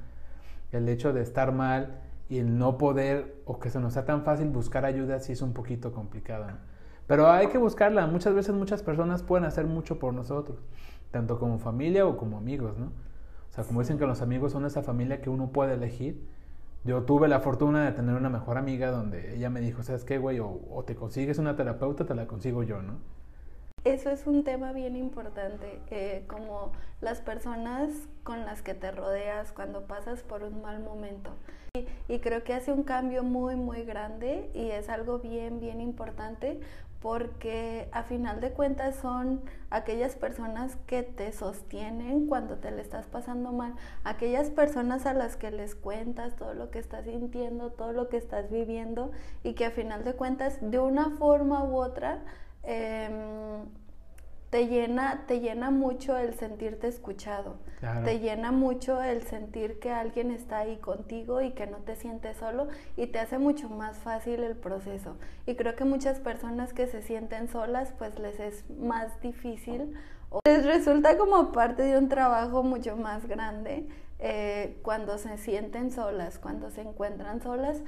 El 0.73 0.89
hecho 0.89 1.13
de 1.13 1.21
estar 1.21 1.53
mal 1.53 2.01
y 2.27 2.39
el 2.39 2.57
no 2.57 2.77
poder, 2.77 3.41
o 3.45 3.59
que 3.59 3.69
se 3.69 3.79
nos 3.79 3.93
sea 3.93 4.03
tan 4.03 4.23
fácil 4.23 4.49
buscar 4.49 4.83
ayuda, 4.83 5.21
sí 5.21 5.31
es 5.31 5.41
un 5.41 5.53
poquito 5.53 5.93
complicado. 5.93 6.47
Pero 7.07 7.31
hay 7.31 7.47
que 7.47 7.57
buscarla. 7.57 8.07
Muchas 8.07 8.33
veces 8.33 8.53
muchas 8.53 8.83
personas 8.83 9.23
pueden 9.23 9.45
hacer 9.45 9.67
mucho 9.67 9.99
por 9.99 10.13
nosotros, 10.13 10.59
tanto 11.11 11.39
como 11.39 11.57
familia 11.57 12.05
o 12.05 12.17
como 12.17 12.37
amigos, 12.37 12.77
¿no? 12.77 12.87
O 12.87 13.53
sea, 13.53 13.63
como 13.63 13.79
dicen 13.79 13.97
que 13.97 14.05
los 14.05 14.21
amigos 14.21 14.51
son 14.51 14.65
esa 14.65 14.83
familia 14.83 15.21
que 15.21 15.29
uno 15.29 15.53
puede 15.53 15.75
elegir. 15.75 16.27
Yo 16.83 17.03
tuve 17.03 17.29
la 17.29 17.39
fortuna 17.39 17.85
de 17.85 17.93
tener 17.93 18.15
una 18.15 18.29
mejor 18.29 18.57
amiga 18.57 18.91
donde 18.91 19.33
ella 19.33 19.49
me 19.49 19.61
dijo, 19.61 19.81
¿sabes 19.81 20.03
qué, 20.03 20.17
güey? 20.17 20.39
O, 20.39 20.61
o 20.71 20.83
te 20.83 20.95
consigues 20.95 21.37
una 21.37 21.55
terapeuta, 21.55 22.05
te 22.05 22.15
la 22.15 22.27
consigo 22.27 22.63
yo, 22.63 22.81
¿no? 22.81 23.20
Eso 23.83 24.11
es 24.11 24.27
un 24.27 24.43
tema 24.43 24.73
bien 24.73 24.95
importante, 24.95 25.81
eh, 25.89 26.23
como 26.27 26.71
las 27.01 27.19
personas 27.21 27.89
con 28.23 28.45
las 28.45 28.61
que 28.61 28.75
te 28.75 28.91
rodeas 28.91 29.51
cuando 29.51 29.87
pasas 29.87 30.21
por 30.21 30.43
un 30.43 30.61
mal 30.61 30.81
momento. 30.81 31.31
Y, 31.73 31.87
y, 32.13 32.19
creo 32.19 32.43
que 32.43 32.53
hace 32.53 32.71
un 32.71 32.83
cambio 32.83 33.23
muy, 33.23 33.55
muy 33.55 33.83
grande 33.83 34.51
y 34.53 34.69
es 34.69 34.89
algo 34.89 35.19
bien, 35.19 35.59
bien 35.59 35.81
importante 35.81 36.59
porque 37.01 37.89
a 37.91 38.03
final 38.03 38.39
de 38.41 38.51
cuentas 38.51 38.95
son 38.95 39.41
aquellas 39.71 40.15
personas 40.15 40.77
que 40.85 41.01
te 41.01 41.31
sostienen 41.31 42.27
cuando 42.27 42.57
te 42.57 42.69
le 42.69 42.81
estás 42.81 43.07
pasando 43.07 43.51
mal, 43.51 43.73
aquellas 44.03 44.51
personas 44.51 45.07
a 45.07 45.13
las 45.13 45.35
que 45.35 45.49
les 45.49 45.73
cuentas 45.73 46.35
todo 46.35 46.53
lo 46.53 46.69
que 46.69 46.77
estás 46.77 47.05
sintiendo, 47.05 47.71
todo 47.71 47.91
lo 47.91 48.07
que 48.07 48.17
estás 48.17 48.51
viviendo 48.51 49.11
y 49.43 49.53
que 49.53 49.65
a 49.65 49.71
final 49.71 50.03
de 50.03 50.13
cuentas 50.13 50.59
de 50.61 50.77
una 50.77 51.09
forma 51.17 51.63
u 51.63 51.77
otra 51.77 52.19
Em, 52.63 53.65
te 54.51 54.67
llena, 54.67 55.23
te 55.27 55.39
llena 55.39 55.71
mucho 55.71 56.17
el 56.17 56.33
sentirte 56.33 56.87
escuchado. 56.87 57.55
Te 58.03 58.19
llena 58.19 58.51
mucho 58.51 59.01
el 59.01 59.23
sentir 59.23 59.79
que 59.79 59.91
alguien 59.91 60.29
está 60.29 60.59
ahí 60.59 60.77
contigo 60.77 61.41
y 61.41 61.51
que 61.51 61.65
no 61.67 61.77
te 61.77 61.95
sientes 61.95 62.37
solo 62.37 62.67
y 62.97 63.07
te 63.07 63.19
hace 63.19 63.39
mucho 63.39 63.69
más 63.69 63.97
fácil 63.97 64.43
el 64.43 64.55
proceso. 64.55 65.15
Y 65.47 65.55
creo 65.55 65.75
que 65.75 65.85
muchas 65.85 66.19
personas 66.19 66.73
que 66.73 66.85
se 66.87 67.01
sienten 67.01 67.47
solas, 67.47 67.93
pues 67.97 68.19
les 68.19 68.39
es 68.39 68.69
más 68.69 69.19
difícil 69.21 69.95
o 70.29 70.41
les 70.45 70.65
resulta 70.65 71.17
como 71.17 71.53
parte 71.53 71.83
de 71.83 71.97
un 71.97 72.09
trabajo 72.09 72.61
mucho 72.61 72.97
más 72.97 73.25
grande 73.27 73.87
eh, 74.19 74.77
cuando 74.83 75.17
se 75.17 75.37
sienten 75.37 75.91
solas, 75.91 76.37
cuando 76.37 76.69
se 76.69 76.81
encuentran 76.81 77.41
solas. 77.41 77.81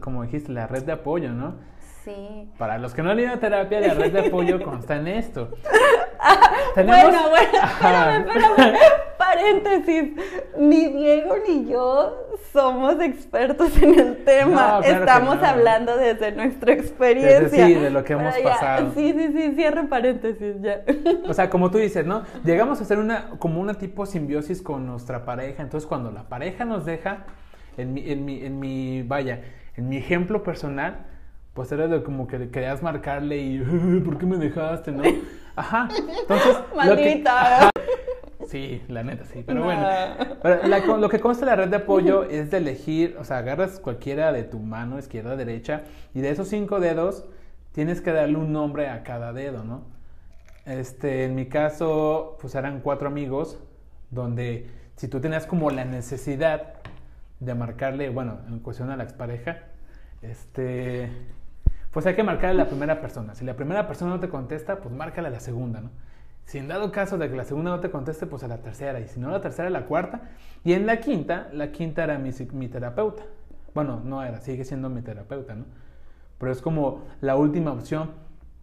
Como 0.00 0.22
dijiste, 0.22 0.52
la 0.52 0.66
red 0.66 0.84
de 0.84 0.92
apoyo, 0.92 1.32
¿no? 1.32 1.56
Sí. 2.04 2.50
Para 2.58 2.76
los 2.76 2.92
que 2.92 3.02
no 3.02 3.10
han 3.10 3.18
ido 3.18 3.32
a 3.32 3.38
terapia, 3.38 3.80
la 3.80 3.94
red 3.94 4.12
de 4.12 4.26
apoyo 4.26 4.62
consta 4.62 4.96
en 4.96 5.08
esto. 5.08 5.48
¿Tenemos? 6.74 7.02
Bueno, 7.02 7.30
bueno, 7.30 7.58
espérame, 7.64 8.28
espérame. 8.28 8.78
Paréntesis. 9.16 10.12
Ni 10.58 10.88
Diego 10.88 11.36
ni 11.48 11.70
yo 11.70 12.28
somos 12.52 13.00
expertos 13.00 13.80
en 13.82 13.98
el 13.98 14.24
tema. 14.24 14.80
Estamos 14.84 15.42
hablando 15.42 15.96
desde 15.96 16.32
nuestra 16.32 16.74
experiencia. 16.74 17.66
sí, 17.66 17.74
de 17.74 17.90
lo 17.90 18.04
que 18.04 18.12
hemos 18.12 18.36
pasado. 18.38 18.92
Sí, 18.94 19.14
sí, 19.16 19.32
sí, 19.32 19.54
cierre 19.54 19.84
paréntesis 19.84 20.56
ya. 20.60 20.82
O 21.26 21.32
sea, 21.32 21.48
como 21.48 21.70
tú 21.70 21.78
dices, 21.78 22.04
¿no? 22.04 22.24
Llegamos 22.44 22.80
a 22.80 22.84
hacer 22.84 22.98
una, 22.98 23.30
como 23.38 23.60
una 23.60 23.74
tipo 23.74 24.04
simbiosis 24.04 24.60
con 24.60 24.86
nuestra 24.86 25.24
pareja. 25.24 25.62
Entonces, 25.62 25.86
cuando 25.86 26.10
la 26.10 26.28
pareja 26.28 26.66
nos 26.66 26.84
deja, 26.84 27.24
en 27.76 27.94
mi, 27.94 28.10
en 28.10 28.24
mi, 28.24 28.44
en 28.44 28.60
mi 28.60 29.02
vaya, 29.02 29.40
en 29.76 29.88
mi 29.88 29.96
ejemplo 29.96 30.42
personal, 30.42 31.06
pues 31.54 31.70
era 31.70 31.86
de 31.86 32.02
como 32.02 32.26
que 32.26 32.50
querías 32.50 32.82
marcarle 32.82 33.38
y 33.38 34.00
¿por 34.04 34.18
qué 34.18 34.26
me 34.26 34.36
dejaste? 34.36 34.92
¿No? 34.92 35.02
Ajá. 35.56 35.88
Entonces, 36.20 36.56
Maldita. 36.74 37.70
sí, 38.48 38.82
la 38.88 39.04
neta, 39.04 39.24
sí. 39.24 39.44
Pero 39.46 39.62
bueno, 39.64 40.98
lo 40.98 41.08
que 41.08 41.20
consta 41.20 41.46
la 41.46 41.54
red 41.54 41.68
de 41.68 41.76
apoyo 41.76 42.24
es 42.24 42.50
de 42.50 42.56
elegir, 42.56 43.16
o 43.20 43.24
sea, 43.24 43.38
agarras 43.38 43.78
cualquiera 43.78 44.32
de 44.32 44.42
tu 44.42 44.58
mano, 44.58 44.98
izquierda, 44.98 45.36
derecha, 45.36 45.82
y 46.12 46.20
de 46.20 46.30
esos 46.30 46.48
cinco 46.48 46.80
dedos 46.80 47.24
tienes 47.72 48.00
que 48.00 48.12
darle 48.12 48.36
un 48.36 48.52
nombre 48.52 48.88
a 48.88 49.04
cada 49.04 49.32
dedo, 49.32 49.62
¿no? 49.62 49.82
Este, 50.66 51.24
en 51.24 51.36
mi 51.36 51.46
caso, 51.46 52.36
pues 52.40 52.54
eran 52.56 52.80
cuatro 52.80 53.06
amigos, 53.06 53.60
donde 54.10 54.70
si 54.96 55.06
tú 55.06 55.20
tenías 55.20 55.46
como 55.46 55.70
la 55.70 55.84
necesidad 55.84 56.74
de 57.38 57.54
marcarle, 57.54 58.08
bueno, 58.08 58.38
en 58.48 58.58
cuestión 58.60 58.90
a 58.90 58.96
la 58.96 59.04
expareja, 59.04 59.58
este, 60.22 61.10
pues 61.94 62.04
hay 62.06 62.14
que 62.14 62.24
marcarle 62.24 62.60
a 62.60 62.64
la 62.64 62.68
primera 62.68 63.00
persona. 63.00 63.36
Si 63.36 63.44
la 63.44 63.54
primera 63.54 63.86
persona 63.86 64.10
no 64.10 64.20
te 64.20 64.28
contesta, 64.28 64.80
pues 64.80 64.92
márcale 64.92 65.28
a 65.28 65.30
la 65.30 65.38
segunda, 65.38 65.80
¿no? 65.80 65.90
Si 66.44 66.58
en 66.58 66.66
dado 66.66 66.90
caso 66.90 67.16
de 67.16 67.30
que 67.30 67.36
la 67.36 67.44
segunda 67.44 67.70
no 67.70 67.80
te 67.80 67.88
conteste, 67.88 68.26
pues 68.26 68.42
a 68.42 68.48
la 68.48 68.58
tercera. 68.58 68.98
Y 68.98 69.06
si 69.06 69.20
no, 69.20 69.30
la 69.30 69.40
tercera, 69.40 69.68
a 69.68 69.70
la 69.70 69.86
cuarta. 69.86 70.22
Y 70.64 70.72
en 70.72 70.86
la 70.86 70.98
quinta, 70.98 71.48
la 71.52 71.70
quinta 71.70 72.02
era 72.02 72.18
mi, 72.18 72.30
mi 72.52 72.68
terapeuta. 72.68 73.22
Bueno, 73.74 74.02
no 74.04 74.22
era, 74.24 74.40
sigue 74.40 74.64
siendo 74.64 74.90
mi 74.90 75.02
terapeuta, 75.02 75.54
¿no? 75.54 75.64
Pero 76.38 76.50
es 76.50 76.60
como 76.60 77.04
la 77.20 77.36
última 77.36 77.72
opción. 77.72 78.10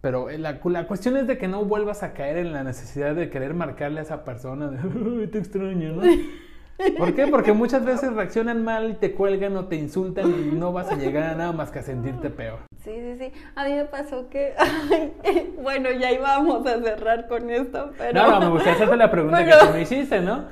Pero 0.02 0.30
la, 0.30 0.60
la, 0.64 0.88
cuestión 0.88 1.16
es 1.16 1.26
de 1.26 1.38
que 1.38 1.48
no 1.48 1.64
vuelvas 1.64 2.04
a 2.04 2.14
caer 2.14 2.38
en 2.38 2.52
la 2.52 2.64
necesidad 2.64 3.16
de 3.16 3.30
querer 3.30 3.54
marcarle 3.54 4.02
a 4.02 4.04
esa 4.04 4.26
persona 4.26 4.68
de, 4.70 5.28
te 5.32 5.38
extraño, 5.38 5.94
¿no? 5.94 6.02
¿Por 6.98 7.16
qué? 7.16 7.28
Porque 7.28 7.54
muchas 7.54 7.86
veces 7.86 8.12
reaccionan 8.14 8.64
mal 8.64 8.90
y 8.90 8.94
te 8.96 9.14
cuelgan 9.14 9.56
o 9.56 9.66
te 9.66 9.78
insultan 9.78 10.30
y 10.30 10.56
no 10.56 10.74
vas 10.74 10.92
a 10.92 10.98
llegar 10.98 11.24
a 11.24 11.36
nada 11.36 11.52
más 11.54 11.72
que 11.72 11.80
a 11.80 11.84
sentirte 11.84 12.30
peor. 12.30 12.71
Sí, 12.84 12.92
sí, 12.96 13.16
sí. 13.20 13.34
A 13.56 13.66
mí 13.66 13.74
me 13.74 13.86
pasó 13.86 14.28
que, 14.28 14.56
bueno, 15.62 15.92
ya 15.92 16.12
íbamos 16.12 16.66
a 16.66 16.82
cerrar 16.82 17.28
con 17.28 17.48
esto, 17.52 17.92
pero... 17.96 18.14
No, 18.14 18.32
no, 18.32 18.40
me 18.40 18.50
gustaría 18.50 18.74
hacerte 18.74 18.98
la 18.98 19.12
pregunta 19.12 19.46
que 19.46 19.52
tú 19.52 19.72
me 19.72 19.82
hiciste, 19.82 20.20
¿no? 20.20 20.46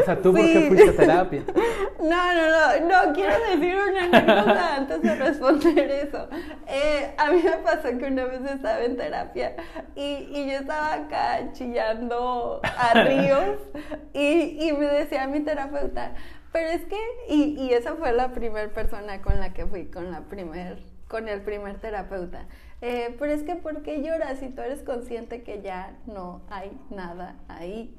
O 0.00 0.04
sea, 0.04 0.16
¿tú 0.16 0.32
por 0.32 0.44
qué 0.44 0.66
fuiste 0.66 0.90
a 0.90 0.96
terapia? 0.96 1.42
No, 2.00 2.34
no, 2.34 2.48
no, 2.48 2.88
no, 2.88 3.12
quiero 3.12 3.34
decir 3.50 3.76
una 3.76 4.04
anécdota 4.04 4.76
antes 4.76 5.02
de 5.02 5.14
responder 5.16 5.90
eso. 5.90 6.28
Eh, 6.66 7.14
a 7.18 7.30
mí 7.30 7.42
me 7.44 7.58
pasó 7.58 7.96
que 7.98 8.06
una 8.06 8.24
vez 8.24 8.40
estaba 8.50 8.80
en 8.80 8.96
terapia 8.96 9.54
y, 9.94 10.28
y 10.32 10.46
yo 10.46 10.60
estaba 10.60 10.94
acá 10.94 11.52
chillando 11.52 12.62
a 12.64 12.94
ríos 13.04 13.58
y, 14.14 14.66
y 14.66 14.72
me 14.72 14.86
decía 14.86 15.26
mi 15.26 15.40
terapeuta, 15.40 16.14
pero 16.52 16.70
es 16.70 16.86
que, 16.86 16.98
y, 17.28 17.60
y 17.60 17.74
esa 17.74 17.94
fue 17.96 18.12
la 18.12 18.32
primera 18.32 18.70
persona 18.70 19.20
con 19.20 19.38
la 19.38 19.52
que 19.52 19.66
fui, 19.66 19.90
con 19.90 20.10
la 20.10 20.22
primer 20.22 20.78
con 21.10 21.28
el 21.28 21.42
primer 21.42 21.78
terapeuta. 21.78 22.46
Eh, 22.82 23.14
pero 23.18 23.32
es 23.32 23.42
que, 23.42 23.56
¿por 23.56 23.82
qué 23.82 24.00
lloras 24.00 24.38
si 24.38 24.48
tú 24.48 24.62
eres 24.62 24.82
consciente 24.82 25.42
que 25.42 25.60
ya 25.60 25.98
no 26.06 26.40
hay 26.48 26.70
nada 26.88 27.34
ahí? 27.48 27.94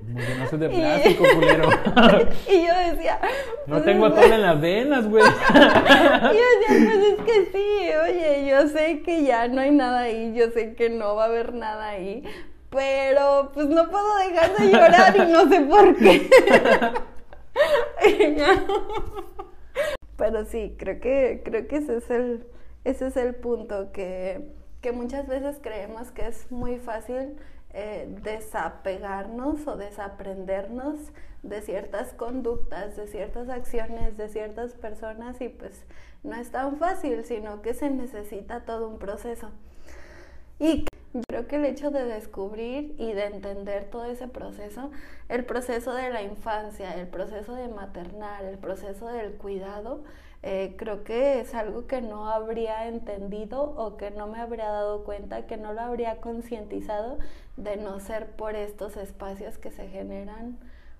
no 0.00 0.48
soy 0.48 0.58
de 0.60 0.68
plástico, 0.70 1.24
culero. 1.34 1.68
y 2.48 2.66
yo 2.66 2.92
decía... 2.92 3.20
No 3.66 3.74
pues, 3.74 3.84
tengo 3.84 4.10
todo 4.10 4.24
en 4.24 4.40
las 4.40 4.58
venas, 4.58 5.06
güey. 5.06 5.22
y 5.52 5.56
yo 5.58 6.44
decía, 6.60 6.68
pues 6.68 6.98
es 7.08 7.24
que 7.26 7.46
sí, 7.52 7.90
oye, 8.04 8.46
yo 8.48 8.68
sé 8.68 9.02
que 9.02 9.24
ya 9.24 9.48
no 9.48 9.60
hay 9.60 9.72
nada 9.72 10.00
ahí, 10.00 10.32
yo 10.34 10.50
sé 10.50 10.74
que 10.74 10.88
no 10.88 11.16
va 11.16 11.24
a 11.24 11.26
haber 11.26 11.52
nada 11.52 11.88
ahí, 11.88 12.22
pero 12.70 13.50
pues 13.52 13.66
no 13.66 13.90
puedo 13.90 14.16
dejar 14.18 14.56
de 14.56 14.70
llorar 14.70 15.14
y 15.16 15.32
no 15.32 15.48
sé 15.48 15.60
por 15.62 15.94
qué. 15.96 16.30
Pero 20.16 20.44
sí, 20.44 20.74
creo 20.78 21.00
que, 21.00 21.42
creo 21.44 21.68
que 21.68 21.76
ese 21.76 21.98
es 21.98 22.10
el, 22.10 22.46
ese 22.84 23.08
es 23.08 23.16
el 23.16 23.34
punto, 23.34 23.92
que, 23.92 24.50
que 24.80 24.92
muchas 24.92 25.26
veces 25.26 25.58
creemos 25.60 26.10
que 26.10 26.26
es 26.26 26.50
muy 26.50 26.78
fácil 26.78 27.36
eh, 27.78 28.08
desapegarnos 28.22 29.66
o 29.66 29.76
desaprendernos 29.76 30.98
de 31.42 31.60
ciertas 31.60 32.14
conductas, 32.14 32.96
de 32.96 33.06
ciertas 33.06 33.48
acciones, 33.50 34.16
de 34.16 34.28
ciertas 34.28 34.72
personas 34.72 35.40
y 35.40 35.50
pues 35.50 35.84
no 36.22 36.34
es 36.36 36.50
tan 36.50 36.78
fácil, 36.78 37.24
sino 37.24 37.60
que 37.62 37.74
se 37.74 37.90
necesita 37.90 38.64
todo 38.64 38.88
un 38.88 38.98
proceso. 38.98 39.50
Y 40.58 40.86
yo 41.16 41.22
creo 41.26 41.46
que 41.46 41.56
el 41.56 41.64
hecho 41.64 41.90
de 41.90 42.04
descubrir 42.04 42.94
y 42.98 43.12
de 43.12 43.24
entender 43.24 43.88
todo 43.90 44.04
ese 44.04 44.28
proceso, 44.28 44.90
el 45.28 45.44
proceso 45.46 45.94
de 45.94 46.10
la 46.10 46.22
infancia, 46.22 46.94
el 46.94 47.06
proceso 47.06 47.54
de 47.54 47.68
maternar, 47.68 48.44
el 48.44 48.58
proceso 48.58 49.06
del 49.08 49.32
cuidado, 49.32 50.04
eh, 50.42 50.74
creo 50.76 51.04
que 51.04 51.40
es 51.40 51.54
algo 51.54 51.86
que 51.86 52.02
no 52.02 52.28
habría 52.28 52.86
entendido 52.86 53.62
o 53.62 53.96
que 53.96 54.10
no 54.10 54.26
me 54.26 54.38
habría 54.38 54.68
dado 54.68 55.04
cuenta, 55.04 55.46
que 55.46 55.56
no 55.56 55.72
lo 55.72 55.80
habría 55.80 56.20
concientizado 56.20 57.18
de 57.56 57.76
no 57.78 57.98
ser 57.98 58.26
por 58.32 58.54
estos 58.54 58.96
espacios 58.98 59.56
que 59.56 59.70
se 59.70 59.88
generan 59.88 60.58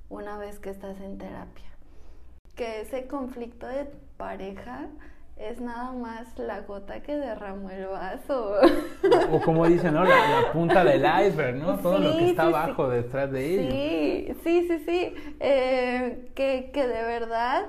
una 0.08 0.38
vez 0.38 0.58
que 0.58 0.70
estás 0.70 0.98
en 1.00 1.18
terapia. 1.18 1.66
Que 2.54 2.80
ese 2.80 3.06
conflicto 3.06 3.66
de 3.66 3.84
pareja 4.16 4.88
es 5.36 5.60
nada 5.60 5.92
más 5.92 6.38
la 6.38 6.60
gota 6.62 7.02
que 7.02 7.16
derramó 7.16 7.70
el 7.70 7.86
vaso. 7.86 8.54
O, 9.30 9.40
como 9.40 9.66
dicen, 9.66 9.94
¿no? 9.94 10.04
La, 10.04 10.50
punta 10.52 10.82
del 10.82 11.02
iceberg, 11.02 11.56
¿no? 11.56 11.78
Todo 11.78 11.98
lo 11.98 12.16
que 12.16 12.30
está 12.30 12.44
abajo 12.44 12.88
detrás 12.88 13.30
de 13.30 13.54
ello. 13.54 13.70
Sí, 13.70 14.34
sí, 14.42 14.68
sí, 14.68 14.84
sí. 14.84 15.14
Eh, 15.40 16.30
que, 16.34 16.70
que 16.72 16.86
de 16.86 17.02
verdad 17.02 17.66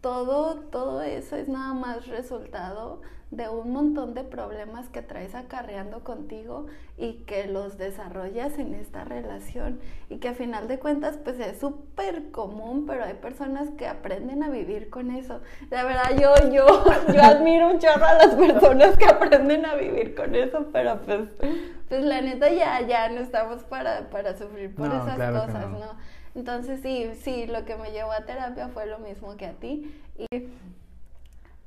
todo, 0.00 0.60
todo 0.70 1.02
eso 1.02 1.36
es 1.36 1.48
nada 1.48 1.74
más 1.74 2.06
resultado 2.06 3.02
de 3.30 3.48
un 3.48 3.72
montón 3.72 4.12
de 4.14 4.24
problemas 4.24 4.88
que 4.88 5.02
traes 5.02 5.36
acarreando 5.36 6.02
contigo 6.02 6.66
y 6.96 7.24
que 7.26 7.46
los 7.46 7.78
desarrollas 7.78 8.58
en 8.58 8.74
esta 8.74 9.04
relación 9.04 9.78
y 10.08 10.18
que 10.18 10.28
a 10.28 10.34
final 10.34 10.66
de 10.66 10.80
cuentas 10.80 11.16
pues 11.22 11.38
es 11.38 11.60
súper 11.60 12.32
común, 12.32 12.86
pero 12.86 13.04
hay 13.04 13.14
personas 13.14 13.70
que 13.78 13.86
aprenden 13.86 14.42
a 14.42 14.50
vivir 14.50 14.90
con 14.90 15.12
eso. 15.12 15.40
La 15.70 15.84
verdad 15.84 16.10
yo, 16.20 16.34
yo, 16.50 16.66
yo 17.14 17.22
admiro 17.22 17.70
un 17.70 17.78
chorro 17.78 18.04
a 18.04 18.14
las 18.14 18.34
personas 18.34 18.96
que 18.96 19.04
aprenden 19.06 19.64
a 19.64 19.76
vivir 19.76 20.16
con 20.16 20.34
eso, 20.34 20.66
pero 20.72 21.00
pues, 21.02 21.28
pues 21.88 22.04
la 22.04 22.20
neta 22.20 22.50
ya, 22.50 22.80
ya 22.80 23.08
no 23.10 23.20
estamos 23.20 23.62
para, 23.62 24.10
para 24.10 24.36
sufrir 24.36 24.74
por 24.74 24.88
esas 24.88 25.16
cosas, 25.16 25.70
¿no? 25.70 25.96
Entonces 26.34 26.80
sí, 26.80 27.10
sí, 27.20 27.46
lo 27.46 27.64
que 27.64 27.76
me 27.76 27.92
llevó 27.92 28.12
a 28.12 28.24
terapia 28.24 28.68
fue 28.68 28.86
lo 28.86 28.98
mismo 28.98 29.36
que 29.36 29.46
a 29.46 29.52
ti 29.52 29.92
y 30.16 30.26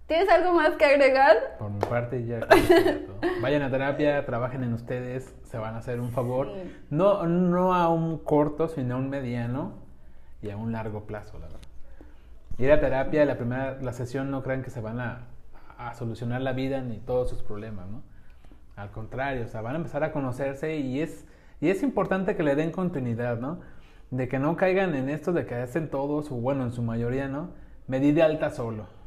¿Tienes 0.08 0.30
algo 0.30 0.54
más 0.54 0.76
que 0.76 0.84
agregar? 0.84 1.56
Por 1.58 1.72
mi 1.72 1.80
parte 1.80 2.26
ya. 2.26 2.41
Vayan 3.41 3.62
a 3.62 3.72
terapia, 3.72 4.26
trabajen 4.26 4.64
en 4.64 4.74
ustedes, 4.74 5.34
se 5.43 5.58
van 5.58 5.76
a 5.76 5.78
hacer 5.78 6.01
un 6.01 6.12
favor. 6.12 6.49
No, 6.89 7.26
no 7.26 7.74
a 7.74 7.88
un 7.88 8.18
corto, 8.18 8.68
sino 8.68 8.95
a 8.95 8.97
un 8.97 9.10
mediano 9.10 9.76
y 10.41 10.49
a 10.49 10.58
un 10.58 10.74
largo 10.74 11.06
plazo, 11.06 11.39
la 11.39 11.45
verdad. 11.45 11.60
Ir 12.58 12.72
a 12.72 12.82
terapia, 12.82 13.24
la 13.24 13.38
primera 13.38 13.78
la 13.82 13.93
sesión 13.93 14.30
no 14.30 14.43
crean 14.43 14.62
que 14.62 14.72
se 14.72 14.82
van 14.82 14.99
a, 14.99 15.28
a 15.78 15.93
solucionar 15.93 16.41
la 16.41 16.51
vida 16.51 16.82
ni 16.82 16.97
todos 16.97 17.30
sus 17.30 17.41
problemas, 17.41 17.88
¿no? 17.88 18.04
Al 18.76 18.91
contrario, 18.91 19.45
o 19.45 19.47
sea, 19.47 19.62
van 19.62 19.76
a 19.76 19.78
empezar 19.78 20.04
a 20.04 20.12
conocerse 20.12 20.76
y 20.76 20.99
es, 20.99 21.26
y 21.62 21.70
es 21.70 21.82
importante 21.82 22.36
que 22.36 22.43
le 22.43 22.56
den 22.56 22.72
continuidad, 22.72 23.39
¿no? 23.39 23.62
De 24.12 24.28
que 24.28 24.38
no 24.38 24.58
caigan 24.58 24.95
en 24.95 25.10
esto 25.10 25.32
de 25.32 25.45
que 25.45 25.56
hacen 25.56 25.89
todos, 25.89 26.30
o 26.30 26.36
bueno, 26.36 26.66
en 26.66 26.74
su 26.74 26.82
mayoría, 26.82 27.30
¿no? 27.30 27.51
Medida 27.88 28.26
alta 28.26 28.49
solo 28.49 29.03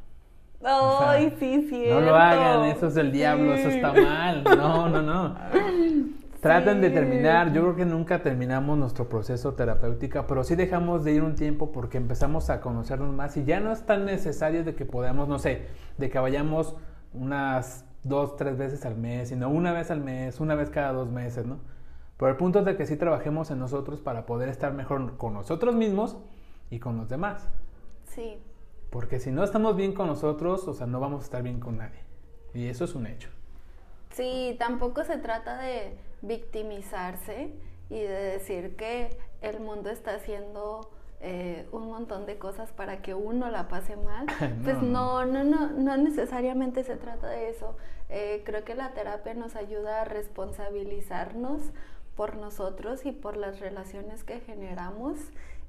Ay, 0.68 1.32
sí, 1.38 1.68
sí. 1.68 1.86
No 1.88 2.00
lo 2.00 2.16
hagan, 2.16 2.64
eso 2.64 2.88
es 2.88 2.94
del 2.94 3.12
diablo, 3.12 3.54
eso 3.54 3.68
está 3.68 3.92
mal. 3.92 4.42
No, 4.44 4.88
no, 4.88 5.00
no. 5.00 5.36
Traten 6.40 6.80
de 6.80 6.90
terminar. 6.90 7.52
Yo 7.52 7.62
creo 7.62 7.76
que 7.76 7.84
nunca 7.84 8.22
terminamos 8.22 8.76
nuestro 8.76 9.08
proceso 9.08 9.54
terapéutico, 9.54 10.26
pero 10.26 10.42
sí 10.42 10.56
dejamos 10.56 11.04
de 11.04 11.12
ir 11.12 11.22
un 11.22 11.36
tiempo 11.36 11.70
porque 11.70 11.98
empezamos 11.98 12.50
a 12.50 12.60
conocernos 12.60 13.14
más 13.14 13.36
y 13.36 13.44
ya 13.44 13.60
no 13.60 13.72
es 13.72 13.86
tan 13.86 14.04
necesario 14.04 14.64
de 14.64 14.74
que 14.74 14.84
podamos, 14.84 15.28
no 15.28 15.38
sé, 15.38 15.66
de 15.98 16.10
que 16.10 16.18
vayamos 16.18 16.76
unas 17.14 17.84
dos, 18.02 18.36
tres 18.36 18.58
veces 18.58 18.84
al 18.84 18.96
mes, 18.96 19.28
sino 19.28 19.48
una 19.48 19.72
vez 19.72 19.90
al 19.90 20.00
mes, 20.00 20.40
una 20.40 20.56
vez 20.56 20.70
cada 20.70 20.92
dos 20.92 21.08
meses, 21.08 21.46
¿no? 21.46 21.58
Pero 22.16 22.30
el 22.30 22.36
punto 22.36 22.60
es 22.60 22.64
de 22.64 22.76
que 22.76 22.86
sí 22.86 22.96
trabajemos 22.96 23.50
en 23.50 23.58
nosotros 23.58 24.00
para 24.00 24.26
poder 24.26 24.48
estar 24.48 24.72
mejor 24.72 25.16
con 25.16 25.34
nosotros 25.34 25.74
mismos 25.74 26.16
y 26.70 26.80
con 26.80 26.96
los 26.96 27.08
demás. 27.08 27.48
Sí. 28.04 28.38
Porque 28.90 29.20
si 29.20 29.30
no 29.30 29.44
estamos 29.44 29.76
bien 29.76 29.92
con 29.92 30.06
nosotros, 30.06 30.66
o 30.68 30.74
sea, 30.74 30.86
no 30.86 31.00
vamos 31.00 31.22
a 31.22 31.24
estar 31.24 31.42
bien 31.42 31.60
con 31.60 31.78
nadie. 31.78 32.00
Y 32.54 32.68
eso 32.68 32.84
es 32.84 32.94
un 32.94 33.06
hecho. 33.06 33.28
Sí, 34.10 34.56
tampoco 34.58 35.04
se 35.04 35.18
trata 35.18 35.58
de 35.58 35.98
victimizarse 36.22 37.52
y 37.90 38.00
de 38.00 38.08
decir 38.08 38.76
que 38.76 39.18
el 39.42 39.60
mundo 39.60 39.90
está 39.90 40.14
haciendo 40.14 40.90
eh, 41.20 41.66
un 41.72 41.88
montón 41.88 42.26
de 42.26 42.38
cosas 42.38 42.72
para 42.72 43.02
que 43.02 43.14
uno 43.14 43.50
la 43.50 43.68
pase 43.68 43.96
mal. 43.96 44.26
pues 44.64 44.80
no, 44.82 45.24
no, 45.24 45.44
no, 45.44 45.68
no 45.68 45.96
necesariamente 45.96 46.84
se 46.84 46.96
trata 46.96 47.28
de 47.28 47.50
eso. 47.50 47.76
Eh, 48.08 48.42
creo 48.44 48.64
que 48.64 48.74
la 48.74 48.92
terapia 48.92 49.34
nos 49.34 49.56
ayuda 49.56 50.02
a 50.02 50.04
responsabilizarnos 50.04 51.60
por 52.14 52.36
nosotros 52.36 53.04
y 53.04 53.12
por 53.12 53.36
las 53.36 53.60
relaciones 53.60 54.24
que 54.24 54.40
generamos 54.40 55.18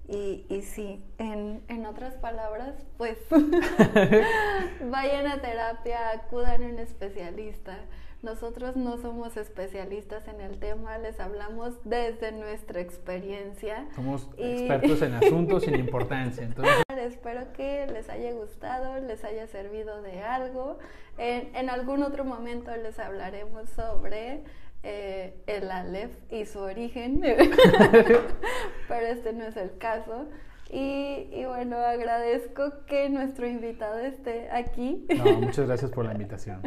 y, 0.07 0.45
y 0.49 0.61
sí, 0.61 1.03
en, 1.17 1.61
en 1.67 1.85
otras 1.85 2.15
palabras, 2.15 2.75
pues 2.97 3.17
vayan 4.89 5.27
a 5.27 5.41
terapia, 5.41 6.11
acudan 6.11 6.63
a 6.63 6.67
un 6.67 6.79
especialista. 6.79 7.77
Nosotros 8.23 8.75
no 8.75 8.97
somos 8.97 9.37
especialistas 9.37 10.27
en 10.27 10.41
el 10.41 10.59
tema, 10.59 10.97
les 10.97 11.19
hablamos 11.19 11.75
desde 11.83 12.31
nuestra 12.31 12.81
experiencia. 12.81 13.87
Somos 13.95 14.27
expertos 14.37 15.01
en 15.03 15.13
asuntos 15.13 15.63
sin 15.63 15.75
importancia. 15.79 16.43
Entonces... 16.43 16.83
Espero 16.97 17.53
que 17.53 17.87
les 17.87 18.09
haya 18.09 18.33
gustado, 18.33 18.99
les 18.99 19.23
haya 19.23 19.47
servido 19.47 20.01
de 20.01 20.21
algo. 20.21 20.79
En, 21.17 21.55
en 21.55 21.69
algún 21.69 22.03
otro 22.03 22.25
momento 22.25 22.75
les 22.75 22.99
hablaremos 22.99 23.69
sobre 23.69 24.43
eh, 24.89 25.33
el 25.47 25.69
Aleph 25.69 26.15
y 26.31 26.45
su 26.45 26.59
origen, 26.59 27.19
pero 28.87 29.05
este 29.05 29.33
no 29.33 29.43
es 29.43 29.57
el 29.57 29.77
caso. 29.77 30.27
Y, 30.69 31.27
y, 31.33 31.43
bueno, 31.45 31.75
agradezco 31.75 32.85
que 32.85 33.09
nuestro 33.09 33.45
invitado 33.47 33.99
esté 33.99 34.49
aquí. 34.49 35.05
No, 35.17 35.25
muchas 35.41 35.67
gracias 35.67 35.91
por 35.91 36.05
la 36.05 36.13
invitación. 36.13 36.61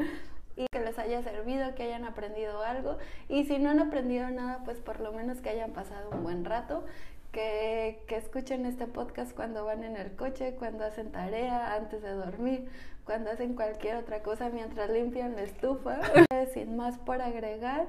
y 0.54 0.66
que 0.70 0.80
les 0.80 0.98
haya 0.98 1.22
servido, 1.22 1.74
que 1.74 1.84
hayan 1.84 2.04
aprendido 2.04 2.62
algo. 2.62 2.98
Y 3.30 3.44
si 3.44 3.58
no 3.58 3.70
han 3.70 3.80
aprendido 3.80 4.28
nada, 4.28 4.64
pues 4.66 4.80
por 4.80 5.00
lo 5.00 5.12
menos 5.12 5.40
que 5.40 5.48
hayan 5.48 5.72
pasado 5.72 6.10
un 6.10 6.22
buen 6.22 6.44
rato. 6.44 6.84
Que, 7.32 8.02
que 8.06 8.16
escuchen 8.16 8.66
este 8.66 8.86
podcast 8.86 9.34
cuando 9.34 9.64
van 9.64 9.82
en 9.82 9.96
el 9.96 10.14
coche, 10.14 10.56
cuando 10.58 10.84
hacen 10.84 11.10
tarea, 11.12 11.74
antes 11.74 12.02
de 12.02 12.10
dormir, 12.10 12.68
cuando 13.04 13.30
hacen 13.30 13.54
cualquier 13.54 13.96
otra 13.96 14.22
cosa 14.22 14.50
mientras 14.50 14.90
limpian 14.90 15.36
la 15.36 15.42
estufa. 15.42 16.00
Sin 16.54 16.76
más 16.76 16.98
por 16.98 17.20
agregar, 17.20 17.86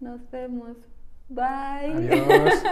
nos 0.00 0.28
vemos. 0.30 0.76
Bye. 1.28 1.92
Adiós. 1.94 2.62